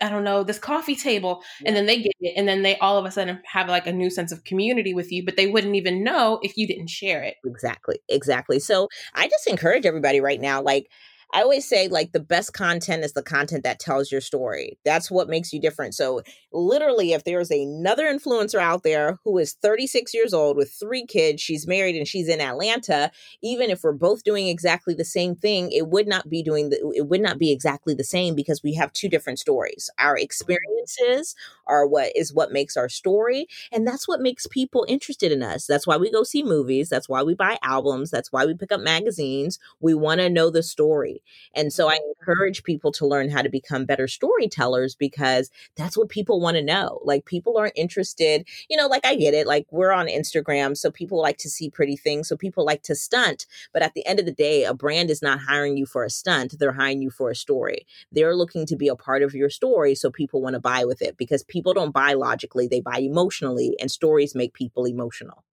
I 0.00 0.08
don't 0.08 0.22
know, 0.22 0.44
this 0.44 0.60
coffee 0.60 0.94
table. 0.94 1.42
And 1.64 1.74
then 1.74 1.86
they 1.86 2.00
get 2.00 2.12
it. 2.20 2.34
And 2.36 2.46
then 2.46 2.62
they 2.62 2.76
all 2.78 2.98
of 2.98 3.04
a 3.04 3.10
sudden 3.10 3.40
have 3.44 3.68
like 3.68 3.86
a 3.86 3.92
new 3.92 4.10
sense 4.10 4.30
of 4.30 4.44
community 4.44 4.94
with 4.94 5.10
you, 5.10 5.24
but 5.24 5.36
they 5.36 5.48
wouldn't 5.48 5.74
even 5.74 6.04
know 6.04 6.38
if 6.42 6.56
you 6.56 6.66
didn't 6.68 6.90
share 6.90 7.22
it. 7.22 7.34
Exactly. 7.44 7.98
Exactly. 8.08 8.60
So 8.60 8.88
I 9.14 9.28
just 9.28 9.48
encourage 9.48 9.86
everybody 9.86 10.20
right 10.20 10.40
now, 10.40 10.62
like, 10.62 10.88
I 11.34 11.42
always 11.42 11.68
say 11.68 11.88
like 11.88 12.12
the 12.12 12.20
best 12.20 12.54
content 12.54 13.04
is 13.04 13.12
the 13.12 13.22
content 13.22 13.62
that 13.64 13.78
tells 13.78 14.10
your 14.10 14.22
story. 14.22 14.78
That's 14.84 15.10
what 15.10 15.28
makes 15.28 15.52
you 15.52 15.60
different. 15.60 15.94
So 15.94 16.22
literally 16.52 17.12
if 17.12 17.24
there's 17.24 17.50
another 17.50 18.04
influencer 18.06 18.58
out 18.58 18.82
there 18.82 19.18
who 19.24 19.36
is 19.36 19.52
36 19.60 20.14
years 20.14 20.32
old 20.32 20.56
with 20.56 20.72
three 20.72 21.04
kids, 21.04 21.42
she's 21.42 21.66
married 21.66 21.96
and 21.96 22.08
she's 22.08 22.28
in 22.28 22.40
Atlanta, 22.40 23.10
even 23.42 23.68
if 23.68 23.82
we're 23.82 23.92
both 23.92 24.24
doing 24.24 24.48
exactly 24.48 24.94
the 24.94 25.04
same 25.04 25.34
thing, 25.34 25.70
it 25.70 25.88
would 25.88 26.08
not 26.08 26.30
be 26.30 26.42
doing 26.42 26.70
the, 26.70 26.92
it 26.96 27.08
would 27.08 27.20
not 27.20 27.38
be 27.38 27.52
exactly 27.52 27.94
the 27.94 28.04
same 28.04 28.34
because 28.34 28.62
we 28.62 28.72
have 28.74 28.92
two 28.94 29.08
different 29.08 29.38
stories. 29.38 29.90
Our 29.98 30.16
experiences 30.16 31.34
are 31.66 31.86
what 31.86 32.10
is 32.16 32.32
what 32.32 32.52
makes 32.52 32.76
our 32.76 32.88
story 32.88 33.46
and 33.72 33.86
that's 33.86 34.08
what 34.08 34.20
makes 34.20 34.46
people 34.46 34.86
interested 34.88 35.30
in 35.30 35.42
us 35.42 35.66
that's 35.66 35.86
why 35.86 35.96
we 35.96 36.10
go 36.10 36.22
see 36.22 36.42
movies 36.42 36.88
that's 36.88 37.08
why 37.08 37.22
we 37.22 37.34
buy 37.34 37.58
albums 37.62 38.10
that's 38.10 38.32
why 38.32 38.46
we 38.46 38.54
pick 38.54 38.72
up 38.72 38.80
magazines 38.80 39.58
we 39.80 39.94
want 39.94 40.20
to 40.20 40.30
know 40.30 40.50
the 40.50 40.62
story 40.62 41.17
and 41.54 41.72
so 41.72 41.88
i 41.88 41.94
mm-hmm. 41.94 42.10
encourage 42.18 42.62
people 42.62 42.92
to 42.92 43.06
learn 43.06 43.28
how 43.28 43.42
to 43.42 43.48
become 43.48 43.84
better 43.84 44.06
storytellers 44.08 44.94
because 44.94 45.50
that's 45.76 45.96
what 45.96 46.08
people 46.08 46.40
want 46.40 46.56
to 46.56 46.62
know. 46.62 47.00
Like 47.04 47.24
people 47.24 47.58
are 47.58 47.72
interested 47.74 48.46
you 48.68 48.76
know 48.76 48.86
like 48.86 49.04
i 49.06 49.14
get 49.14 49.34
it 49.34 49.46
like 49.46 49.66
we're 49.70 49.92
on 49.92 50.06
instagram 50.06 50.76
so 50.76 50.90
people 50.90 51.20
like 51.20 51.38
to 51.38 51.48
see 51.48 51.70
pretty 51.70 51.96
things 51.96 52.28
so 52.28 52.36
people 52.36 52.64
like 52.64 52.82
to 52.82 52.94
stunt 52.94 53.46
but 53.72 53.82
at 53.82 53.94
the 53.94 54.06
end 54.06 54.18
of 54.18 54.26
the 54.26 54.32
day 54.32 54.64
a 54.64 54.74
brand 54.74 55.10
is 55.10 55.22
not 55.22 55.40
hiring 55.40 55.76
you 55.76 55.86
for 55.86 56.04
a 56.04 56.10
stunt 56.10 56.58
they're 56.58 56.72
hiring 56.72 57.02
you 57.02 57.10
for 57.10 57.30
a 57.30 57.34
story. 57.34 57.86
They're 58.12 58.36
looking 58.36 58.66
to 58.66 58.76
be 58.76 58.88
a 58.88 58.96
part 58.96 59.22
of 59.22 59.34
your 59.34 59.50
story 59.50 59.94
so 59.94 60.10
people 60.10 60.42
want 60.42 60.54
to 60.54 60.60
buy 60.60 60.84
with 60.84 61.02
it 61.02 61.16
because 61.16 61.42
people 61.42 61.74
don't 61.74 61.92
buy 61.92 62.14
logically 62.14 62.66
they 62.68 62.80
buy 62.80 62.98
emotionally 62.98 63.76
and 63.80 63.90
stories 63.90 64.34
make 64.34 64.54
people 64.54 64.86
emotional. 64.86 65.44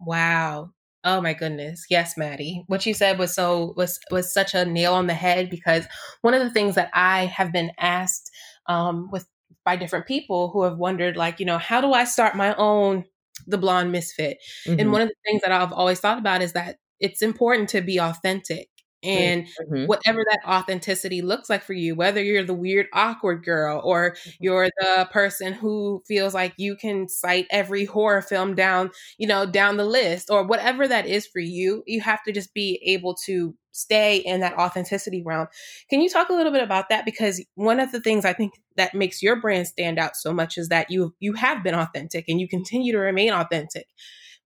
Wow 0.00 0.72
oh 1.04 1.20
my 1.20 1.34
goodness. 1.34 1.86
Yes 1.90 2.16
mattie. 2.16 2.64
What 2.66 2.86
you 2.86 2.94
said 2.94 3.18
was 3.18 3.34
so 3.34 3.74
was 3.76 3.98
was 4.10 4.32
such 4.32 4.54
a 4.54 4.64
nail 4.64 4.94
on 4.94 5.06
the 5.06 5.14
head 5.14 5.50
because 5.50 5.86
one 6.22 6.34
of 6.34 6.42
the 6.42 6.50
things 6.50 6.74
that 6.74 6.90
i 6.94 7.26
have 7.26 7.52
been 7.52 7.70
asked 7.78 8.30
um, 8.66 9.08
with 9.10 9.26
by 9.64 9.76
different 9.76 10.06
people 10.06 10.50
who 10.50 10.62
have 10.62 10.78
wondered 10.78 11.16
like 11.16 11.40
you 11.40 11.46
know 11.46 11.58
how 11.58 11.80
do 11.80 11.92
i 11.92 12.04
start 12.04 12.36
my 12.36 12.54
own 12.56 13.04
the 13.46 13.58
blonde 13.58 13.92
misfit? 13.92 14.38
Mm-hmm. 14.66 14.80
and 14.80 14.92
one 14.92 15.02
of 15.02 15.08
the 15.08 15.14
things 15.26 15.42
that 15.42 15.52
i've 15.52 15.72
always 15.72 16.00
thought 16.00 16.18
about 16.18 16.42
is 16.42 16.52
that 16.52 16.76
it's 17.00 17.22
important 17.22 17.68
to 17.70 17.80
be 17.80 18.00
authentic 18.00 18.68
and 19.02 19.46
mm-hmm. 19.46 19.86
whatever 19.86 20.24
that 20.28 20.40
authenticity 20.46 21.22
looks 21.22 21.48
like 21.48 21.62
for 21.62 21.72
you 21.72 21.94
whether 21.94 22.22
you're 22.22 22.44
the 22.44 22.54
weird 22.54 22.86
awkward 22.92 23.44
girl 23.44 23.80
or 23.84 24.10
mm-hmm. 24.10 24.30
you're 24.40 24.68
the 24.80 25.08
person 25.12 25.52
who 25.52 26.02
feels 26.06 26.34
like 26.34 26.52
you 26.56 26.74
can 26.74 27.08
cite 27.08 27.46
every 27.50 27.84
horror 27.84 28.22
film 28.22 28.54
down 28.54 28.90
you 29.16 29.26
know 29.26 29.46
down 29.46 29.76
the 29.76 29.84
list 29.84 30.30
or 30.30 30.44
whatever 30.44 30.88
that 30.88 31.06
is 31.06 31.26
for 31.26 31.38
you 31.38 31.82
you 31.86 32.00
have 32.00 32.22
to 32.24 32.32
just 32.32 32.52
be 32.54 32.80
able 32.84 33.14
to 33.14 33.54
stay 33.70 34.16
in 34.16 34.40
that 34.40 34.58
authenticity 34.58 35.22
realm 35.24 35.46
can 35.88 36.00
you 36.00 36.08
talk 36.08 36.28
a 36.28 36.32
little 36.32 36.50
bit 36.50 36.62
about 36.62 36.88
that 36.88 37.04
because 37.04 37.44
one 37.54 37.78
of 37.78 37.92
the 37.92 38.00
things 38.00 38.24
i 38.24 38.32
think 38.32 38.54
that 38.76 38.94
makes 38.94 39.22
your 39.22 39.40
brand 39.40 39.68
stand 39.68 39.98
out 39.98 40.16
so 40.16 40.32
much 40.32 40.58
is 40.58 40.68
that 40.68 40.90
you 40.90 41.14
you 41.20 41.34
have 41.34 41.62
been 41.62 41.74
authentic 41.74 42.24
and 42.26 42.40
you 42.40 42.48
continue 42.48 42.92
to 42.92 42.98
remain 42.98 43.32
authentic 43.32 43.86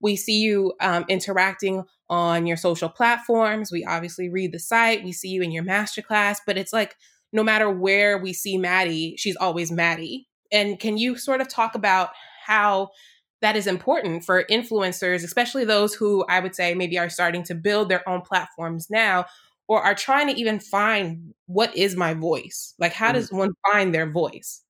we 0.03 0.17
see 0.17 0.41
you 0.41 0.73
um, 0.81 1.05
interacting 1.09 1.85
on 2.11 2.47
your 2.47 2.57
social 2.57 2.89
platforms. 2.89 3.71
We 3.73 3.85
obviously 3.85 4.29
read 4.29 4.53
the 4.53 4.59
site. 4.59 5.05
We 5.05 5.13
see 5.13 5.29
you 5.29 5.43
in 5.43 5.53
your 5.53 5.65
masterclass, 5.65 6.39
but 6.47 6.59
it's 6.59 6.73
like 6.73 6.97
no 7.33 7.43
matter 7.43 7.71
where 7.71 8.19
we 8.19 8.33
see 8.33 8.59
Mattie, 8.59 9.15
she's 9.17 9.37
always 9.37 9.73
Mattie. 9.73 10.29
And 10.51 10.79
can 10.79 10.99
you 10.99 11.17
sort 11.17 11.41
of 11.41 11.49
talk 11.49 11.75
about 11.75 12.11
how 12.45 12.91
that 13.41 13.57
is 13.57 13.67
important 13.67 14.25
for 14.25 14.45
influencers, 14.45 15.25
especially 15.25 15.65
those 15.65 15.95
who 15.95 16.25
I 16.29 16.41
would 16.41 16.55
say 16.55 16.75
maybe 16.75 16.99
are 16.99 17.09
starting 17.09 17.43
to 17.45 17.55
build 17.55 17.89
their 17.89 18.07
own 18.09 18.21
platforms 18.21 18.89
now 18.91 19.25
or 19.69 19.83
are 19.83 19.95
trying 19.95 20.29
to 20.29 20.39
even 20.39 20.61
find 20.61 21.33
what 21.47 21.75
is 21.77 21.97
my 21.97 22.15
voice? 22.15 22.75
Like, 22.79 22.93
how 22.93 23.11
mm. 23.11 23.15
does 23.15 23.33
one 23.33 23.53
find 23.71 23.95
their 23.95 24.11
voice? 24.11 24.63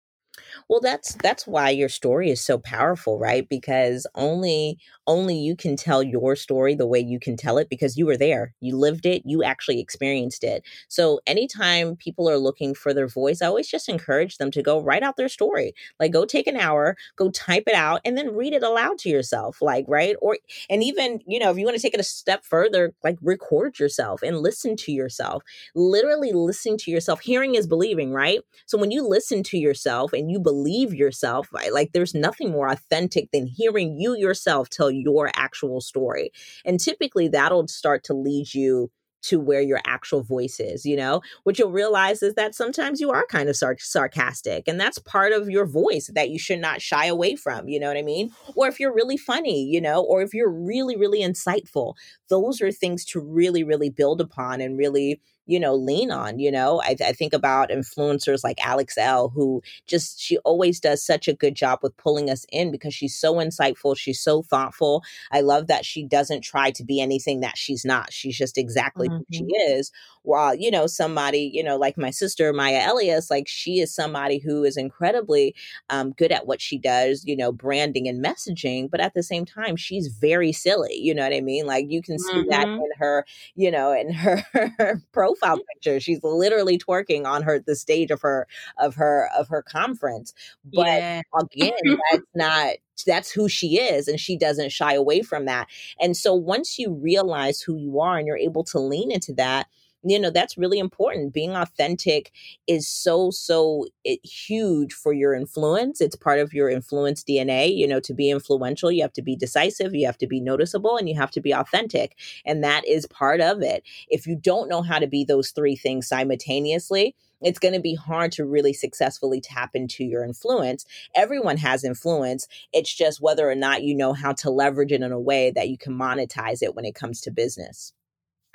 Well, 0.69 0.81
that's 0.81 1.15
that's 1.23 1.47
why 1.47 1.71
your 1.71 1.89
story 1.89 2.31
is 2.31 2.41
so 2.41 2.59
powerful, 2.59 3.19
right? 3.19 3.49
Because 3.49 4.07
only 4.15 4.79
only 5.07 5.37
you 5.37 5.57
can 5.57 5.77
tell 5.77 6.03
your 6.03 6.37
story 6.37 6.75
the 6.75 6.87
way 6.87 7.01
you 7.01 7.19
can 7.19 7.37
tell 7.37 7.59
it 7.59 7.69
because 7.69 7.97
you 7.97 8.07
were 8.07 8.17
there. 8.17 8.55
You 8.61 8.77
lived 8.77 9.07
it, 9.07 9.23
you 9.25 9.43
actually 9.43 9.81
experienced 9.81 10.45
it. 10.45 10.63
So 10.89 11.21
anytime 11.27 11.97
people 11.97 12.29
are 12.29 12.39
looking 12.39 12.75
for 12.75 12.95
their 12.95 13.09
voice, 13.09 13.43
I 13.43 13.47
always 13.47 13.69
just 13.69 13.89
encourage 13.89 14.39
them 14.39 14.51
to 14.53 14.63
go 14.63 14.81
write 14.81 15.03
out 15.03 15.17
their 15.17 15.29
story. 15.29 15.75
Like 15.99 16.13
go 16.13 16.25
take 16.25 16.47
an 16.47 16.57
hour, 16.57 16.97
go 17.17 17.31
type 17.31 17.65
it 17.67 17.75
out 17.75 18.01
and 18.05 18.17
then 18.17 18.35
read 18.35 18.53
it 18.53 18.63
aloud 18.63 18.99
to 18.99 19.09
yourself, 19.09 19.61
like, 19.61 19.85
right? 19.89 20.17
Or 20.21 20.39
and 20.71 20.83
even, 20.83 21.21
you 21.27 21.39
know, 21.39 21.51
if 21.51 21.59
you 21.59 21.65
want 21.65 21.77
to 21.77 21.83
take 21.83 21.95
it 21.95 22.01
a 22.01 22.05
step 22.05 22.45
further, 22.45 22.95
like 23.03 23.19
record 23.23 23.79
yourself 23.79 24.23
and 24.23 24.39
listen 24.39 24.77
to 24.77 24.93
yourself. 24.93 25.43
Literally 25.75 26.33
listening 26.33 26.79
to 26.79 26.91
yourself. 26.91 27.21
Hearing 27.21 27.55
is 27.55 27.67
believing, 27.67 28.13
right? 28.13 28.41
So 28.67 28.79
when 28.79 28.91
you 28.91 29.07
listen 29.07 29.43
to 29.45 29.59
yourself 29.59 30.13
and 30.13 30.31
you 30.31 30.39
believe 30.43 30.95
yourself, 30.95 31.53
right? 31.53 31.73
Like 31.73 31.93
there's 31.93 32.15
nothing 32.15 32.51
more 32.51 32.69
authentic 32.69 33.31
than 33.33 33.47
hearing 33.47 33.99
you 33.99 34.17
yourself 34.17 34.69
tell 34.69 34.91
your 34.91 35.31
actual 35.35 35.81
story. 35.81 36.31
And 36.65 36.79
typically 36.79 37.29
that'll 37.29 37.69
start 37.69 38.05
to 38.05 38.15
lead 38.15 38.55
you 38.55 38.91
to 39.23 39.39
where 39.39 39.61
your 39.61 39.81
actual 39.87 40.23
voice 40.23 40.59
is, 40.59 40.85
you 40.85 40.97
know? 40.97 41.21
What 41.45 41.59
you'll 41.59 41.71
realize 41.71 42.23
is 42.23 42.35
that 42.35 42.55
sometimes 42.55 43.01
you 43.01 43.11
are 43.11 43.25
kind 43.27 43.49
of 43.49 43.57
sar- 43.57 43.77
sarcastic, 43.79 44.65
and 44.67 44.81
that's 44.81 44.99
part 44.99 45.33
of 45.33 45.49
your 45.49 45.65
voice 45.65 46.11
that 46.15 46.31
you 46.31 46.39
should 46.39 46.59
not 46.59 46.83
shy 46.83 47.07
away 47.07 47.37
from, 47.37 47.69
you 47.69 47.79
know 47.79 47.87
what 47.89 47.97
I 47.97 48.03
mean? 48.03 48.33
Or 48.57 48.69
if 48.69 48.81
you're 48.81 48.95
really 48.95 49.17
funny, 49.17 49.65
you 49.65 49.81
know, 49.81 50.03
or 50.03 50.23
if 50.23 50.35
you're 50.35 50.51
really, 50.51 50.97
really 50.97 51.21
insightful, 51.21 51.95
those 52.29 52.61
are 52.61 52.73
things 52.73 53.05
to 53.07 53.21
really, 53.21 53.63
really 53.63 53.91
build 53.91 54.21
upon 54.21 54.61
and 54.61 54.77
really 54.77 55.21
you 55.47 55.59
know, 55.59 55.75
lean 55.75 56.11
on. 56.11 56.39
You 56.39 56.51
know, 56.51 56.81
I, 56.83 56.97
I, 57.05 57.13
think 57.13 57.33
about 57.33 57.71
influencers 57.71 58.45
like 58.45 58.65
Alex 58.65 58.97
Elle, 58.97 59.29
who 59.31 59.63
just, 59.87 60.21
she 60.21 60.39
always 60.39 60.79
does 60.79 61.05
such 61.05 61.27
a 61.27 61.33
good 61.33 61.55
job 61.55 61.81
with 61.83 61.97
pulling 61.97 62.31
us 62.31 62.47
in 62.53 62.71
because 62.71 62.95
she's 62.95 63.19
so 63.19 63.35
insightful. 63.35 63.97
She's 63.97 64.21
so 64.21 64.43
thoughtful. 64.43 65.03
I 65.31 65.41
love 65.41 65.67
that 65.67 65.85
she 65.85 66.05
doesn't 66.05 66.43
try 66.43 66.71
to 66.73 66.85
be 66.85 67.01
anything 67.01 67.41
that 67.41 67.59
she's 67.59 67.85
not. 67.85 68.13
She's 68.13 68.37
just 68.37 68.57
exactly 68.57 69.09
mm-hmm. 69.09 69.19
who 69.19 69.25
she 69.33 69.43
mm-hmm. 69.43 69.79
is. 69.79 69.91
While, 70.25 70.55
you 70.55 70.71
know, 70.71 70.87
somebody, 70.87 71.51
you 71.53 71.65
know, 71.65 71.77
like 71.77 71.99
my 71.99 72.11
sister, 72.11 72.53
Maya 72.53 72.81
Elious, 72.81 73.29
like 73.29 73.49
she 73.49 73.81
is 73.81 73.93
somebody 73.93 74.39
who 74.39 74.63
is 74.63 74.77
incredibly 74.77 75.57
um, 75.91 76.13
good 76.13 76.31
at 76.31 76.47
what 76.47 76.61
she 76.61 76.79
does, 76.79 77.25
you 77.27 77.37
know, 77.37 77.51
branding 77.51 78.07
and 78.07 78.25
messaging. 78.25 78.89
But 78.89 79.01
at 79.01 79.15
the 79.15 79.25
same 79.25 79.45
time, 79.45 79.75
she's 79.75 80.07
very 80.07 80.53
silly. 80.53 80.95
You 80.95 81.15
know 81.15 81.25
what 81.25 81.35
I 81.35 81.41
mean? 81.41 81.67
Like 81.67 81.87
you 81.89 82.03
can 82.03 82.21
see 82.21 82.33
mm-hmm. 82.33 82.51
that 82.51 82.69
in 82.69 82.89
her, 82.99 83.27
you 83.57 83.73
know, 83.73 83.93
in 83.93 84.13
her, 84.13 84.45
her 84.79 85.03
profile 85.35 85.57
mm-hmm. 85.57 85.67
picture. 85.75 86.01
She's 86.01 86.23
literally 86.23 86.79
twerking 86.79 87.27
on 87.27 87.43
her 87.43 87.59
the 87.59 87.77
stage 87.77 88.11
of 88.11 88.21
her 88.23 88.47
of 88.79 88.95
her 88.97 89.29
of 89.37 89.49
her 89.49 89.63
conference. 89.63 90.35
But 90.65 90.87
yeah. 90.87 91.23
again, 91.39 91.73
that's 92.11 92.25
not 92.35 92.75
that's 93.07 93.33
who 93.33 93.49
she 93.49 93.79
is 93.81 94.07
and 94.07 94.21
she 94.21 94.37
doesn't 94.37 94.71
shy 94.71 94.95
away 94.95 95.23
from 95.23 95.47
that. 95.47 95.69
And 96.01 96.17
so 96.17 96.35
once 96.35 96.79
you 96.79 96.93
realize 96.93 97.61
who 97.61 97.77
you 97.77 98.01
are 98.01 98.17
and 98.17 98.27
you're 98.27 98.37
able 98.37 98.65
to 98.65 98.79
lean 98.79 99.11
into 99.11 99.33
that, 99.35 99.67
you 100.05 100.19
know 100.19 100.31
that's 100.31 100.59
really 100.59 100.79
important 100.79 101.33
being 101.33 101.55
authentic 101.55 102.33
is 102.67 102.89
so 102.89 103.31
so 103.31 103.87
eh, 104.07 104.17
huge 104.25 104.93
for 104.93 105.13
your 105.13 105.35
influence 105.35 106.01
it's 106.01 106.17
part 106.17 106.39
of 106.39 106.53
your 106.53 106.69
influence 106.69 107.23
dna 107.23 107.75
you 107.75 107.87
know 107.87 108.01
to 108.01 108.15
be 108.15 108.31
influential 108.31 108.91
you 108.91 109.03
have 109.03 109.13
to 109.13 109.23
be 109.23 109.37
decisive 109.37 109.95
you 109.95 110.07
have 110.07 110.19
to 110.19 110.27
be 110.27 110.41
noticeable 110.41 110.97
and 110.97 111.09
you 111.09 111.15
have 111.15 111.31
to 111.31 111.41
be 111.41 111.53
authentic 111.53 112.17
and 112.45 112.63
that 112.63 112.87
is 112.87 113.07
part 113.07 113.41
of 113.41 113.63
it 113.63 113.83
if 114.09 114.27
you 114.27 114.37
don't 114.37 114.69
know 114.69 114.83
how 114.83 114.99
to 114.99 115.07
be 115.07 115.25
those 115.25 115.51
three 115.51 115.77
things 115.77 116.07
simultaneously 116.09 117.15
it's 117.43 117.59
going 117.59 117.75
to 117.75 117.81
be 117.81 117.95
hard 117.95 118.33
to 118.33 118.45
really 118.45 118.73
successfully 118.73 119.41
tap 119.41 119.71
into 119.75 120.05
your 120.05 120.25
influence. 120.25 120.87
Everyone 121.15 121.57
has 121.57 121.85
influence. 121.85 122.47
It's 122.73 122.95
just 122.95 123.21
whether 123.21 123.51
or 123.51 123.57
not 123.57 123.83
you 123.83 123.97
know 123.97 124.13
how 124.13 124.33
to 124.35 124.51
leverage 124.51 124.93
it 124.93 125.03
in 125.03 125.13
a 125.13 125.21
way 125.21 125.51
that 125.51 125.69
you 125.69 125.77
can 125.77 125.99
monetize 125.99 126.63
it 126.63 126.75
when 126.75 126.85
it 126.85 126.95
comes 126.95 127.21
to 127.23 127.31
business. 127.31 127.93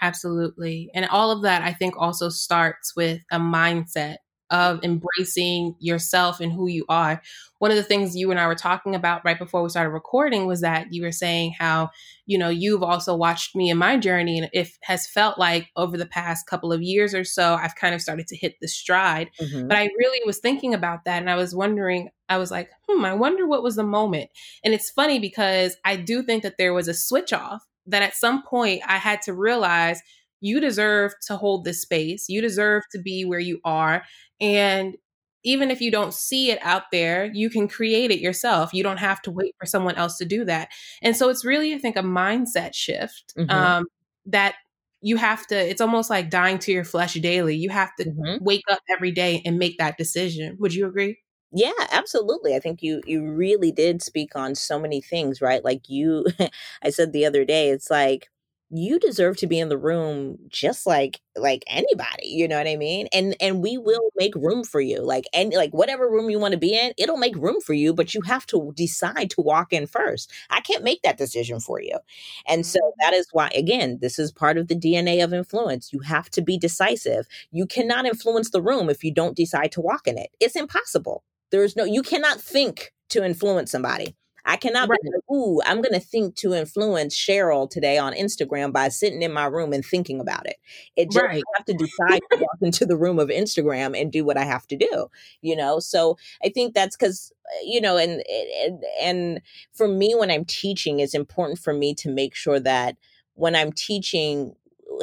Absolutely. 0.02 0.90
And 0.94 1.06
all 1.06 1.32
of 1.32 1.42
that, 1.44 1.62
I 1.62 1.74
think, 1.74 1.96
also 1.98 2.30
starts 2.30 2.96
with 2.96 3.22
a 3.32 3.40
mindset 3.40 4.18
of 4.50 4.84
embracing 4.84 5.76
yourself 5.80 6.40
and 6.40 6.52
who 6.52 6.68
you 6.68 6.86
are. 6.88 7.22
One 7.60 7.72
of 7.72 7.78
the 7.78 7.84
things 7.84 8.16
you 8.16 8.32
and 8.32 8.40
I 8.40 8.48
were 8.48 8.56
talking 8.56 8.96
about 8.96 9.26
right 9.26 9.38
before 9.38 9.64
we 9.64 9.70
started 9.70 9.90
recording 9.90 10.46
was 10.46 10.62
that 10.62 10.88
you 10.92 11.02
were 11.02 11.12
saying 11.12 11.56
how, 11.58 11.90
you 12.26 12.38
know, 12.38 12.50
you've 12.50 12.84
also 12.84 13.16
watched 13.16 13.56
me 13.56 13.70
in 13.70 13.78
my 13.78 13.98
journey 13.98 14.38
and 14.38 14.50
it 14.54 14.70
has 14.84 15.08
felt 15.08 15.38
like 15.38 15.68
over 15.76 15.98
the 15.98 16.06
past 16.06 16.48
couple 16.48 16.72
of 16.72 16.82
years 16.82 17.14
or 17.14 17.24
so, 17.24 17.56
I've 17.56 17.76
kind 17.76 17.96
of 17.96 18.02
started 18.02 18.28
to 18.28 18.38
hit 18.38 18.56
the 18.62 18.68
stride. 18.68 19.30
Mm-hmm. 19.42 19.68
But 19.68 19.78
I 19.78 19.90
really 19.98 20.22
was 20.26 20.38
thinking 20.38 20.74
about 20.74 21.06
that 21.06 21.20
and 21.20 21.30
I 21.30 21.36
was 21.36 21.56
wondering, 21.56 22.10
I 22.30 22.38
was 22.38 22.52
like, 22.52 22.70
hmm, 22.88 23.04
I 23.04 23.14
wonder 23.14 23.48
what 23.48 23.64
was 23.64 23.76
the 23.76 23.84
moment. 23.84 24.30
And 24.64 24.74
it's 24.74 24.92
funny 24.92 25.20
because 25.20 25.76
I 25.84 25.96
do 25.96 26.22
think 26.22 26.44
that 26.44 26.58
there 26.58 26.74
was 26.74 26.88
a 26.88 26.94
switch 26.94 27.34
off 27.34 27.66
that 27.88 28.04
at 28.04 28.16
some 28.16 28.44
point 28.44 28.82
I 28.88 28.98
had 28.98 29.22
to 29.24 29.34
realize 29.34 30.02
you 30.40 30.60
deserve 30.60 31.14
to 31.28 31.36
hold 31.36 31.66
this 31.66 31.82
space. 31.82 32.30
You 32.30 32.42
deserve 32.42 32.84
to 32.92 33.00
be 33.00 33.26
where 33.26 33.40
you 33.40 33.60
are. 33.66 34.04
And 34.40 34.96
even 35.44 35.72
if 35.72 35.82
you 35.82 35.92
don't 35.92 36.14
see 36.14 36.52
it 36.52 36.60
out 36.62 36.84
there, 36.92 37.32
you 37.34 37.50
can 37.50 37.68
create 37.68 38.12
it 38.12 38.20
yourself. 38.20 38.74
You 38.74 38.84
don't 38.84 38.98
have 38.98 39.22
to 39.24 39.32
wait 39.32 39.56
for 39.60 39.66
someone 39.66 39.96
else 39.96 40.18
to 40.18 40.26
do 40.26 40.44
that. 40.46 40.70
And 41.02 41.16
so 41.16 41.30
it's 41.30 41.46
really, 41.46 41.74
I 41.74 41.78
think, 41.78 41.96
a 41.96 42.02
mindset 42.02 42.74
shift 42.74 43.34
mm-hmm. 43.38 43.50
um, 43.50 43.86
that 44.26 44.56
you 45.02 45.16
have 45.16 45.48
to, 45.48 45.56
it's 45.56 45.82
almost 45.82 46.10
like 46.10 46.30
dying 46.30 46.60
to 46.60 46.72
your 46.72 46.84
flesh 46.84 47.14
daily. 47.14 47.56
You 47.56 47.70
have 47.70 47.96
to 47.96 48.06
mm-hmm. 48.06 48.44
wake 48.44 48.64
up 48.70 48.80
every 48.90 49.12
day 49.12 49.42
and 49.46 49.58
make 49.58 49.78
that 49.78 49.98
decision. 49.98 50.58
Would 50.60 50.74
you 50.74 50.86
agree? 50.88 51.18
Yeah, 51.54 51.72
absolutely. 51.92 52.56
I 52.56 52.60
think 52.60 52.84
you 52.84 53.02
you 53.06 53.26
really 53.32 53.72
did 53.72 54.02
speak 54.02 54.36
on 54.36 54.54
so 54.56 54.78
many 54.80 55.00
things, 55.02 55.42
right? 55.42 55.64
Like 55.64 55.88
you 55.90 56.26
I 56.84 56.90
said 56.90 57.14
the 57.14 57.26
other 57.26 57.46
day, 57.46 57.70
it's 57.70 57.90
like 57.90 58.30
you 58.70 59.00
deserve 59.00 59.38
to 59.38 59.48
be 59.48 59.58
in 59.62 59.70
the 59.70 59.78
room 59.78 60.38
just 60.50 60.86
like 60.86 61.22
like 61.38 61.64
anybody 61.68 62.28
you 62.28 62.46
know 62.50 62.58
what 62.58 62.68
i 62.68 62.76
mean 62.76 63.08
and 63.14 63.34
and 63.40 63.62
we 63.64 63.78
will 63.78 64.10
make 64.18 64.36
room 64.36 64.62
for 64.62 64.82
you 64.82 65.02
like 65.02 65.24
and 65.34 65.54
like 65.54 65.72
whatever 65.72 66.10
room 66.10 66.30
you 66.30 66.38
want 66.38 66.52
to 66.52 66.58
be 66.58 66.74
in 66.78 66.92
it'll 66.98 67.16
make 67.16 67.34
room 67.38 67.62
for 67.62 67.74
you 67.74 67.94
but 67.94 68.14
you 68.14 68.20
have 68.20 68.46
to 68.46 68.74
decide 68.76 69.30
to 69.30 69.40
walk 69.40 69.72
in 69.72 69.88
first 69.88 70.30
i 70.50 70.60
can't 70.60 70.84
make 70.84 71.02
that 71.04 71.18
decision 71.18 71.62
for 71.62 71.80
you 71.82 71.98
and 72.46 72.66
so 72.66 72.78
mm-hmm. 72.80 72.90
that 73.00 73.14
is 73.18 73.28
why 73.32 73.48
again 73.56 74.00
this 74.02 74.20
is 74.20 74.34
part 74.34 74.58
of 74.58 74.68
the 74.68 74.76
dna 74.76 75.24
of 75.24 75.34
influence 75.34 75.94
you 75.94 76.00
have 76.00 76.30
to 76.30 76.42
be 76.42 76.58
decisive 76.58 77.26
you 77.52 77.66
cannot 77.66 78.06
influence 78.06 78.50
the 78.50 78.62
room 78.62 78.90
if 78.90 79.02
you 79.02 79.14
don't 79.14 79.38
decide 79.38 79.72
to 79.72 79.80
walk 79.80 80.08
in 80.08 80.18
it 80.18 80.30
it's 80.42 80.58
impossible 80.58 81.24
there's 81.52 81.76
no 81.76 81.84
you 81.84 82.02
cannot 82.02 82.40
think 82.40 82.94
to 83.10 83.24
influence 83.24 83.72
somebody 83.72 84.16
I 84.48 84.56
cannot 84.56 84.88
right. 84.88 85.00
be 85.04 85.10
ooh, 85.36 85.62
I'm 85.66 85.82
going 85.82 85.94
to 85.94 86.00
think 86.00 86.36
to 86.38 86.54
influence 86.54 87.16
Cheryl 87.16 87.70
today 87.70 87.98
on 87.98 88.14
Instagram 88.14 88.72
by 88.72 88.88
sitting 88.88 89.22
in 89.22 89.34
my 89.34 89.46
room 89.46 89.74
and 89.74 89.86
thinking 89.86 90.22
about 90.22 90.48
it. 90.48 90.56
It 90.96 91.12
just 91.12 91.22
right. 91.22 91.44
I 91.44 91.58
have 91.58 91.66
to 91.66 91.74
decide 91.74 92.22
to 92.32 92.38
walk 92.38 92.58
into 92.62 92.86
the 92.86 92.96
room 92.96 93.20
of 93.20 93.28
Instagram 93.28 94.00
and 94.00 94.10
do 94.10 94.24
what 94.24 94.38
I 94.38 94.46
have 94.46 94.66
to 94.68 94.78
do, 94.78 95.08
you 95.42 95.54
know? 95.54 95.80
So 95.80 96.18
I 96.42 96.48
think 96.48 96.74
that's 96.74 96.96
because 96.96 97.34
uh, 97.48 97.60
you 97.64 97.82
know 97.82 97.98
and, 97.98 98.24
and 98.64 98.84
and 99.02 99.42
for 99.72 99.88
me 99.88 100.14
when 100.16 100.30
i'm 100.30 100.44
teaching 100.44 101.00
it's 101.00 101.14
important 101.14 101.58
for 101.58 101.72
me 101.72 101.96
to 101.96 102.12
make 102.12 102.36
sure 102.36 102.60
that 102.60 102.98
when 103.36 103.56
i'm 103.56 103.72
teaching 103.72 104.54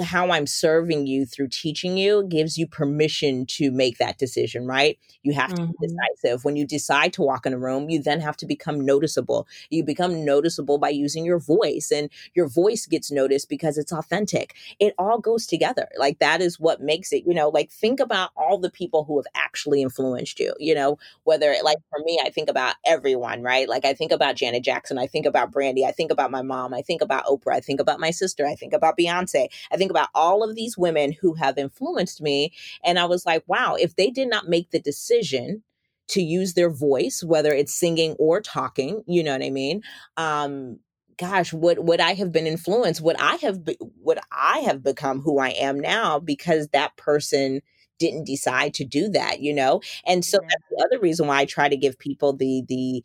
how 0.02 0.30
I'm 0.30 0.46
serving 0.46 1.06
you 1.06 1.26
through 1.26 1.48
teaching 1.48 1.96
you 1.96 2.24
gives 2.24 2.58
you 2.58 2.66
permission 2.66 3.46
to 3.46 3.70
make 3.70 3.98
that 3.98 4.18
decision, 4.18 4.66
right? 4.66 4.98
You 5.22 5.32
have 5.34 5.54
to 5.54 5.62
mm-hmm. 5.62 5.72
be 5.80 5.88
decisive. 5.88 6.44
When 6.44 6.56
you 6.56 6.66
decide 6.66 7.12
to 7.14 7.22
walk 7.22 7.46
in 7.46 7.52
a 7.52 7.58
room, 7.58 7.88
you 7.88 8.02
then 8.02 8.20
have 8.20 8.36
to 8.38 8.46
become 8.46 8.84
noticeable. 8.84 9.46
You 9.70 9.84
become 9.84 10.24
noticeable 10.24 10.78
by 10.78 10.90
using 10.90 11.24
your 11.24 11.38
voice, 11.38 11.90
and 11.94 12.10
your 12.34 12.48
voice 12.48 12.86
gets 12.86 13.10
noticed 13.10 13.48
because 13.48 13.78
it's 13.78 13.92
authentic. 13.92 14.54
It 14.80 14.94
all 14.98 15.18
goes 15.18 15.46
together. 15.46 15.88
Like 15.98 16.18
that 16.18 16.40
is 16.40 16.58
what 16.58 16.80
makes 16.80 17.12
it, 17.12 17.24
you 17.26 17.34
know, 17.34 17.48
like 17.48 17.70
think 17.70 18.00
about 18.00 18.30
all 18.36 18.58
the 18.58 18.70
people 18.70 19.04
who 19.04 19.18
have 19.18 19.26
actually 19.34 19.82
influenced 19.82 20.40
you, 20.40 20.54
you 20.58 20.74
know, 20.74 20.98
whether 21.24 21.54
like 21.62 21.78
for 21.90 22.00
me, 22.04 22.20
I 22.24 22.30
think 22.30 22.48
about 22.48 22.74
everyone, 22.84 23.42
right? 23.42 23.68
Like 23.68 23.84
I 23.84 23.94
think 23.94 24.12
about 24.12 24.36
Janet 24.36 24.64
Jackson, 24.64 24.98
I 24.98 25.06
think 25.06 25.26
about 25.26 25.52
Brandy, 25.52 25.84
I 25.84 25.92
think 25.92 26.10
about 26.10 26.30
my 26.30 26.42
mom, 26.42 26.74
I 26.74 26.82
think 26.82 27.02
about 27.02 27.26
Oprah, 27.26 27.54
I 27.54 27.60
think 27.60 27.80
about 27.80 28.00
my 28.00 28.10
sister, 28.10 28.46
I 28.46 28.54
think 28.54 28.72
about 28.72 28.98
Beyonce, 28.98 29.48
I 29.72 29.73
think 29.76 29.84
think 29.84 29.90
about 29.90 30.08
all 30.14 30.42
of 30.42 30.54
these 30.56 30.78
women 30.78 31.12
who 31.20 31.34
have 31.34 31.58
influenced 31.58 32.22
me. 32.22 32.52
And 32.82 32.98
I 32.98 33.04
was 33.04 33.26
like, 33.26 33.44
wow, 33.46 33.76
if 33.78 33.96
they 33.96 34.10
did 34.10 34.28
not 34.28 34.48
make 34.48 34.70
the 34.70 34.80
decision 34.80 35.62
to 36.08 36.22
use 36.22 36.54
their 36.54 36.70
voice, 36.70 37.22
whether 37.22 37.52
it's 37.52 37.74
singing 37.74 38.14
or 38.18 38.40
talking, 38.40 39.02
you 39.06 39.22
know 39.22 39.32
what 39.32 39.42
I 39.42 39.50
mean? 39.50 39.82
Um, 40.16 40.78
gosh, 41.18 41.52
would 41.52 41.78
would 41.80 42.00
I 42.00 42.14
have 42.14 42.32
been 42.32 42.46
influenced? 42.46 43.00
Would 43.02 43.16
I 43.18 43.36
have 43.36 43.64
be, 43.64 43.76
would 44.00 44.18
I 44.32 44.60
have 44.60 44.82
become 44.82 45.20
who 45.20 45.38
I 45.38 45.50
am 45.50 45.78
now 45.78 46.18
because 46.18 46.68
that 46.68 46.96
person 46.96 47.60
didn't 47.98 48.24
decide 48.26 48.74
to 48.74 48.84
do 48.84 49.08
that, 49.10 49.40
you 49.40 49.54
know? 49.54 49.80
And 50.06 50.24
so 50.24 50.38
that's 50.40 50.64
the 50.70 50.84
other 50.84 51.00
reason 51.00 51.26
why 51.26 51.40
I 51.40 51.44
try 51.44 51.68
to 51.68 51.76
give 51.76 51.98
people 51.98 52.32
the 52.34 52.62
the 52.68 53.04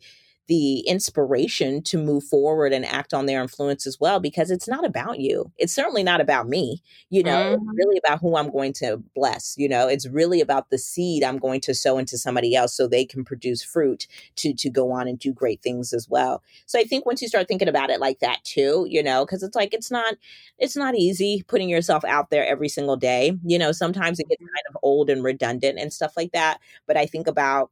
the 0.50 0.80
inspiration 0.80 1.80
to 1.80 1.96
move 1.96 2.24
forward 2.24 2.72
and 2.72 2.84
act 2.84 3.14
on 3.14 3.26
their 3.26 3.40
influence 3.40 3.86
as 3.86 4.00
well 4.00 4.18
because 4.18 4.50
it's 4.50 4.66
not 4.66 4.84
about 4.84 5.20
you 5.20 5.52
it's 5.58 5.72
certainly 5.72 6.02
not 6.02 6.20
about 6.20 6.48
me 6.48 6.82
you 7.08 7.22
know 7.22 7.56
mm-hmm. 7.56 7.62
it's 7.62 7.78
really 7.78 8.00
about 8.04 8.18
who 8.18 8.36
i'm 8.36 8.50
going 8.50 8.72
to 8.72 9.00
bless 9.14 9.54
you 9.56 9.68
know 9.68 9.86
it's 9.86 10.08
really 10.08 10.40
about 10.40 10.68
the 10.68 10.76
seed 10.76 11.22
i'm 11.22 11.38
going 11.38 11.60
to 11.60 11.72
sow 11.72 11.98
into 11.98 12.18
somebody 12.18 12.56
else 12.56 12.76
so 12.76 12.88
they 12.88 13.04
can 13.04 13.24
produce 13.24 13.62
fruit 13.62 14.08
to 14.34 14.52
to 14.52 14.68
go 14.68 14.90
on 14.90 15.06
and 15.06 15.20
do 15.20 15.32
great 15.32 15.62
things 15.62 15.92
as 15.92 16.08
well 16.08 16.42
so 16.66 16.80
i 16.80 16.82
think 16.82 17.06
once 17.06 17.22
you 17.22 17.28
start 17.28 17.46
thinking 17.46 17.68
about 17.68 17.88
it 17.88 18.00
like 18.00 18.18
that 18.18 18.42
too 18.42 18.84
you 18.90 19.04
know 19.04 19.24
because 19.24 19.44
it's 19.44 19.54
like 19.54 19.72
it's 19.72 19.90
not 19.90 20.16
it's 20.58 20.76
not 20.76 20.96
easy 20.96 21.44
putting 21.46 21.68
yourself 21.68 22.04
out 22.04 22.30
there 22.30 22.44
every 22.44 22.68
single 22.68 22.96
day 22.96 23.38
you 23.44 23.56
know 23.56 23.70
sometimes 23.70 24.18
it 24.18 24.28
gets 24.28 24.42
mm-hmm. 24.42 24.48
kind 24.48 24.64
of 24.68 24.76
old 24.82 25.10
and 25.10 25.22
redundant 25.22 25.78
and 25.78 25.92
stuff 25.92 26.14
like 26.16 26.32
that 26.32 26.58
but 26.88 26.96
i 26.96 27.06
think 27.06 27.28
about 27.28 27.70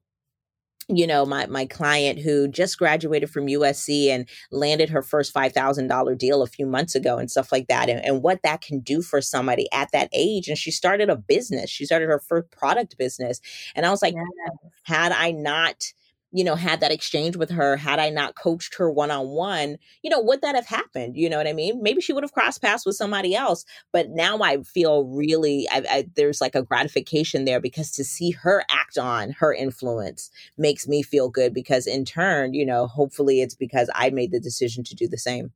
you 0.89 1.07
know 1.07 1.26
my 1.26 1.47
my 1.47 1.66
client 1.66 2.18
who 2.18 2.49
just 2.49 2.79
graduated 2.79 3.31
from 3.31 3.47
USC 3.47 4.09
and 4.09 4.29
landed 4.51 4.89
her 4.89 5.03
first 5.03 5.35
$5,000 5.35 6.18
deal 6.18 6.43
a 6.43 6.47
few 6.47 6.66
months 6.66 6.95
ago 6.95 7.18
and 7.18 7.31
stuff 7.31 7.53
like 7.53 7.68
that 7.68 7.91
and, 7.91 8.03
and 8.05 8.22
what 8.22 8.43
that 8.43 8.62
can 8.62 8.81
do 8.81 9.03
for 9.03 9.20
somebody 9.20 9.68
at 9.72 9.93
that 9.93 10.09
age 10.12 10.49
and 10.49 10.57
she 10.57 10.70
started 10.70 11.11
a 11.11 11.16
business 11.16 11.68
she 11.70 11.85
started 11.85 12.07
her 12.07 12.20
first 12.20 12.51
product 12.51 12.97
business 12.97 13.41
and 13.74 13.85
I 13.85 13.91
was 13.91 14.03
like 14.03 14.14
yes. 14.14 14.72
had 14.85 15.12
I 15.12 15.33
not 15.33 15.93
you 16.31 16.45
know, 16.45 16.55
had 16.55 16.81
that 16.81 16.93
exchange 16.93 17.37
with 17.37 17.51
her, 17.51 17.76
had 17.76 17.99
I 17.99 18.11
not 18.11 18.35
coached 18.35 18.74
her 18.76 18.91
one 18.91 19.11
on 19.11 19.29
one, 19.29 19.79
you 20.03 20.11
know, 20.11 20.20
would 20.20 20.43
that 20.43 20.55
have 20.55 20.66
happened? 20.66 21.16
You 21.16 21.31
know 21.31 21.39
what 21.39 21.47
I 21.47 21.55
mean? 21.55 21.83
Maybe 21.83 22.01
she 22.01 22.12
would 22.12 22.22
have 22.22 22.33
crossed 22.33 22.61
paths 22.61 22.85
with 22.85 22.97
somebody 22.97 23.35
else. 23.35 23.64
But 23.93 24.11
now 24.11 24.39
I 24.43 24.62
feel 24.62 25.05
really, 25.05 25.66
I, 25.70 25.85
I, 25.91 26.09
there's 26.16 26.41
like 26.41 26.55
a 26.55 26.62
gratification 26.62 27.45
there 27.45 27.61
because 27.61 27.91
to 27.93 28.05
see 28.05 28.31
her 28.33 28.62
act 28.70 28.99
on 28.99 29.33
her 29.33 29.55
influence 29.55 30.31
makes 30.59 30.87
me 30.87 31.03
feel 31.03 31.31
good 31.31 31.55
because 31.55 31.87
in 31.87 32.05
turn, 32.05 32.53
you 32.53 32.66
know, 32.66 32.87
hopefully 32.87 33.41
it's 33.41 33.55
because 33.55 33.89
I 33.95 34.11
made 34.11 34.31
the 34.31 34.41
decision 34.41 34.85
to 34.85 34.95
do 34.95 35.09
the 35.09 35.18
same. 35.18 35.53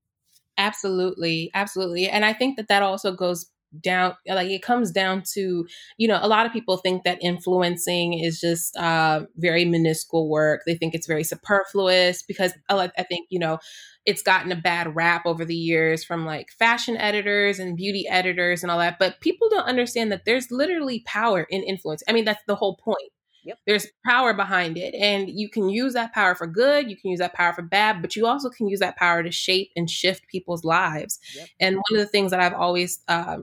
Absolutely. 0.59 1.51
Absolutely. 1.55 2.09
And 2.09 2.25
I 2.25 2.33
think 2.33 2.57
that 2.57 2.69
that 2.69 2.83
also 2.83 3.13
goes 3.13 3.47
down 3.81 4.15
like 4.27 4.51
it 4.51 4.63
comes 4.63 4.91
down 4.91 5.23
to 5.23 5.67
you 5.97 6.07
know 6.07 6.19
a 6.21 6.29
lot 6.29 6.45
of 6.45 6.53
people 6.53 6.77
think 6.77 7.05
that 7.05 7.19
influencing 7.23 8.13
is 8.19 8.41
just 8.41 8.77
uh, 8.77 9.25
very 9.37 9.65
minuscule 9.65 10.29
work 10.29 10.63
they 10.67 10.75
think 10.75 10.95
it's 10.95 11.07
very 11.07 11.25
superfluous 11.25 12.23
because 12.23 12.53
i 12.69 12.89
think 13.09 13.27
you 13.31 13.39
know 13.39 13.59
it's 14.05 14.23
gotten 14.23 14.51
a 14.53 14.57
bad 14.57 14.95
rap 14.95 15.25
over 15.25 15.45
the 15.45 15.55
years 15.55 16.05
from 16.05 16.27
like 16.27 16.51
fashion 16.59 16.97
editors 16.97 17.59
and 17.59 17.77
beauty 17.77 18.07
editors 18.09 18.63
and 18.63 18.71
all 18.71 18.79
that 18.79 18.99
but 18.99 19.21
people 19.21 19.49
don't 19.49 19.67
understand 19.67 20.13
that 20.13 20.25
there's 20.25 20.51
literally 20.51 21.03
power 21.07 21.47
in 21.51 21.63
influence 21.63 22.03
i 22.09 22.13
mean 22.13 22.25
that's 22.25 22.43
the 22.47 22.57
whole 22.57 22.77
point 22.77 23.13
Yep. 23.45 23.59
There's 23.67 23.87
power 24.07 24.35
behind 24.35 24.79
it. 24.79 24.95
And 24.95 25.29
you 25.29 25.49
can 25.49 25.69
use 25.69 25.95
that 25.95 26.13
power 26.13 26.35
for 26.35 26.47
good, 26.47 26.89
you 26.89 26.97
can 26.97 27.11
use 27.11 27.19
that 27.19 27.35
power 27.35 27.53
for 27.53 27.63
bad, 27.63 28.01
but 28.01 28.15
you 28.15 28.27
also 28.27 28.49
can 28.49 28.69
use 28.69 28.81
that 28.81 28.97
power 28.97 29.23
to 29.23 29.31
shape 29.31 29.71
and 29.77 29.91
shift 29.91 30.29
people's 30.29 30.65
lives. 30.65 31.19
Yep. 31.35 31.49
And 31.61 31.77
one 31.77 32.01
of 32.01 32.07
the 32.07 32.11
things 32.11 32.31
that 32.31 32.41
I've 32.41 32.55
always 32.55 33.01
uh, 33.09 33.39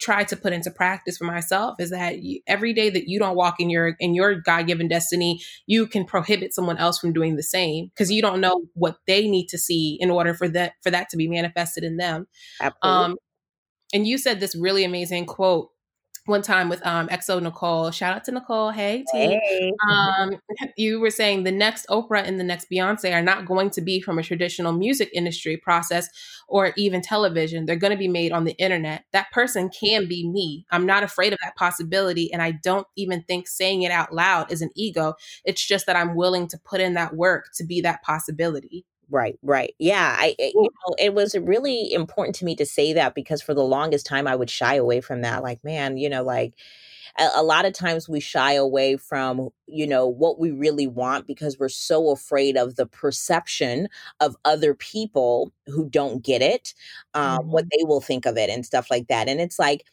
try 0.00 0.24
to 0.24 0.36
put 0.36 0.52
into 0.52 0.70
practice 0.70 1.16
for 1.16 1.24
myself 1.24 1.76
is 1.78 1.90
that 1.90 2.20
you, 2.22 2.40
every 2.46 2.72
day 2.72 2.90
that 2.90 3.08
you 3.08 3.18
don't 3.18 3.36
walk 3.36 3.60
in 3.60 3.70
your 3.70 3.94
in 4.00 4.14
your 4.14 4.34
god-given 4.34 4.88
destiny 4.88 5.40
you 5.66 5.86
can 5.86 6.04
prohibit 6.04 6.52
someone 6.52 6.76
else 6.78 6.98
from 6.98 7.12
doing 7.12 7.36
the 7.36 7.42
same 7.42 7.86
because 7.88 8.10
you 8.10 8.20
don't 8.20 8.40
know 8.40 8.62
what 8.74 8.96
they 9.06 9.28
need 9.28 9.46
to 9.46 9.58
see 9.58 9.96
in 10.00 10.10
order 10.10 10.34
for 10.34 10.48
that 10.48 10.72
for 10.82 10.90
that 10.90 11.08
to 11.08 11.16
be 11.16 11.28
manifested 11.28 11.84
in 11.84 11.96
them 11.96 12.26
Absolutely. 12.60 13.04
um 13.04 13.16
and 13.92 14.06
you 14.06 14.18
said 14.18 14.40
this 14.40 14.56
really 14.56 14.84
amazing 14.84 15.26
quote 15.26 15.70
one 16.26 16.42
time 16.42 16.68
with 16.68 16.84
um 16.86 17.08
XO 17.08 17.42
Nicole. 17.42 17.90
Shout 17.90 18.16
out 18.16 18.24
to 18.24 18.32
Nicole. 18.32 18.70
Hey, 18.70 19.04
team. 19.12 19.38
Hey. 19.42 19.72
Um, 19.90 20.40
you 20.76 21.00
were 21.00 21.10
saying 21.10 21.44
the 21.44 21.52
next 21.52 21.86
Oprah 21.88 22.26
and 22.26 22.40
the 22.40 22.44
next 22.44 22.70
Beyonce 22.70 23.12
are 23.12 23.22
not 23.22 23.46
going 23.46 23.70
to 23.70 23.80
be 23.80 24.00
from 24.00 24.18
a 24.18 24.22
traditional 24.22 24.72
music 24.72 25.10
industry 25.12 25.56
process 25.56 26.08
or 26.48 26.72
even 26.76 27.02
television. 27.02 27.66
They're 27.66 27.76
going 27.76 27.92
to 27.92 27.98
be 27.98 28.08
made 28.08 28.32
on 28.32 28.44
the 28.44 28.52
internet. 28.52 29.04
That 29.12 29.30
person 29.32 29.70
can 29.70 30.08
be 30.08 30.28
me. 30.28 30.66
I'm 30.70 30.86
not 30.86 31.02
afraid 31.02 31.32
of 31.32 31.38
that 31.42 31.56
possibility, 31.56 32.32
and 32.32 32.42
I 32.42 32.52
don't 32.52 32.86
even 32.96 33.22
think 33.22 33.48
saying 33.48 33.82
it 33.82 33.90
out 33.90 34.12
loud 34.12 34.50
is 34.50 34.62
an 34.62 34.70
ego. 34.74 35.14
It's 35.44 35.66
just 35.66 35.86
that 35.86 35.96
I'm 35.96 36.14
willing 36.14 36.48
to 36.48 36.58
put 36.58 36.80
in 36.80 36.94
that 36.94 37.14
work 37.16 37.46
to 37.56 37.64
be 37.64 37.80
that 37.82 38.02
possibility. 38.02 38.84
Right, 39.10 39.38
right. 39.42 39.74
Yeah, 39.78 40.16
I 40.18 40.34
you 40.38 40.62
know, 40.62 40.94
it 40.98 41.14
was 41.14 41.34
really 41.36 41.92
important 41.92 42.34
to 42.36 42.44
me 42.44 42.56
to 42.56 42.64
say 42.66 42.92
that 42.94 43.14
because 43.14 43.42
for 43.42 43.52
the 43.54 43.62
longest 43.62 44.06
time 44.06 44.26
I 44.26 44.34
would 44.34 44.50
shy 44.50 44.74
away 44.76 45.00
from 45.02 45.20
that 45.22 45.42
like 45.42 45.62
man, 45.62 45.96
you 45.98 46.08
know, 46.08 46.22
like 46.22 46.54
a, 47.18 47.28
a 47.36 47.42
lot 47.42 47.66
of 47.66 47.72
times 47.74 48.08
we 48.08 48.20
shy 48.20 48.54
away 48.54 48.96
from, 48.96 49.50
you 49.66 49.86
know, 49.86 50.06
what 50.08 50.38
we 50.40 50.50
really 50.52 50.86
want 50.86 51.26
because 51.26 51.58
we're 51.58 51.68
so 51.68 52.10
afraid 52.12 52.56
of 52.56 52.76
the 52.76 52.86
perception 52.86 53.88
of 54.20 54.36
other 54.44 54.74
people 54.74 55.52
who 55.66 55.88
don't 55.90 56.22
get 56.24 56.42
it, 56.42 56.74
um, 57.14 57.40
mm-hmm. 57.40 57.50
what 57.50 57.66
they 57.76 57.84
will 57.84 58.00
think 58.02 58.26
of 58.26 58.36
it 58.38 58.50
and 58.50 58.66
stuff 58.66 58.88
like 58.90 59.08
that. 59.08 59.28
And 59.28 59.40
it's 59.40 59.58
like 59.58 59.84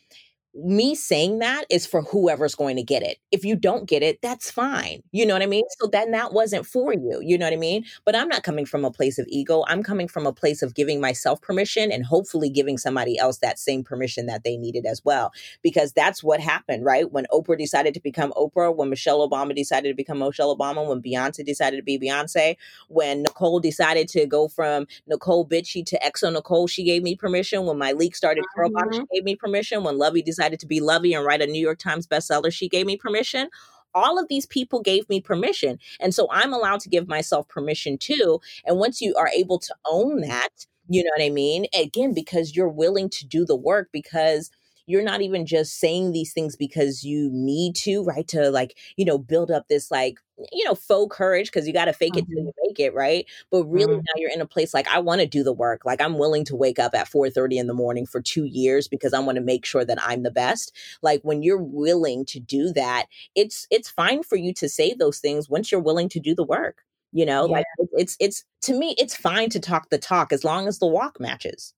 me 0.53 0.95
saying 0.95 1.39
that 1.39 1.65
is 1.69 1.85
for 1.87 2.01
whoever's 2.01 2.55
going 2.55 2.75
to 2.75 2.83
get 2.83 3.03
it. 3.03 3.17
If 3.31 3.45
you 3.45 3.55
don't 3.55 3.87
get 3.87 4.03
it, 4.03 4.21
that's 4.21 4.51
fine. 4.51 5.01
You 5.11 5.25
know 5.25 5.33
what 5.33 5.41
I 5.41 5.45
mean? 5.45 5.63
So 5.79 5.87
then 5.87 6.11
that 6.11 6.33
wasn't 6.33 6.65
for 6.65 6.93
you. 6.93 7.21
You 7.23 7.37
know 7.37 7.45
what 7.45 7.53
I 7.53 7.57
mean? 7.57 7.85
But 8.03 8.17
I'm 8.17 8.27
not 8.27 8.43
coming 8.43 8.65
from 8.65 8.83
a 8.83 8.91
place 8.91 9.17
of 9.17 9.25
ego. 9.29 9.63
I'm 9.67 9.81
coming 9.81 10.09
from 10.09 10.27
a 10.27 10.33
place 10.33 10.61
of 10.61 10.75
giving 10.75 10.99
myself 10.99 11.41
permission 11.41 11.91
and 11.91 12.05
hopefully 12.05 12.49
giving 12.49 12.77
somebody 12.77 13.17
else 13.17 13.37
that 13.37 13.59
same 13.59 13.83
permission 13.83 14.25
that 14.25 14.43
they 14.43 14.57
needed 14.57 14.85
as 14.85 15.01
well. 15.05 15.31
Because 15.61 15.93
that's 15.93 16.21
what 16.21 16.41
happened, 16.41 16.83
right? 16.83 17.09
When 17.09 17.25
Oprah 17.31 17.57
decided 17.57 17.93
to 17.93 18.01
become 18.01 18.33
Oprah, 18.33 18.75
when 18.75 18.89
Michelle 18.89 19.27
Obama 19.27 19.55
decided 19.55 19.89
to 19.89 19.95
become 19.95 20.19
Michelle 20.19 20.55
Obama, 20.55 20.85
when 20.87 21.01
Beyonce 21.01 21.45
decided 21.45 21.77
to 21.77 21.83
be 21.83 21.97
Beyonce, 21.97 22.57
when 22.89 23.23
Nicole 23.23 23.61
decided 23.61 24.09
to 24.09 24.25
go 24.25 24.49
from 24.49 24.85
Nicole 25.07 25.47
Bitchy 25.47 25.85
to 25.85 25.99
XO 25.99 26.33
Nicole, 26.33 26.67
she 26.67 26.83
gave 26.83 27.03
me 27.03 27.15
permission. 27.15 27.65
When 27.65 27.77
Myleik 27.77 28.15
started 28.15 28.43
mm-hmm. 28.57 28.73
Curl 28.73 28.91
she 28.91 29.03
gave 29.13 29.23
me 29.23 29.37
permission. 29.37 29.83
When 29.83 29.95
Luvvie 29.95 30.25
decided 30.25 30.40
decided 30.41 30.59
to 30.61 30.67
be 30.67 30.81
Luvvie 30.81 31.15
and 31.15 31.25
write 31.25 31.41
a 31.41 31.47
New 31.47 31.61
York 31.61 31.79
Times 31.79 32.07
bestseller, 32.07 32.51
she 32.51 32.67
gave 32.67 32.85
me 32.85 32.97
permission. 32.97 33.49
All 33.93 34.17
of 34.17 34.27
these 34.29 34.45
people 34.45 34.81
gave 34.81 35.07
me 35.09 35.21
permission. 35.21 35.77
And 35.99 36.15
so 36.15 36.27
I'm 36.31 36.53
allowed 36.53 36.79
to 36.81 36.89
give 36.89 37.07
myself 37.07 37.47
permission 37.47 37.97
too. 37.97 38.39
And 38.65 38.77
once 38.77 39.01
you 39.01 39.15
are 39.15 39.29
able 39.29 39.59
to 39.59 39.75
own 39.85 40.21
that, 40.21 40.49
You 40.87 41.03
know 41.03 41.11
what 41.15 41.23
I 41.25 41.29
mean? 41.29 41.67
Again, 41.73 42.13
because 42.13 42.55
you're 42.55 42.67
willing 42.67 43.09
to 43.11 43.25
do 43.25 43.45
the 43.45 43.55
work 43.55 43.89
because 43.93 44.49
you're 44.85 45.03
not 45.03 45.21
even 45.21 45.45
just 45.45 45.79
saying 45.79 46.11
these 46.11 46.33
things 46.33 46.55
because 46.55 47.03
you 47.03 47.29
need 47.31 47.75
to, 47.75 48.03
right? 48.03 48.27
To 48.29 48.49
like, 48.49 48.77
you 48.97 49.05
know, 49.05 49.17
build 49.17 49.51
up 49.51 49.67
this 49.67 49.91
like, 49.91 50.19
you 50.51 50.63
know, 50.63 50.75
faux 50.75 51.15
courage 51.15 51.47
because 51.47 51.67
you 51.67 51.73
got 51.73 51.85
to 51.85 51.93
fake 51.93 52.13
mm-hmm. 52.13 52.19
it 52.19 52.35
till 52.35 52.43
you 52.45 52.51
make 52.65 52.79
it, 52.79 52.93
right? 52.93 53.25
But 53.51 53.65
really 53.65 53.93
mm-hmm. 53.93 54.01
now 54.01 54.13
you're 54.17 54.31
in 54.31 54.41
a 54.41 54.45
place 54.45 54.73
like 54.73 54.87
I 54.87 54.99
want 54.99 55.21
to 55.21 55.27
do 55.27 55.43
the 55.43 55.53
work. 55.53 55.85
Like 55.85 56.01
I'm 56.01 56.17
willing 56.17 56.45
to 56.45 56.55
wake 56.55 56.79
up 56.79 56.95
at 56.95 57.09
4:30 57.09 57.59
in 57.59 57.67
the 57.67 57.73
morning 57.73 58.05
for 58.05 58.21
2 58.21 58.45
years 58.45 58.87
because 58.87 59.13
I 59.13 59.19
want 59.19 59.35
to 59.35 59.43
make 59.43 59.65
sure 59.65 59.85
that 59.85 59.99
I'm 60.01 60.23
the 60.23 60.31
best. 60.31 60.73
Like 61.01 61.21
when 61.23 61.43
you're 61.43 61.61
willing 61.61 62.25
to 62.25 62.39
do 62.39 62.71
that, 62.73 63.07
it's 63.35 63.67
it's 63.69 63.89
fine 63.89 64.23
for 64.23 64.35
you 64.35 64.53
to 64.55 64.69
say 64.69 64.93
those 64.93 65.19
things 65.19 65.49
once 65.49 65.71
you're 65.71 65.81
willing 65.81 66.09
to 66.09 66.19
do 66.19 66.35
the 66.35 66.43
work. 66.43 66.83
You 67.13 67.25
know, 67.25 67.45
yeah. 67.45 67.51
like 67.51 67.65
it's 67.93 68.15
it's 68.19 68.43
to 68.63 68.73
me 68.73 68.95
it's 68.97 69.15
fine 69.15 69.49
to 69.51 69.59
talk 69.59 69.89
the 69.89 69.97
talk 69.97 70.31
as 70.31 70.43
long 70.43 70.67
as 70.67 70.79
the 70.79 70.87
walk 70.87 71.19
matches. 71.19 71.73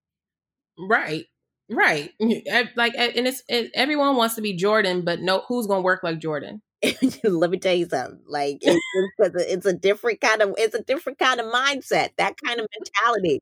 Right. 0.77 1.25
Right. 1.69 2.11
Like, 2.75 2.93
and 2.95 3.27
it's 3.27 3.43
it, 3.47 3.71
everyone 3.73 4.15
wants 4.15 4.35
to 4.35 4.41
be 4.41 4.53
Jordan, 4.53 5.03
but 5.03 5.21
no, 5.21 5.43
who's 5.47 5.67
going 5.67 5.79
to 5.79 5.83
work 5.83 6.03
like 6.03 6.19
Jordan? 6.19 6.61
Let 7.23 7.49
me 7.49 7.57
tell 7.59 7.73
you 7.75 7.87
something. 7.87 8.19
Like, 8.27 8.57
it's, 8.61 8.81
it's, 9.19 9.65
a 9.65 9.73
different 9.73 10.21
kind 10.21 10.41
of 10.41 10.53
it's 10.57 10.75
a 10.75 10.83
different 10.83 11.19
kind 11.19 11.39
of 11.39 11.45
mindset. 11.47 12.09
That 12.17 12.35
kind 12.43 12.59
of 12.59 12.67
mentality. 12.77 13.41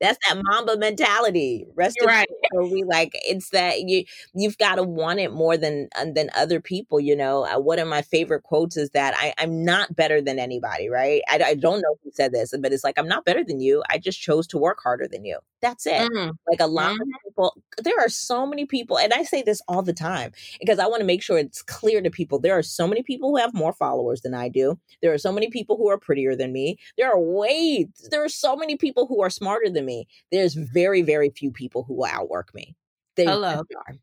That's 0.00 0.18
that 0.28 0.42
Mamba 0.42 0.76
mentality. 0.76 1.66
Rest 1.76 1.96
You're 2.00 2.08
right. 2.08 2.28
we 2.54 2.82
like 2.82 3.12
it's 3.14 3.50
that 3.50 3.82
you 3.82 4.04
you've 4.34 4.58
got 4.58 4.74
to 4.74 4.82
want 4.82 5.20
it 5.20 5.32
more 5.32 5.56
than 5.56 5.88
uh, 5.96 6.06
than 6.12 6.28
other 6.34 6.60
people. 6.60 6.98
You 7.00 7.16
know, 7.16 7.46
uh, 7.46 7.60
one 7.60 7.78
of 7.78 7.86
my 7.88 8.02
favorite 8.02 8.42
quotes 8.42 8.76
is 8.76 8.90
that 8.90 9.14
I, 9.16 9.32
I'm 9.38 9.64
not 9.64 9.94
better 9.94 10.20
than 10.20 10.38
anybody. 10.38 10.88
Right? 10.88 11.22
I, 11.28 11.40
I 11.44 11.54
don't 11.54 11.80
know 11.80 11.96
who 12.02 12.10
said 12.12 12.32
this, 12.32 12.52
but 12.60 12.72
it's 12.72 12.84
like 12.84 12.98
I'm 12.98 13.08
not 13.08 13.24
better 13.24 13.44
than 13.44 13.60
you. 13.60 13.82
I 13.88 13.98
just 13.98 14.20
chose 14.20 14.46
to 14.48 14.58
work 14.58 14.78
harder 14.82 15.06
than 15.08 15.24
you. 15.24 15.38
That's 15.62 15.86
it. 15.86 16.10
Mm-hmm. 16.10 16.30
Like 16.50 16.60
a 16.60 16.66
lot 16.66 16.90
mm-hmm. 16.90 17.02
of 17.02 17.08
people, 17.24 17.62
there 17.78 17.98
are 18.00 18.08
so 18.08 18.44
many 18.44 18.66
people, 18.66 18.98
and 18.98 19.12
I 19.12 19.22
say 19.22 19.42
this 19.42 19.62
all 19.68 19.80
the 19.80 19.92
time 19.92 20.32
because 20.58 20.80
I 20.80 20.88
want 20.88 21.00
to 21.00 21.06
make 21.06 21.22
sure 21.22 21.38
it's 21.38 21.62
clear 21.62 22.02
to 22.02 22.10
people. 22.10 22.40
There 22.40 22.58
are 22.58 22.64
so 22.64 22.88
many 22.88 23.04
people 23.04 23.30
who 23.30 23.36
have 23.36 23.54
more 23.54 23.72
followers 23.72 24.22
than 24.22 24.34
I 24.34 24.48
do. 24.48 24.78
There 25.00 25.12
are 25.12 25.18
so 25.18 25.30
many 25.30 25.48
people 25.50 25.76
who 25.76 25.88
are 25.88 25.98
prettier 25.98 26.34
than 26.34 26.52
me. 26.52 26.78
There 26.98 27.10
are 27.10 27.18
way 27.18 27.88
there 28.10 28.24
are 28.24 28.28
so 28.28 28.56
many 28.56 28.76
people 28.76 29.06
who 29.06 29.22
are 29.22 29.30
smarter 29.30 29.70
than 29.70 29.86
me. 29.86 30.08
There's 30.32 30.54
very, 30.54 31.02
very 31.02 31.30
few 31.30 31.52
people 31.52 31.84
who 31.84 31.94
will 31.94 32.06
outwork 32.06 32.52
me. 32.54 32.74
They 33.14 33.24
Hello. 33.24 33.62
Are. 33.86 33.94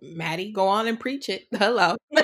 Mattie, 0.00 0.52
go 0.52 0.66
on 0.68 0.86
and 0.86 0.98
preach 0.98 1.28
it. 1.28 1.46
Hello. 1.54 1.96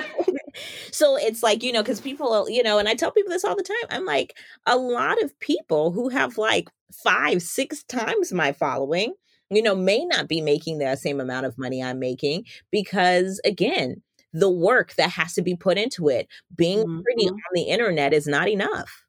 so 0.91 1.17
it's 1.17 1.43
like, 1.43 1.63
you 1.63 1.71
know, 1.71 1.81
because 1.81 2.01
people, 2.01 2.49
you 2.49 2.63
know, 2.63 2.77
and 2.77 2.87
I 2.87 2.95
tell 2.95 3.11
people 3.11 3.31
this 3.31 3.43
all 3.43 3.55
the 3.55 3.63
time. 3.63 3.75
I'm 3.89 4.05
like, 4.05 4.35
a 4.65 4.77
lot 4.77 5.21
of 5.21 5.37
people 5.39 5.91
who 5.91 6.09
have 6.09 6.37
like 6.37 6.69
five, 7.03 7.41
six 7.41 7.83
times 7.83 8.31
my 8.31 8.51
following, 8.51 9.13
you 9.49 9.61
know, 9.61 9.75
may 9.75 10.05
not 10.05 10.27
be 10.27 10.41
making 10.41 10.77
the 10.77 10.95
same 10.95 11.19
amount 11.19 11.45
of 11.45 11.57
money 11.57 11.83
I'm 11.83 11.99
making 11.99 12.45
because, 12.71 13.39
again, 13.45 14.01
the 14.33 14.49
work 14.49 14.95
that 14.95 15.11
has 15.11 15.33
to 15.33 15.41
be 15.41 15.55
put 15.55 15.77
into 15.77 16.09
it, 16.09 16.27
being 16.55 16.79
mm-hmm. 16.79 17.01
pretty 17.01 17.27
on 17.29 17.39
the 17.53 17.63
internet 17.63 18.13
is 18.13 18.27
not 18.27 18.49
enough. 18.49 19.03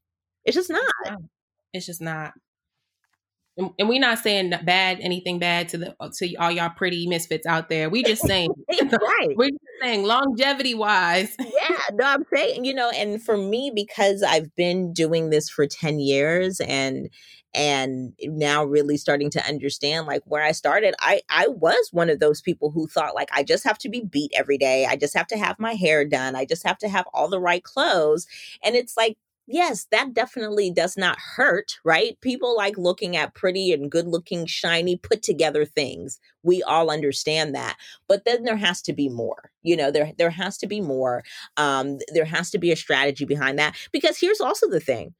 It's 0.45 0.55
just 0.55 0.71
not. 0.71 1.19
It's 1.73 1.87
just 1.87 2.03
not. 2.03 2.33
And, 3.57 3.71
and 3.79 3.89
we're 3.89 4.01
not 4.01 4.19
saying 4.19 4.53
bad 4.65 4.99
anything 5.01 5.39
bad 5.39 5.69
to 5.71 5.79
the 5.79 5.97
uh, 6.01 6.11
to 6.15 6.35
all 6.37 6.51
y'all 6.51 6.71
pretty 6.71 7.07
misfits 7.07 7.47
out 7.47 7.69
there. 7.69 7.89
We 7.89 8.03
just 8.03 8.23
saying 8.23 8.51
right. 8.71 9.29
We're 9.37 9.51
just 9.51 9.61
saying 9.81 10.05
longevity 10.05 10.75
wise. 10.75 11.35
yeah, 11.39 11.77
no, 11.93 12.05
I'm 12.05 12.25
saying 12.35 12.65
you 12.65 12.75
know, 12.75 12.91
and 12.91 13.23
for 13.23 13.37
me 13.37 13.71
because 13.75 14.23
I've 14.23 14.55
been 14.57 14.93
doing 14.93 15.31
this 15.31 15.49
for 15.49 15.67
ten 15.67 16.01
years 16.01 16.61
and 16.61 17.11
and 17.55 18.13
now 18.23 18.65
really 18.65 18.97
starting 18.97 19.31
to 19.31 19.47
understand 19.47 20.07
like 20.07 20.23
where 20.25 20.43
I 20.43 20.53
started 20.53 20.95
I 21.01 21.23
I 21.29 21.49
was 21.49 21.89
one 21.93 22.11
of 22.11 22.19
those 22.19 22.41
people 22.41 22.71
who 22.71 22.89
thought 22.89 23.15
like 23.15 23.29
I 23.33 23.45
just 23.45 23.65
have 23.65 23.79
to 23.79 23.89
be 23.89 24.03
beat 24.03 24.33
every 24.37 24.59
day 24.59 24.87
I 24.87 24.97
just 24.97 25.17
have 25.17 25.29
to 25.29 25.39
have 25.39 25.59
my 25.59 25.75
hair 25.75 26.05
done 26.05 26.35
I 26.35 26.45
just 26.45 26.67
have 26.67 26.79
to 26.79 26.89
have 26.89 27.07
all 27.15 27.29
the 27.29 27.41
right 27.41 27.63
clothes 27.63 28.27
and 28.63 28.75
it's 28.75 28.97
like 28.97 29.17
yes, 29.47 29.87
that 29.91 30.15
definitely 30.15 30.71
does 30.71 30.97
not 30.97 31.19
hurt, 31.19 31.79
right? 31.85 32.21
People 32.21 32.57
like 32.57 32.77
looking 32.79 33.17
at 33.17 33.35
pretty 33.35 33.73
and 33.73 33.91
good 33.91 34.07
looking, 34.07 34.47
shiny, 34.47 34.97
put 34.97 35.23
together 35.23 35.65
things. 35.65 36.19
We 36.43 36.63
all 36.63 36.91
understand 36.91 37.55
that. 37.55 37.77
But 38.09 38.25
then 38.25 38.45
there 38.45 38.57
has 38.57 38.83
to 38.83 38.93
be 38.93 39.09
more. 39.09 39.51
You 39.63 39.77
know, 39.77 39.91
there 39.91 40.13
there 40.19 40.31
has 40.31 40.59
to 40.59 40.67
be 40.67 40.81
more. 40.81 41.23
Um, 41.57 41.99
there 42.13 42.25
has 42.25 42.51
to 42.51 42.59
be 42.59 42.73
a 42.73 42.77
strategy 42.77 43.25
behind 43.25 43.59
that. 43.59 43.77
Because 43.93 44.19
here's 44.19 44.41
also 44.41 44.69
the 44.69 44.81
thing 44.81 45.15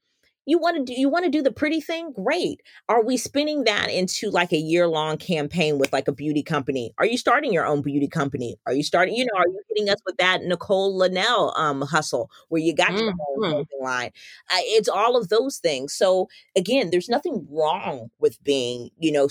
you 0.45 0.59
want 0.59 0.77
to 0.77 0.83
do 0.83 0.99
you 0.99 1.09
want 1.09 1.25
to 1.25 1.31
do 1.31 1.41
the 1.41 1.51
pretty 1.51 1.81
thing? 1.81 2.11
Great. 2.11 2.61
Are 2.87 3.03
we 3.03 3.17
spinning 3.17 3.63
that 3.63 3.89
into 3.89 4.29
like 4.29 4.53
a 4.53 4.57
year 4.57 4.87
long 4.87 5.17
campaign 5.17 5.79
with 5.79 5.91
like 5.91 6.07
a 6.07 6.11
beauty 6.11 6.43
company? 6.43 6.93
Are 6.97 7.05
you 7.05 7.17
starting 7.17 7.51
your 7.51 7.65
own 7.65 7.81
beauty 7.81 8.07
company? 8.07 8.57
Are 8.65 8.73
you 8.73 8.83
starting 8.83 9.15
you 9.15 9.25
know 9.25 9.37
are 9.37 9.47
you 9.47 9.59
hitting 9.69 9.89
us 9.89 9.99
with 10.05 10.17
that 10.17 10.43
nicole 10.43 10.95
linnell 10.95 11.53
um 11.57 11.81
hustle 11.81 12.29
where 12.49 12.61
you 12.61 12.73
got 12.73 12.89
mm-hmm. 12.89 12.97
your 12.99 13.07
own 13.07 13.15
mm-hmm. 13.15 13.51
clothing 13.51 13.79
line? 13.81 14.11
Uh, 14.51 14.61
it's 14.61 14.89
all 14.89 15.17
of 15.17 15.29
those 15.29 15.57
things. 15.57 15.93
So 15.93 16.29
again 16.55 16.91
there's 16.91 17.09
nothing 17.09 17.47
wrong 17.49 18.09
with 18.19 18.41
being 18.43 18.89
you 18.99 19.11
know 19.11 19.27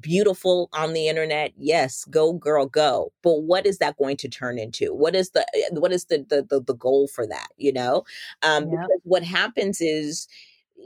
beautiful 0.00 0.68
on 0.72 0.92
the 0.92 1.08
internet. 1.08 1.52
Yes 1.56 2.04
go 2.06 2.32
girl 2.32 2.66
go. 2.66 3.12
But 3.22 3.42
what 3.42 3.66
is 3.66 3.78
that 3.78 3.96
going 3.98 4.16
to 4.18 4.28
turn 4.28 4.58
into? 4.58 4.92
What 4.94 5.14
is 5.14 5.30
the 5.30 5.46
eh, 5.54 5.68
what 5.72 5.92
is 5.92 6.06
the 6.06 6.26
the 6.28 6.42
the, 6.42 6.60
the 6.60 6.74
goal 6.74 7.06
for 7.06 7.26
that 7.26 7.48
you 7.56 7.72
know? 7.72 8.04
Um 8.42 8.64
yep. 8.64 8.72
because 8.72 9.00
what 9.04 9.22
happens 9.22 9.80
is 9.80 10.26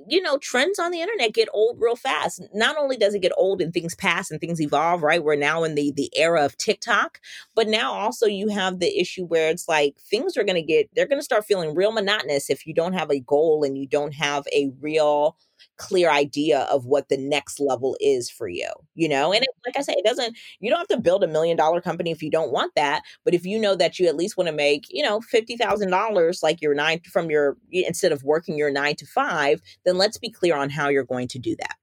you 0.08 0.20
know, 0.22 0.38
trends 0.38 0.78
on 0.78 0.90
the 0.90 1.00
internet 1.00 1.34
get 1.34 1.48
old 1.52 1.78
real 1.80 1.96
fast. 1.96 2.42
Not 2.54 2.76
only 2.76 2.96
does 2.96 3.14
it 3.14 3.22
get 3.22 3.32
old 3.36 3.60
and 3.60 3.72
things 3.72 3.94
pass 3.94 4.30
and 4.30 4.40
things 4.40 4.60
evolve, 4.60 5.02
right? 5.02 5.22
We're 5.22 5.36
now 5.36 5.64
in 5.64 5.74
the 5.74 5.92
the 5.94 6.10
era 6.16 6.44
of 6.44 6.56
TikTok, 6.56 7.20
but 7.54 7.68
now 7.68 7.92
also 7.92 8.26
you 8.26 8.48
have 8.48 8.78
the 8.78 8.98
issue 9.00 9.24
where 9.24 9.50
it's 9.50 9.68
like 9.68 9.96
things 9.98 10.36
are 10.36 10.44
going 10.44 10.56
to 10.56 10.62
get 10.62 10.90
they're 10.94 11.06
going 11.06 11.20
to 11.20 11.24
start 11.24 11.44
feeling 11.44 11.74
real 11.74 11.92
monotonous 11.92 12.50
if 12.50 12.66
you 12.66 12.74
don't 12.74 12.92
have 12.94 13.10
a 13.10 13.20
goal 13.20 13.64
and 13.64 13.76
you 13.78 13.86
don't 13.86 14.14
have 14.14 14.46
a 14.52 14.72
real 14.80 15.36
clear 15.76 16.10
idea 16.10 16.60
of 16.70 16.86
what 16.86 17.08
the 17.08 17.16
next 17.16 17.60
level 17.60 17.96
is 18.00 18.30
for 18.30 18.48
you, 18.48 18.68
you 18.94 19.08
know? 19.08 19.32
And 19.32 19.42
it, 19.42 19.48
like 19.66 19.76
I 19.76 19.82
say, 19.82 19.94
it 19.96 20.04
doesn't, 20.04 20.36
you 20.60 20.70
don't 20.70 20.78
have 20.78 20.88
to 20.88 20.98
build 20.98 21.24
a 21.24 21.28
million 21.28 21.56
dollar 21.56 21.80
company 21.80 22.10
if 22.10 22.22
you 22.22 22.30
don't 22.30 22.52
want 22.52 22.72
that. 22.76 23.02
But 23.24 23.34
if 23.34 23.44
you 23.44 23.58
know 23.58 23.74
that 23.76 23.98
you 23.98 24.06
at 24.06 24.16
least 24.16 24.36
want 24.36 24.48
to 24.48 24.54
make, 24.54 24.86
you 24.90 25.02
know, 25.02 25.20
$50,000 25.20 26.42
like 26.42 26.62
your 26.62 26.74
nine 26.74 27.00
from 27.10 27.30
your, 27.30 27.56
instead 27.70 28.12
of 28.12 28.22
working 28.24 28.56
your 28.56 28.70
nine 28.70 28.96
to 28.96 29.06
five, 29.06 29.60
then 29.84 29.98
let's 29.98 30.18
be 30.18 30.30
clear 30.30 30.56
on 30.56 30.70
how 30.70 30.88
you're 30.88 31.04
going 31.04 31.28
to 31.28 31.38
do 31.38 31.56
that. 31.56 31.76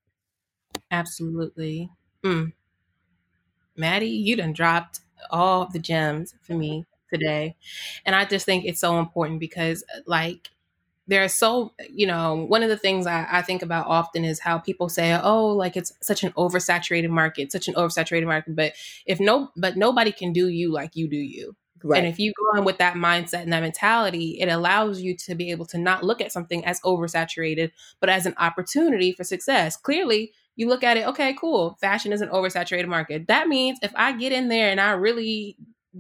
Absolutely. 0.92 1.90
Mm. 2.24 2.54
Mattie, 3.76 4.08
you 4.08 4.36
done 4.36 4.54
dropped 4.54 5.02
all 5.30 5.68
the 5.72 5.80
gems 5.80 6.34
for 6.42 6.54
me 6.54 6.86
today. 7.10 7.56
And 8.06 8.16
I 8.16 8.26
just 8.26 8.46
think 8.46 8.66
it's 8.66 8.80
so 8.80 9.00
important 9.00 9.40
because, 9.40 9.84
like, 10.06 10.50
there's 11.08 11.34
so 11.34 11.74
you 11.90 12.06
know 12.06 12.46
one 12.48 12.64
of 12.64 12.70
the 12.70 12.78
things 12.78 13.08
I, 13.08 13.26
I, 13.30 13.42
think 13.42 13.62
about 13.62 13.88
often 13.88 14.26
is 14.26 14.40
how 14.40 14.60
people 14.60 14.90
say 14.90 15.18
oh 15.22 15.48
like 15.48 15.78
it's 15.78 15.94
such 16.02 16.24
an 16.24 16.32
oversaturated 16.34 17.10
market 17.10 17.52
such 17.52 17.68
an 17.68 17.74
oversaturated 17.76 18.26
market 18.26 18.56
but 18.56 18.74
if 19.06 19.20
no 19.20 19.50
but 19.56 19.78
nobody 19.78 20.12
can 20.12 20.34
do 20.34 20.48
you 20.48 20.72
like 20.72 20.96
you 20.96 21.10
do 21.10 21.18
you. 21.18 21.56
Right. 21.84 22.00
and 22.00 22.08
if 22.08 22.20
you 22.20 22.34
go 22.34 22.58
in 22.58 22.66
with 22.66 22.80
that 22.80 22.96
mindset 22.96 23.44
and 23.44 23.54
that 23.54 23.62
mentality 23.62 24.40
it 24.40 24.50
allows 24.50 25.00
you 25.02 25.16
to 25.18 25.36
be 25.36 25.52
able 25.52 25.66
to 25.68 25.78
not 25.78 26.04
look 26.04 26.22
at 26.22 26.32
something 26.32 26.66
as 26.66 26.82
oversaturated 26.82 27.72
but 28.00 28.10
as 28.10 28.26
an 28.26 28.34
opportunity 28.38 29.12
for 29.12 29.24
success. 29.24 29.78
Clearly 29.78 30.34
you 30.56 30.68
look 30.68 30.84
at 30.84 30.98
it 30.98 31.08
okay 31.08 31.36
cool 31.40 31.78
fashion 31.80 32.12
is 32.12 32.22
an 32.22 32.30
oversaturated 32.30 32.88
market. 32.88 33.28
That 33.28 33.48
means 33.48 33.80
if 33.82 33.92
i 33.96 34.12
get 34.12 34.32
in 34.32 34.48
there 34.48 34.72
and 34.72 34.82
i 34.82 34.92
really 34.92 35.58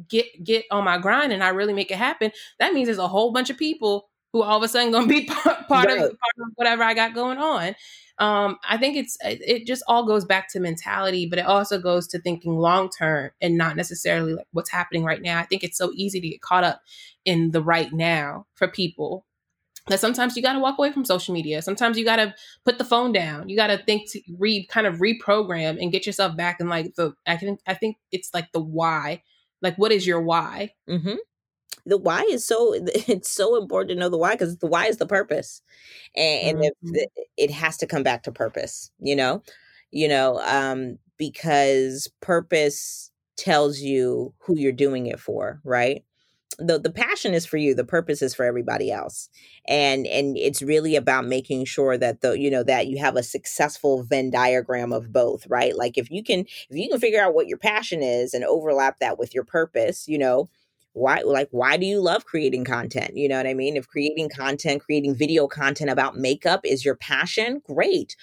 get 0.08 0.26
get 0.43 0.66
on 0.70 0.84
my 0.84 0.97
grind 0.97 1.32
and 1.32 1.43
i 1.43 1.49
really 1.49 1.74
make 1.74 1.89
it 1.89 1.97
happen 1.97 2.32
that 2.60 2.74
means 2.74 2.88
there's 2.88 2.99
a 2.99 3.08
whole 3.08 3.32
bunch 3.32 3.49
of 3.49 3.58
people 3.58 4.10
who 4.34 4.43
all 4.43 4.57
of 4.57 4.63
a 4.63 4.67
sudden 4.67 4.91
going 4.91 5.07
to 5.07 5.09
be 5.09 5.25
part, 5.25 5.67
part, 5.67 5.88
right. 5.88 5.97
of, 5.97 6.09
part 6.09 6.11
of 6.39 6.53
whatever 6.55 6.84
I 6.84 6.93
got 6.93 7.13
going 7.13 7.38
on. 7.38 7.75
Um, 8.19 8.57
I 8.67 8.78
think 8.78 8.97
it's 8.97 9.15
it 9.21 9.67
just 9.67 9.84
all 9.88 10.05
goes 10.05 10.25
back 10.25 10.49
to 10.49 10.59
mentality, 10.59 11.28
but 11.28 11.38
it 11.38 11.45
also 11.45 11.80
goes 11.80 12.07
to 12.07 12.19
thinking 12.19 12.57
long 12.57 12.89
term 12.89 13.30
and 13.41 13.57
not 13.57 13.75
necessarily 13.75 14.34
like 14.34 14.47
what's 14.51 14.71
happening 14.71 15.03
right 15.03 15.21
now. 15.21 15.38
I 15.38 15.43
think 15.43 15.63
it's 15.63 15.78
so 15.78 15.91
easy 15.93 16.19
to 16.19 16.30
get 16.30 16.41
caught 16.41 16.63
up 16.63 16.82
in 17.25 17.51
the 17.51 17.61
right 17.61 17.93
now 17.93 18.47
for 18.55 18.67
people 18.67 19.23
that 19.88 19.99
sometimes 19.99 20.36
you 20.36 20.41
got 20.41 20.53
to 20.53 20.59
walk 20.59 20.80
away 20.80 20.91
from 20.91 21.05
social 21.05 21.34
media. 21.34 21.61
Sometimes 21.61 21.97
you 21.97 22.03
got 22.03 22.17
to 22.17 22.34
put 22.65 22.78
the 22.78 22.84
phone 22.84 23.11
down. 23.11 23.49
You 23.49 23.55
got 23.55 23.67
to 23.67 23.78
think 23.78 24.11
to 24.11 24.21
re 24.38 24.65
kind 24.65 24.88
of 24.88 24.95
reprogram 24.95 25.82
and 25.82 25.91
get 25.91 26.07
yourself 26.07 26.36
back 26.36 26.59
in 26.59 26.67
like 26.69 26.95
the 26.95 27.13
I 27.28 27.36
can 27.36 27.59
I 27.67 27.75
think 27.75 27.97
it's 28.11 28.34
like 28.34 28.51
the 28.51 28.59
why. 28.59 29.21
Like 29.61 29.75
what 29.78 29.91
is 29.91 30.07
your 30.07 30.21
why? 30.21 30.73
Mm-hmm 30.89 31.17
the 31.88 31.97
why 31.97 32.21
is 32.29 32.45
so 32.45 32.73
it's 33.07 33.31
so 33.31 33.55
important 33.55 33.89
to 33.91 33.95
know 33.95 34.09
the 34.09 34.17
why 34.17 34.33
because 34.33 34.57
the 34.57 34.67
why 34.67 34.85
is 34.85 34.97
the 34.97 35.07
purpose. 35.07 35.61
And, 36.15 36.59
and 36.59 36.59
mm-hmm. 36.59 36.95
if 36.95 37.09
it 37.38 37.51
has 37.51 37.77
to 37.77 37.88
come 37.88 38.03
back 38.03 38.23
to 38.23 38.31
purpose 38.31 38.91
you 38.99 39.15
know? 39.15 39.41
You 39.91 40.07
know 40.09 40.41
um 40.43 40.97
because 41.17 42.09
purpose 42.21 43.11
tells 43.38 43.79
you 43.79 44.33
who 44.39 44.57
you're 44.57 44.71
doing 44.71 45.07
it 45.07 45.19
for 45.19 45.61
right? 45.63 46.03
The 46.59 46.79
the 46.79 46.91
passion 46.91 47.33
is 47.33 47.45
for 47.45 47.57
you 47.57 47.73
the 47.73 47.85
purpose 47.85 48.21
is 48.21 48.35
for 48.35 48.45
everybody 48.45 48.91
else. 48.91 49.29
And 49.67 50.05
and 50.07 50.38
it's 50.38 50.61
really 50.61 50.95
about 50.95 51.25
making 51.25 51.65
sure 51.65 51.97
that 51.97 52.21
the 52.21 52.38
you 52.38 52.51
know 52.51 52.63
that 52.63 52.88
you 52.88 52.97
have 52.97 53.15
a 53.15 53.23
successful 53.23 54.03
venn 54.03 54.29
diagram 54.31 54.91
of 54.91 55.13
both 55.13 55.47
right? 55.47 55.75
Like 55.75 55.97
if 55.97 56.11
you 56.11 56.23
can 56.23 56.41
if 56.41 56.77
you 56.77 56.89
can 56.89 56.99
figure 56.99 57.21
out 57.21 57.33
what 57.33 57.47
your 57.47 57.59
passion 57.59 58.01
is 58.03 58.33
and 58.33 58.43
overlap 58.43 58.99
that 58.99 59.17
with 59.17 59.33
your 59.33 59.45
purpose 59.45 60.07
you 60.07 60.17
know 60.17 60.49
why 60.97 61.21
like 61.23 61.49
why 61.51 61.77
do 61.77 61.85
you 61.85 62.01
love 62.01 62.25
creating 62.25 62.65
content? 62.65 63.15
You 63.15 63.29
know 63.29 63.37
what 63.37 63.47
i 63.47 63.53
mean? 63.53 63.77
If 63.77 63.87
creating 63.87 64.29
content 64.29 64.83
creating 64.83 65.15
video 65.15 65.47
content 65.47 65.89
about 65.89 66.17
makeup 66.17 66.61
is 66.63 66.83
your 66.83 66.95
passion 66.95 67.61
great 67.65 68.15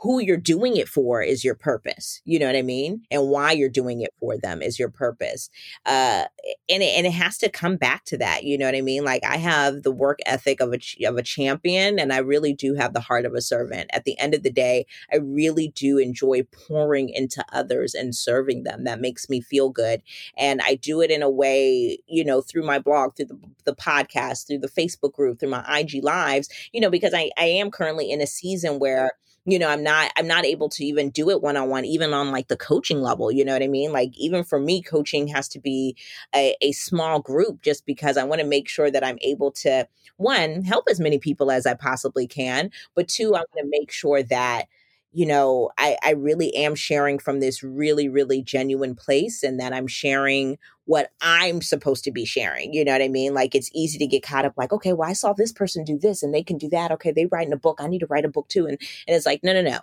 who 0.00 0.20
you're 0.20 0.36
doing 0.36 0.76
it 0.76 0.88
for 0.88 1.22
is 1.22 1.42
your 1.42 1.54
purpose. 1.54 2.20
You 2.24 2.38
know 2.38 2.46
what 2.46 2.56
I 2.56 2.62
mean? 2.62 3.02
And 3.10 3.28
why 3.28 3.52
you're 3.52 3.70
doing 3.70 4.02
it 4.02 4.12
for 4.20 4.36
them 4.36 4.60
is 4.60 4.78
your 4.78 4.90
purpose. 4.90 5.48
Uh, 5.86 6.24
and 6.68 6.82
it, 6.82 6.96
and 6.96 7.06
it 7.06 7.12
has 7.12 7.38
to 7.38 7.48
come 7.48 7.76
back 7.76 8.04
to 8.06 8.18
that. 8.18 8.44
You 8.44 8.58
know 8.58 8.66
what 8.66 8.74
I 8.74 8.82
mean? 8.82 9.04
Like 9.04 9.24
I 9.24 9.38
have 9.38 9.82
the 9.84 9.90
work 9.90 10.18
ethic 10.26 10.60
of 10.60 10.74
a 10.74 11.06
of 11.06 11.16
a 11.16 11.22
champion, 11.22 11.98
and 11.98 12.12
I 12.12 12.18
really 12.18 12.52
do 12.52 12.74
have 12.74 12.92
the 12.92 13.00
heart 13.00 13.24
of 13.24 13.34
a 13.34 13.40
servant. 13.40 13.90
At 13.92 14.04
the 14.04 14.18
end 14.18 14.34
of 14.34 14.42
the 14.42 14.50
day, 14.50 14.86
I 15.10 15.16
really 15.16 15.68
do 15.68 15.96
enjoy 15.98 16.42
pouring 16.42 17.08
into 17.08 17.44
others 17.52 17.94
and 17.94 18.14
serving 18.14 18.64
them. 18.64 18.84
That 18.84 19.00
makes 19.00 19.30
me 19.30 19.40
feel 19.40 19.70
good, 19.70 20.02
and 20.36 20.60
I 20.62 20.74
do 20.74 21.00
it 21.00 21.10
in 21.10 21.22
a 21.22 21.30
way, 21.30 21.98
you 22.06 22.24
know, 22.24 22.42
through 22.42 22.66
my 22.66 22.78
blog, 22.78 23.16
through 23.16 23.26
the, 23.26 23.40
the 23.64 23.74
podcast, 23.74 24.46
through 24.46 24.58
the 24.58 24.68
Facebook 24.68 25.14
group, 25.14 25.40
through 25.40 25.50
my 25.50 25.64
IG 25.80 26.04
lives. 26.04 26.50
You 26.72 26.82
know, 26.82 26.90
because 26.90 27.14
I 27.14 27.30
I 27.38 27.46
am 27.46 27.70
currently 27.70 28.10
in 28.10 28.20
a 28.20 28.26
season 28.26 28.78
where 28.78 29.12
you 29.46 29.58
know 29.58 29.68
i'm 29.68 29.82
not 29.82 30.10
i'm 30.16 30.26
not 30.26 30.44
able 30.44 30.68
to 30.68 30.84
even 30.84 31.10
do 31.10 31.30
it 31.30 31.40
one 31.42 31.56
on 31.56 31.68
one 31.68 31.84
even 31.84 32.12
on 32.12 32.30
like 32.32 32.48
the 32.48 32.56
coaching 32.56 33.00
level 33.00 33.30
you 33.30 33.44
know 33.44 33.52
what 33.52 33.62
i 33.62 33.68
mean? 33.68 33.92
Like 33.92 34.10
even 34.18 34.44
for 34.44 34.58
me 34.58 34.82
coaching 34.82 35.28
has 35.28 35.48
to 35.48 35.60
be 35.60 35.96
a, 36.34 36.56
a 36.60 36.72
small 36.72 37.20
group 37.20 37.62
just 37.62 37.86
because 37.86 38.16
i 38.16 38.24
want 38.24 38.40
to 38.40 38.46
make 38.46 38.68
sure 38.68 38.90
that 38.90 39.04
i'm 39.04 39.18
able 39.22 39.50
to 39.52 39.86
one 40.16 40.62
help 40.62 40.84
as 40.90 41.00
many 41.00 41.18
people 41.18 41.50
as 41.50 41.66
i 41.66 41.74
possibly 41.74 42.26
can 42.26 42.70
but 42.94 43.08
two 43.08 43.34
i 43.34 43.38
want 43.38 43.50
to 43.58 43.64
make 43.68 43.90
sure 43.90 44.22
that 44.22 44.66
you 45.12 45.24
know, 45.24 45.70
I, 45.78 45.96
I 46.02 46.10
really 46.10 46.54
am 46.56 46.74
sharing 46.74 47.18
from 47.18 47.40
this 47.40 47.62
really, 47.62 48.06
really 48.06 48.42
genuine 48.42 48.94
place 48.94 49.42
and 49.42 49.58
that 49.60 49.72
I'm 49.72 49.86
sharing 49.86 50.58
what 50.86 51.10
I'm 51.20 51.60
supposed 51.60 52.04
to 52.04 52.12
be 52.12 52.24
sharing. 52.24 52.72
You 52.72 52.84
know 52.84 52.92
what 52.92 53.02
I 53.02 53.08
mean? 53.08 53.34
Like 53.34 53.54
it's 53.54 53.70
easy 53.74 53.98
to 53.98 54.06
get 54.06 54.22
caught 54.22 54.44
up 54.44 54.54
like, 54.56 54.72
okay, 54.72 54.92
well, 54.92 55.08
I 55.08 55.12
saw 55.12 55.32
this 55.32 55.52
person 55.52 55.84
do 55.84 55.98
this 55.98 56.22
and 56.22 56.32
they 56.32 56.42
can 56.42 56.58
do 56.58 56.68
that. 56.70 56.90
Okay, 56.92 57.12
they 57.12 57.26
write 57.26 57.46
in 57.46 57.52
a 57.52 57.58
book. 57.58 57.78
I 57.80 57.88
need 57.88 57.98
to 58.00 58.06
write 58.06 58.24
a 58.24 58.30
book 58.30 58.48
too. 58.48 58.66
And 58.66 58.78
and 59.06 59.16
it's 59.16 59.26
like, 59.26 59.42
no, 59.42 59.52
no, 59.52 59.62
no. 59.62 59.80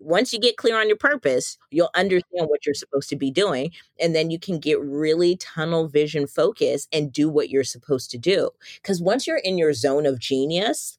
Once 0.00 0.32
you 0.32 0.40
get 0.40 0.56
clear 0.56 0.78
on 0.78 0.88
your 0.88 0.96
purpose, 0.96 1.56
you'll 1.70 1.90
understand 1.94 2.48
what 2.48 2.66
you're 2.66 2.74
supposed 2.74 3.08
to 3.08 3.16
be 3.16 3.30
doing. 3.30 3.70
And 4.00 4.14
then 4.14 4.30
you 4.30 4.38
can 4.38 4.58
get 4.58 4.80
really 4.80 5.36
tunnel 5.36 5.88
vision 5.88 6.26
focus 6.26 6.88
and 6.92 7.12
do 7.12 7.28
what 7.28 7.48
you're 7.48 7.64
supposed 7.64 8.10
to 8.10 8.18
do. 8.18 8.50
Because 8.82 9.00
once 9.00 9.26
you're 9.26 9.38
in 9.38 9.56
your 9.56 9.72
zone 9.72 10.04
of 10.04 10.18
genius, 10.18 10.98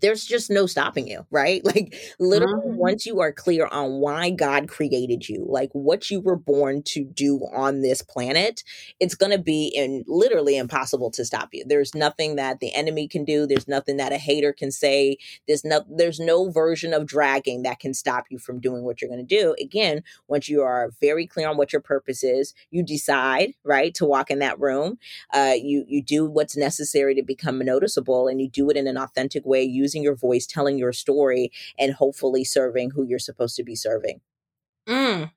there's 0.00 0.24
just 0.24 0.50
no 0.50 0.66
stopping 0.66 1.08
you, 1.08 1.26
right? 1.30 1.62
Like 1.76 1.96
literally 2.20 2.68
mm-hmm. 2.68 2.76
once 2.76 3.06
you 3.06 3.20
are 3.20 3.32
clear 3.32 3.66
on 3.66 3.94
why 3.94 4.30
God 4.30 4.68
created 4.68 5.28
you, 5.28 5.44
like 5.48 5.68
what 5.72 6.12
you 6.12 6.20
were 6.20 6.36
born 6.36 6.82
to 6.84 7.04
do 7.04 7.40
on 7.52 7.82
this 7.82 8.02
planet, 8.02 8.62
it's 9.00 9.16
going 9.16 9.32
to 9.32 9.38
be 9.38 9.66
in 9.74 10.04
literally 10.06 10.56
impossible 10.56 11.10
to 11.10 11.24
stop 11.24 11.48
you. 11.52 11.64
There's 11.66 11.94
nothing 11.94 12.36
that 12.36 12.60
the 12.60 12.72
enemy 12.72 13.08
can 13.08 13.24
do, 13.24 13.46
there's 13.46 13.66
nothing 13.66 13.96
that 13.96 14.12
a 14.12 14.16
hater 14.16 14.52
can 14.52 14.70
say. 14.70 15.18
There's 15.48 15.64
no 15.64 15.84
there's 15.90 16.20
no 16.20 16.50
version 16.50 16.94
of 16.94 17.06
dragging 17.06 17.62
that 17.62 17.80
can 17.80 17.92
stop 17.92 18.26
you 18.30 18.38
from 18.38 18.60
doing 18.60 18.84
what 18.84 19.00
you're 19.00 19.10
going 19.10 19.26
to 19.26 19.36
do. 19.36 19.56
Again, 19.60 20.02
once 20.28 20.48
you 20.48 20.62
are 20.62 20.92
very 21.00 21.26
clear 21.26 21.48
on 21.48 21.56
what 21.56 21.72
your 21.72 21.82
purpose 21.82 22.22
is, 22.22 22.54
you 22.70 22.84
decide, 22.84 23.54
right, 23.64 23.92
to 23.94 24.06
walk 24.06 24.30
in 24.30 24.38
that 24.38 24.60
room. 24.60 24.98
Uh 25.34 25.54
you 25.60 25.84
you 25.88 26.02
do 26.02 26.26
what's 26.26 26.56
necessary 26.56 27.14
to 27.16 27.22
become 27.22 27.58
noticeable 27.58 28.28
and 28.28 28.40
you 28.40 28.48
do 28.48 28.70
it 28.70 28.76
in 28.76 28.86
an 28.86 28.96
authentic 28.96 29.44
way 29.44 29.62
using 29.86 30.02
your 30.02 30.16
voice, 30.16 30.46
telling 30.46 30.78
your 30.78 30.92
story, 30.92 31.50
and 31.78 31.92
hopefully 31.92 32.44
serving 32.44 32.90
who 32.90 33.02
you're 33.04 33.28
supposed 33.28 33.56
to 33.56 33.64
be 33.64 33.76
serving. 33.76 34.20
Mm. 34.88 35.30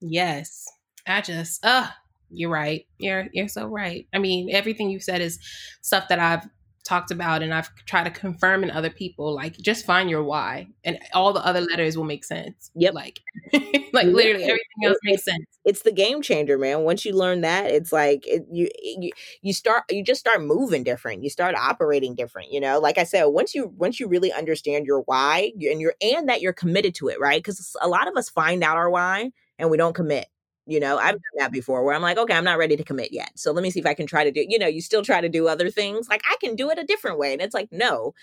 Yes. 0.00 0.66
I 1.06 1.20
just, 1.20 1.64
uh, 1.64 1.88
you're 2.34 2.50
right. 2.50 2.86
You're 2.98 3.28
you're 3.32 3.48
so 3.48 3.66
right. 3.66 4.06
I 4.14 4.18
mean, 4.18 4.48
everything 4.50 4.90
you 4.90 5.00
said 5.00 5.20
is 5.20 5.38
stuff 5.82 6.08
that 6.08 6.18
I've 6.18 6.48
talked 6.84 7.10
about 7.10 7.42
and 7.42 7.54
I've 7.54 7.74
tried 7.86 8.04
to 8.04 8.10
confirm 8.10 8.64
in 8.64 8.70
other 8.70 8.90
people. 8.90 9.34
Like, 9.34 9.56
just 9.58 9.84
find 9.84 10.10
your 10.10 10.22
why, 10.22 10.68
and 10.84 10.98
all 11.14 11.32
the 11.32 11.44
other 11.44 11.60
letters 11.60 11.96
will 11.96 12.04
make 12.04 12.24
sense. 12.24 12.70
Yep. 12.74 12.94
Like, 12.94 13.20
like 13.92 14.06
literally 14.06 14.44
everything 14.44 14.84
else 14.84 14.98
makes 15.04 15.24
sense. 15.24 15.44
It's 15.64 15.82
the 15.82 15.92
game 15.92 16.22
changer, 16.22 16.58
man. 16.58 16.80
Once 16.80 17.04
you 17.04 17.14
learn 17.14 17.42
that, 17.42 17.70
it's 17.70 17.92
like 17.92 18.26
it, 18.26 18.46
you 18.50 18.68
you 18.82 19.10
you 19.42 19.52
start 19.52 19.84
you 19.90 20.02
just 20.02 20.20
start 20.20 20.42
moving 20.42 20.82
different. 20.82 21.22
You 21.22 21.30
start 21.30 21.54
operating 21.54 22.14
different. 22.14 22.52
You 22.52 22.60
know, 22.60 22.80
like 22.80 22.98
I 22.98 23.04
said, 23.04 23.24
once 23.26 23.54
you 23.54 23.72
once 23.76 24.00
you 24.00 24.08
really 24.08 24.32
understand 24.32 24.86
your 24.86 25.02
why 25.02 25.52
and 25.60 25.80
you're 25.80 25.94
and 26.00 26.28
that 26.28 26.40
you're 26.40 26.52
committed 26.52 26.94
to 26.96 27.08
it, 27.08 27.20
right? 27.20 27.42
Because 27.42 27.76
a 27.80 27.88
lot 27.88 28.08
of 28.08 28.16
us 28.16 28.28
find 28.28 28.64
out 28.64 28.76
our 28.76 28.90
why 28.90 29.30
and 29.58 29.70
we 29.70 29.76
don't 29.76 29.94
commit 29.94 30.26
you 30.66 30.80
know, 30.80 30.96
I've 30.96 31.14
done 31.14 31.38
that 31.38 31.52
before 31.52 31.84
where 31.84 31.94
I'm 31.94 32.02
like, 32.02 32.18
okay, 32.18 32.34
I'm 32.34 32.44
not 32.44 32.58
ready 32.58 32.76
to 32.76 32.84
commit 32.84 33.12
yet. 33.12 33.32
So 33.36 33.52
let 33.52 33.62
me 33.62 33.70
see 33.70 33.80
if 33.80 33.86
I 33.86 33.94
can 33.94 34.06
try 34.06 34.24
to 34.24 34.30
do, 34.30 34.44
you 34.48 34.58
know, 34.58 34.68
you 34.68 34.80
still 34.80 35.02
try 35.02 35.20
to 35.20 35.28
do 35.28 35.48
other 35.48 35.70
things. 35.70 36.08
Like 36.08 36.22
I 36.30 36.36
can 36.40 36.54
do 36.54 36.70
it 36.70 36.78
a 36.78 36.84
different 36.84 37.18
way. 37.18 37.32
And 37.32 37.42
it's 37.42 37.54
like, 37.54 37.68
no, 37.72 38.14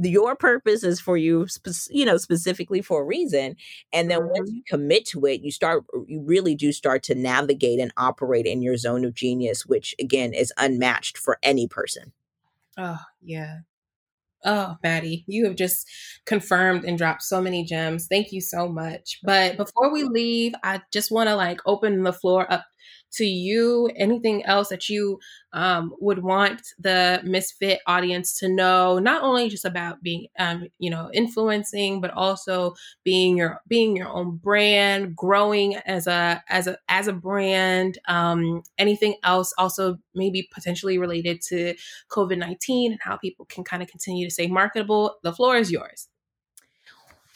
your 0.00 0.34
purpose 0.34 0.82
is 0.82 1.00
for 1.00 1.16
you, 1.16 1.46
you 1.90 2.04
know, 2.04 2.16
specifically 2.16 2.82
for 2.82 3.02
a 3.02 3.04
reason. 3.04 3.56
And 3.92 4.10
then 4.10 4.26
once 4.26 4.48
mm-hmm. 4.48 4.56
you 4.56 4.62
commit 4.66 5.04
to 5.06 5.24
it, 5.26 5.42
you 5.42 5.50
start, 5.50 5.84
you 6.06 6.20
really 6.20 6.54
do 6.54 6.72
start 6.72 7.02
to 7.04 7.14
navigate 7.14 7.78
and 7.78 7.92
operate 7.96 8.46
in 8.46 8.62
your 8.62 8.76
zone 8.76 9.04
of 9.04 9.14
genius, 9.14 9.66
which 9.66 9.94
again 10.00 10.32
is 10.32 10.52
unmatched 10.56 11.18
for 11.18 11.38
any 11.42 11.68
person. 11.68 12.12
Oh, 12.76 13.00
yeah. 13.22 13.58
Oh, 14.44 14.76
Mattie, 14.82 15.24
you 15.26 15.46
have 15.46 15.56
just 15.56 15.86
confirmed 16.26 16.84
and 16.84 16.98
dropped 16.98 17.22
so 17.22 17.40
many 17.40 17.64
gems. 17.64 18.06
Thank 18.08 18.30
you 18.32 18.40
so 18.40 18.68
much. 18.68 19.18
But 19.22 19.56
before 19.56 19.90
we 19.92 20.04
leave, 20.04 20.54
I 20.62 20.82
just 20.92 21.10
want 21.10 21.28
to 21.28 21.36
like 21.36 21.60
open 21.66 22.02
the 22.02 22.12
floor 22.12 22.50
up 22.52 22.64
to 23.16 23.24
you 23.24 23.90
anything 23.96 24.44
else 24.44 24.68
that 24.68 24.88
you 24.88 25.18
um, 25.52 25.94
would 26.00 26.22
want 26.22 26.62
the 26.78 27.20
misfit 27.24 27.80
audience 27.86 28.34
to 28.38 28.48
know 28.48 28.98
not 28.98 29.22
only 29.22 29.48
just 29.48 29.64
about 29.64 30.02
being 30.02 30.26
um, 30.38 30.66
you 30.78 30.90
know 30.90 31.10
influencing 31.12 32.00
but 32.00 32.10
also 32.10 32.74
being 33.04 33.36
your 33.36 33.60
being 33.68 33.96
your 33.96 34.08
own 34.08 34.36
brand 34.36 35.14
growing 35.16 35.76
as 35.76 36.06
a 36.06 36.42
as 36.48 36.66
a 36.66 36.76
as 36.88 37.06
a 37.06 37.12
brand 37.12 37.98
um, 38.08 38.62
anything 38.78 39.14
else 39.22 39.52
also 39.58 39.98
maybe 40.14 40.48
potentially 40.52 40.98
related 40.98 41.40
to 41.40 41.74
covid-19 42.10 42.86
and 42.86 42.98
how 43.00 43.16
people 43.16 43.44
can 43.46 43.64
kind 43.64 43.82
of 43.82 43.88
continue 43.88 44.26
to 44.26 44.32
stay 44.32 44.46
marketable 44.46 45.16
the 45.22 45.32
floor 45.32 45.56
is 45.56 45.70
yours 45.70 46.08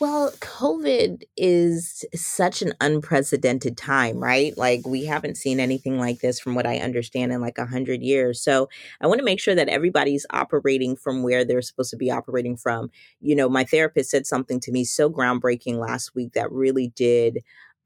well, 0.01 0.31
COVID 0.39 1.25
is 1.37 2.05
such 2.15 2.63
an 2.63 2.73
unprecedented 2.81 3.77
time, 3.77 4.23
right? 4.23 4.57
Like 4.57 4.87
we 4.87 5.05
haven't 5.07 5.37
seen 5.37 5.59
anything 5.59 5.99
like 5.99 6.21
this 6.21 6.39
from 6.39 6.55
what 6.55 6.69
I 6.69 6.79
understand 6.79 7.33
in 7.33 7.41
like 7.41 7.59
a 7.59 7.67
hundred 7.67 8.01
years. 8.01 8.41
So 8.41 8.69
I 9.01 9.09
want 9.09 9.19
to 9.19 9.25
make 9.25 9.41
sure 9.41 9.57
that 9.57 9.69
everybody's 9.69 10.25
operating 10.31 10.95
from 10.95 11.25
where 11.25 11.45
they're 11.45 11.63
supposed 11.63 11.91
to 11.91 11.97
be 11.97 12.13
operating 12.13 12.57
from. 12.57 12.91
You 13.21 13.35
know, 13.35 13.49
my 13.49 13.65
therapist 13.65 14.11
said 14.11 14.25
something 14.25 14.61
to 14.61 14.73
me 14.73 14.85
so 14.85 15.11
groundbreaking 15.11 15.79
last 15.79 16.15
week 16.15 16.33
that 16.35 16.53
really 16.53 16.93
did, 16.95 17.39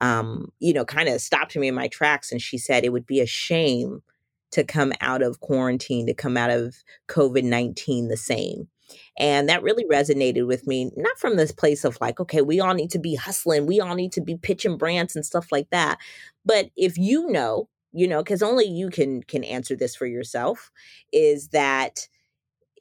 um, 0.02 0.52
you 0.58 0.74
know, 0.74 0.84
kind 0.84 1.08
of 1.08 1.22
stopped 1.22 1.56
me 1.56 1.68
in 1.68 1.74
my 1.74 1.88
tracks. 1.88 2.30
And 2.30 2.42
she 2.42 2.58
said 2.58 2.84
it 2.84 2.92
would 2.92 3.06
be 3.06 3.20
a 3.20 3.26
shame 3.26 4.02
to 4.50 4.64
come 4.64 4.92
out 5.00 5.22
of 5.22 5.40
quarantine, 5.40 6.06
to 6.08 6.14
come 6.14 6.36
out 6.36 6.50
of 6.50 6.76
COVID 7.08 7.44
19 7.44 8.08
the 8.08 8.18
same. 8.18 8.68
And 9.18 9.48
that 9.48 9.62
really 9.62 9.84
resonated 9.84 10.46
with 10.46 10.66
me, 10.66 10.90
not 10.96 11.18
from 11.18 11.36
this 11.36 11.52
place 11.52 11.84
of 11.84 11.98
like, 12.00 12.20
okay, 12.20 12.42
we 12.42 12.60
all 12.60 12.74
need 12.74 12.90
to 12.90 12.98
be 12.98 13.14
hustling, 13.14 13.66
we 13.66 13.80
all 13.80 13.94
need 13.94 14.12
to 14.12 14.20
be 14.20 14.36
pitching 14.36 14.76
brands 14.76 15.16
and 15.16 15.24
stuff 15.24 15.52
like 15.52 15.68
that. 15.70 15.98
But 16.44 16.70
if 16.76 16.98
you 16.98 17.28
know, 17.28 17.68
you 17.92 18.08
know, 18.08 18.22
because 18.22 18.42
only 18.42 18.66
you 18.66 18.90
can 18.90 19.22
can 19.22 19.44
answer 19.44 19.76
this 19.76 19.94
for 19.94 20.06
yourself, 20.06 20.70
is 21.12 21.48
that 21.48 22.08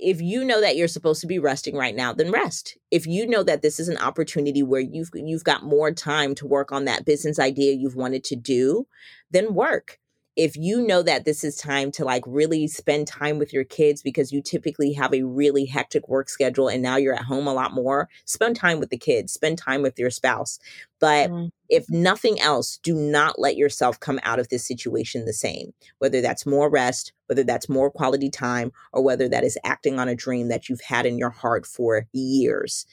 if 0.01 0.19
you 0.19 0.43
know 0.43 0.59
that 0.59 0.75
you're 0.75 0.87
supposed 0.87 1.21
to 1.21 1.27
be 1.27 1.37
resting 1.37 1.75
right 1.75 1.95
now 1.95 2.11
then 2.11 2.31
rest 2.31 2.77
if 2.89 3.05
you 3.05 3.27
know 3.27 3.43
that 3.43 3.61
this 3.61 3.79
is 3.79 3.87
an 3.87 3.97
opportunity 3.97 4.63
where 4.63 4.81
you've 4.81 5.11
you've 5.13 5.43
got 5.43 5.63
more 5.63 5.91
time 5.91 6.33
to 6.33 6.47
work 6.47 6.71
on 6.71 6.85
that 6.85 7.05
business 7.05 7.37
idea 7.37 7.73
you've 7.73 7.95
wanted 7.95 8.23
to 8.23 8.35
do 8.35 8.87
then 9.29 9.53
work 9.53 9.99
if 10.35 10.55
you 10.55 10.85
know 10.85 11.03
that 11.03 11.25
this 11.25 11.43
is 11.43 11.57
time 11.57 11.91
to 11.91 12.05
like 12.05 12.23
really 12.25 12.67
spend 12.67 13.07
time 13.07 13.37
with 13.37 13.51
your 13.51 13.63
kids 13.63 14.01
because 14.01 14.31
you 14.31 14.41
typically 14.41 14.93
have 14.93 15.13
a 15.13 15.23
really 15.23 15.65
hectic 15.65 16.07
work 16.07 16.29
schedule 16.29 16.69
and 16.69 16.81
now 16.81 16.95
you're 16.95 17.15
at 17.15 17.23
home 17.23 17.47
a 17.47 17.53
lot 17.53 17.73
more, 17.73 18.07
spend 18.25 18.55
time 18.55 18.79
with 18.79 18.89
the 18.89 18.97
kids, 18.97 19.33
spend 19.33 19.57
time 19.57 19.81
with 19.81 19.99
your 19.99 20.09
spouse. 20.09 20.57
But 20.99 21.29
mm. 21.29 21.51
If 21.71 21.89
nothing 21.89 22.39
else, 22.39 22.77
do 22.83 22.93
not 22.93 23.39
let 23.39 23.55
yourself 23.55 23.97
come 23.99 24.19
out 24.23 24.39
of 24.39 24.49
this 24.49 24.67
situation 24.67 25.23
the 25.23 25.33
same, 25.33 25.73
whether 25.99 26.19
that's 26.19 26.45
more 26.45 26.69
rest, 26.69 27.13
whether 27.27 27.45
that's 27.45 27.69
more 27.69 27.89
quality 27.89 28.29
time, 28.29 28.73
or 28.91 29.01
whether 29.01 29.29
that 29.29 29.45
is 29.45 29.57
acting 29.63 29.97
on 29.97 30.09
a 30.09 30.15
dream 30.15 30.49
that 30.49 30.67
you've 30.67 30.81
had 30.81 31.05
in 31.05 31.17
your 31.17 31.29
heart 31.29 31.65
for 31.65 32.07
years. 32.11 32.85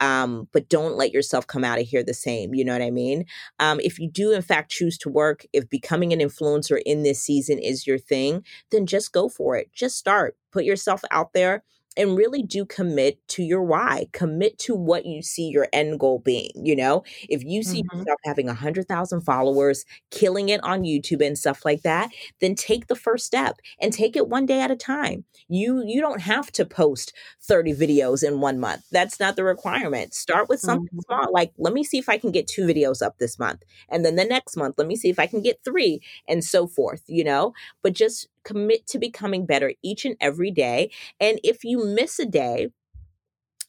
Um, 0.00 0.48
but 0.50 0.70
don't 0.70 0.96
let 0.96 1.12
yourself 1.12 1.46
come 1.46 1.62
out 1.62 1.78
of 1.78 1.86
here 1.86 2.02
the 2.02 2.14
same. 2.14 2.54
You 2.54 2.64
know 2.64 2.72
what 2.72 2.80
I 2.80 2.90
mean? 2.90 3.26
Um, 3.60 3.80
if 3.80 3.98
you 3.98 4.10
do, 4.10 4.32
in 4.32 4.40
fact, 4.40 4.72
choose 4.72 4.96
to 4.98 5.10
work, 5.10 5.44
if 5.52 5.68
becoming 5.68 6.14
an 6.14 6.20
influencer 6.20 6.80
in 6.86 7.02
this 7.02 7.22
season 7.22 7.58
is 7.58 7.86
your 7.86 7.98
thing, 7.98 8.44
then 8.70 8.86
just 8.86 9.12
go 9.12 9.28
for 9.28 9.56
it. 9.56 9.70
Just 9.74 9.98
start, 9.98 10.36
put 10.50 10.64
yourself 10.64 11.02
out 11.10 11.34
there 11.34 11.62
and 11.96 12.16
really 12.16 12.42
do 12.42 12.64
commit 12.64 13.18
to 13.28 13.42
your 13.42 13.62
why 13.62 14.06
commit 14.12 14.58
to 14.58 14.74
what 14.74 15.06
you 15.06 15.22
see 15.22 15.48
your 15.48 15.68
end 15.72 15.98
goal 15.98 16.18
being 16.18 16.50
you 16.54 16.76
know? 16.76 17.02
If 17.28 17.44
you 17.44 17.62
see 17.62 17.82
mm-hmm. 17.82 17.98
yourself 17.98 18.20
having 18.24 18.46
a 18.46 18.54
100000 18.54 19.20
followers 19.22 19.84
killing 20.10 20.48
it 20.48 20.62
on 20.64 20.82
youtube 20.82 21.24
and 21.24 21.36
stuff 21.36 21.64
like 21.64 21.82
that 21.82 22.10
then 22.40 22.54
take 22.54 22.86
the 22.86 22.96
first 22.96 23.26
step 23.26 23.56
and 23.80 23.92
take 23.92 24.16
it 24.16 24.28
one 24.28 24.46
day 24.46 24.60
at 24.60 24.70
a 24.70 24.76
time. 24.76 25.24
You 25.48 25.82
you 25.86 26.00
don't 26.00 26.20
have 26.20 26.50
to 26.52 26.64
post 26.64 27.12
30 27.42 27.74
videos 27.74 28.26
in 28.26 28.40
one 28.40 28.58
month. 28.58 28.84
That's 28.90 29.20
not 29.20 29.36
the 29.36 29.44
requirement. 29.44 30.14
Start 30.14 30.48
with 30.48 30.60
something 30.60 30.86
mm-hmm. 30.86 31.00
small 31.06 31.32
like 31.32 31.52
let 31.58 31.72
me 31.72 31.84
see 31.84 31.98
if 31.98 32.08
i 32.08 32.18
can 32.18 32.30
get 32.30 32.46
two 32.46 32.66
videos 32.66 33.02
up 33.02 33.18
this 33.18 33.38
month 33.38 33.62
and 33.88 34.04
then 34.04 34.16
the 34.16 34.24
next 34.24 34.56
month 34.56 34.74
let 34.78 34.86
me 34.86 34.96
see 34.96 35.08
if 35.08 35.18
i 35.18 35.26
can 35.26 35.40
get 35.40 35.58
three 35.64 36.00
and 36.28 36.44
so 36.44 36.66
forth 36.66 37.02
you 37.06 37.24
know? 37.24 37.52
But 37.82 37.92
just 37.92 38.28
commit 38.44 38.86
to 38.88 38.98
becoming 38.98 39.46
better 39.46 39.72
each 39.82 40.04
and 40.04 40.16
every 40.20 40.50
day. 40.50 40.90
And 41.20 41.40
if 41.44 41.64
you 41.64 41.84
miss 41.84 42.18
a 42.18 42.26
day, 42.26 42.68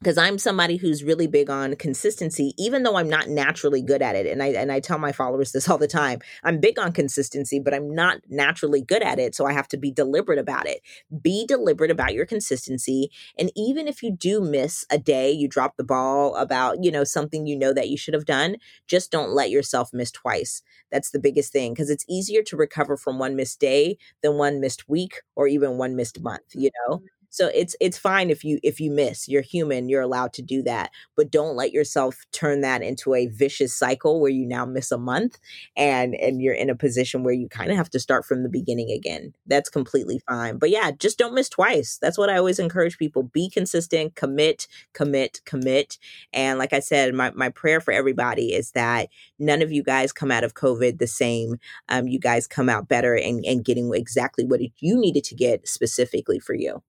because 0.03 0.17
I'm 0.17 0.37
somebody 0.37 0.75
who's 0.77 1.03
really 1.03 1.27
big 1.27 1.49
on 1.49 1.75
consistency, 1.77 2.53
even 2.57 2.83
though 2.83 2.97
I'm 2.97 3.09
not 3.09 3.29
naturally 3.29 3.81
good 3.81 4.01
at 4.01 4.15
it. 4.15 4.27
And 4.27 4.43
I 4.43 4.47
and 4.47 4.71
I 4.71 4.79
tell 4.81 4.97
my 4.99 5.11
followers 5.13 5.51
this 5.53 5.69
all 5.69 5.77
the 5.77 5.87
time. 5.87 6.19
I'm 6.43 6.59
big 6.59 6.77
on 6.77 6.91
consistency, 6.91 7.59
but 7.59 7.73
I'm 7.73 7.95
not 7.95 8.19
naturally 8.29 8.81
good 8.81 9.01
at 9.01 9.19
it. 9.19 9.33
So 9.35 9.45
I 9.45 9.53
have 9.53 9.67
to 9.69 9.77
be 9.77 9.91
deliberate 9.91 10.39
about 10.39 10.67
it. 10.67 10.81
Be 11.21 11.45
deliberate 11.47 11.91
about 11.91 12.13
your 12.13 12.25
consistency. 12.25 13.09
And 13.39 13.51
even 13.55 13.87
if 13.87 14.03
you 14.03 14.11
do 14.15 14.41
miss 14.41 14.85
a 14.91 14.97
day, 14.97 15.31
you 15.31 15.47
drop 15.47 15.77
the 15.77 15.83
ball 15.85 16.35
about, 16.35 16.83
you 16.83 16.91
know, 16.91 17.03
something 17.05 17.47
you 17.47 17.55
know 17.57 17.73
that 17.73 17.89
you 17.89 17.97
should 17.97 18.13
have 18.13 18.25
done, 18.25 18.57
just 18.87 19.11
don't 19.11 19.31
let 19.31 19.49
yourself 19.49 19.91
miss 19.93 20.11
twice. 20.11 20.61
That's 20.91 21.11
the 21.11 21.19
biggest 21.19 21.51
thing. 21.53 21.73
Because 21.73 21.89
it's 21.89 22.05
easier 22.09 22.43
to 22.43 22.57
recover 22.57 22.97
from 22.97 23.19
one 23.19 23.35
missed 23.35 23.59
day 23.59 23.97
than 24.21 24.37
one 24.37 24.59
missed 24.59 24.89
week 24.89 25.21
or 25.35 25.47
even 25.47 25.77
one 25.77 25.95
missed 25.95 26.21
month, 26.21 26.43
you 26.53 26.69
know? 26.87 27.03
So 27.33 27.49
it's 27.51 27.75
it's 27.81 27.97
fine 27.97 28.29
if 28.29 28.43
you 28.43 28.59
if 28.61 28.79
you 28.79 28.91
miss. 28.91 29.27
You're 29.27 29.41
human, 29.41 29.89
you're 29.89 30.03
allowed 30.03 30.33
to 30.33 30.43
do 30.43 30.61
that. 30.63 30.91
But 31.17 31.31
don't 31.31 31.55
let 31.55 31.71
yourself 31.71 32.15
turn 32.31 32.61
that 32.61 32.83
into 32.83 33.15
a 33.15 33.25
vicious 33.25 33.75
cycle 33.75 34.21
where 34.21 34.29
you 34.29 34.45
now 34.45 34.67
miss 34.67 34.91
a 34.91 34.99
month 34.99 35.39
and 35.75 36.13
and 36.13 36.43
you're 36.43 36.53
in 36.53 36.69
a 36.69 36.75
position 36.75 37.23
where 37.23 37.33
you 37.33 37.49
kind 37.49 37.71
of 37.71 37.77
have 37.77 37.89
to 37.89 37.99
start 37.99 38.23
from 38.23 38.43
the 38.43 38.49
beginning 38.49 38.91
again. 38.91 39.33
That's 39.47 39.67
completely 39.67 40.21
fine. 40.29 40.59
But 40.59 40.69
yeah, 40.69 40.91
just 40.91 41.17
don't 41.17 41.33
miss 41.33 41.49
twice. 41.49 41.97
That's 41.99 42.19
what 42.19 42.29
I 42.29 42.37
always 42.37 42.59
encourage 42.59 42.99
people. 42.99 43.23
Be 43.23 43.49
consistent, 43.49 44.13
commit, 44.13 44.67
commit, 44.93 45.41
commit. 45.43 45.97
And 46.33 46.59
like 46.59 46.71
I 46.71 46.81
said, 46.81 47.15
my, 47.15 47.31
my 47.31 47.49
prayer 47.49 47.81
for 47.81 47.91
everybody 47.91 48.53
is 48.53 48.73
that 48.73 49.09
none 49.39 49.63
of 49.63 49.71
you 49.71 49.81
guys 49.81 50.11
come 50.11 50.29
out 50.29 50.43
of 50.43 50.53
COVID 50.53 50.99
the 50.99 51.07
same. 51.07 51.55
Um, 51.89 52.07
you 52.07 52.19
guys 52.19 52.45
come 52.45 52.69
out 52.69 52.87
better 52.87 53.15
and, 53.15 53.43
and 53.43 53.65
getting 53.65 53.91
exactly 53.95 54.45
what 54.45 54.61
you 54.81 54.99
needed 54.99 55.23
to 55.23 55.35
get 55.35 55.67
specifically 55.67 56.37
for 56.37 56.53
you. 56.53 56.83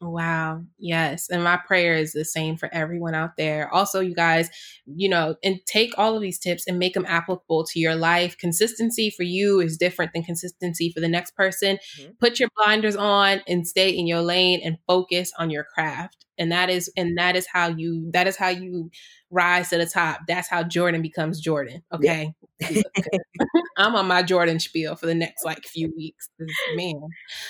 Wow. 0.00 0.64
Yes. 0.78 1.30
And 1.30 1.42
my 1.42 1.56
prayer 1.56 1.94
is 1.94 2.12
the 2.12 2.24
same 2.24 2.56
for 2.58 2.68
everyone 2.74 3.14
out 3.14 3.36
there. 3.38 3.72
Also, 3.72 4.00
you 4.00 4.14
guys, 4.14 4.50
you 4.84 5.08
know, 5.08 5.36
and 5.42 5.60
take 5.66 5.96
all 5.96 6.14
of 6.14 6.20
these 6.20 6.38
tips 6.38 6.64
and 6.66 6.78
make 6.78 6.92
them 6.94 7.06
applicable 7.06 7.64
to 7.66 7.78
your 7.78 7.94
life. 7.94 8.36
Consistency 8.36 9.08
for 9.08 9.22
you 9.22 9.60
is 9.60 9.78
different 9.78 10.12
than 10.12 10.22
consistency 10.22 10.90
for 10.92 11.00
the 11.00 11.08
next 11.08 11.34
person. 11.36 11.78
Mm-hmm. 11.98 12.12
Put 12.20 12.38
your 12.38 12.50
blinders 12.56 12.96
on 12.96 13.40
and 13.48 13.66
stay 13.66 13.90
in 13.90 14.06
your 14.06 14.20
lane 14.20 14.60
and 14.62 14.76
focus 14.86 15.32
on 15.38 15.48
your 15.48 15.64
craft. 15.64 16.23
And 16.38 16.50
that 16.52 16.70
is 16.70 16.90
and 16.96 17.16
that 17.18 17.36
is 17.36 17.46
how 17.46 17.68
you 17.68 18.10
that 18.12 18.26
is 18.26 18.36
how 18.36 18.48
you 18.48 18.90
rise 19.30 19.70
to 19.70 19.78
the 19.78 19.86
top. 19.86 20.20
That's 20.26 20.48
how 20.48 20.62
Jordan 20.62 21.02
becomes 21.02 21.40
Jordan. 21.40 21.82
Okay. 21.92 22.32
Yeah. 22.60 22.82
I'm 23.76 23.94
on 23.94 24.06
my 24.06 24.22
Jordan 24.22 24.60
spiel 24.60 24.96
for 24.96 25.06
the 25.06 25.14
next 25.14 25.44
like 25.44 25.64
few 25.64 25.92
weeks. 25.96 26.28
Man. 26.76 27.00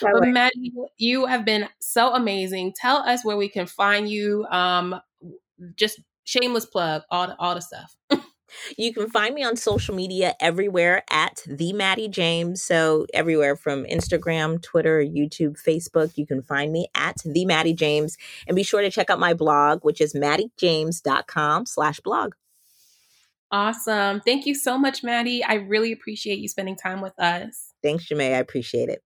But 0.01 0.29
Mattie, 0.29 0.73
you 0.97 1.27
have 1.27 1.45
been 1.45 1.69
so 1.79 2.15
amazing. 2.15 2.73
Tell 2.77 2.99
us 2.99 3.25
where 3.25 3.37
we 3.37 3.49
can 3.49 3.67
find 3.67 4.09
you. 4.09 4.47
Um 4.51 5.01
just 5.77 6.01
shameless 6.25 6.67
plug, 6.67 7.03
all 7.11 7.29
the 7.29 7.37
all 7.39 7.55
the 7.55 7.61
stuff. 7.61 7.95
You 8.77 8.93
can 8.93 9.09
find 9.09 9.35
me 9.35 9.43
on 9.43 9.57
social 9.57 9.95
media 9.95 10.35
everywhere 10.41 11.03
at 11.11 11.43
the 11.47 11.73
Mattie 11.73 12.09
James. 12.09 12.63
So 12.63 13.07
everywhere 13.13 13.57
from 13.57 13.85
Instagram, 13.85 14.63
Twitter, 14.63 15.01
YouTube, 15.01 15.63
Facebook, 15.63 16.17
you 16.17 16.27
can 16.27 16.43
find 16.43 16.73
me 16.73 16.89
at 16.95 17.17
the 17.25 17.45
Mattie 17.45 17.75
James. 17.75 18.17
And 18.47 18.55
be 18.55 18.63
sure 18.63 18.83
to 18.83 18.91
check 18.91 19.11
out 19.11 19.19
my 19.19 19.35
blog, 19.35 19.85
which 19.85 20.01
is 20.01 20.15
mattiejames.com 20.15 21.67
slash 21.67 22.01
blog. 22.01 22.35
Awesome. 23.51 24.21
Thank 24.21 24.47
you 24.47 24.55
so 24.55 24.77
much, 24.77 25.05
Mattie. 25.05 25.45
I 25.45 25.55
really 25.55 25.93
appreciate 25.93 26.39
you 26.39 26.49
spending 26.49 26.77
time 26.77 27.01
with 27.01 27.19
us. 27.21 27.73
Thanks, 27.83 28.09
Jamae. 28.09 28.35
I 28.35 28.39
appreciate 28.39 28.89
it. 28.89 29.03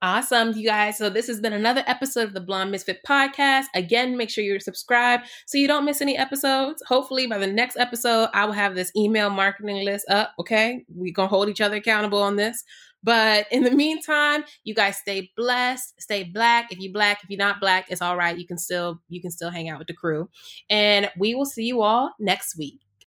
Awesome, 0.00 0.52
you 0.52 0.64
guys. 0.64 0.96
So, 0.96 1.10
this 1.10 1.26
has 1.26 1.40
been 1.40 1.52
another 1.52 1.82
episode 1.88 2.28
of 2.28 2.32
the 2.32 2.40
Blonde 2.40 2.70
Misfit 2.70 3.00
podcast. 3.04 3.64
Again, 3.74 4.16
make 4.16 4.30
sure 4.30 4.44
you're 4.44 4.60
subscribed 4.60 5.26
so 5.44 5.58
you 5.58 5.66
don't 5.66 5.84
miss 5.84 6.00
any 6.00 6.16
episodes. 6.16 6.80
Hopefully, 6.86 7.26
by 7.26 7.36
the 7.36 7.48
next 7.48 7.76
episode, 7.76 8.28
I 8.32 8.44
will 8.44 8.52
have 8.52 8.76
this 8.76 8.92
email 8.96 9.28
marketing 9.28 9.84
list 9.84 10.08
up. 10.08 10.34
Okay. 10.38 10.84
We're 10.88 11.12
going 11.12 11.28
to 11.28 11.34
hold 11.34 11.48
each 11.48 11.60
other 11.60 11.76
accountable 11.76 12.22
on 12.22 12.36
this. 12.36 12.62
But 13.02 13.46
in 13.50 13.64
the 13.64 13.72
meantime, 13.72 14.44
you 14.62 14.72
guys 14.72 14.98
stay 14.98 15.32
blessed, 15.36 16.00
stay 16.00 16.22
black. 16.22 16.70
If 16.70 16.78
you 16.78 16.92
black, 16.92 17.24
if 17.24 17.30
you're 17.30 17.38
not 17.38 17.60
black, 17.60 17.86
it's 17.90 18.02
all 18.02 18.16
right. 18.16 18.38
You 18.38 18.46
can 18.46 18.58
still 18.58 19.00
you 19.08 19.20
can 19.20 19.32
still 19.32 19.50
hang 19.50 19.68
out 19.68 19.80
with 19.80 19.88
the 19.88 19.94
crew. 19.94 20.28
And 20.70 21.10
we 21.18 21.34
will 21.34 21.46
see 21.46 21.64
you 21.64 21.82
all 21.82 22.12
next 22.20 22.56
week. 22.56 22.80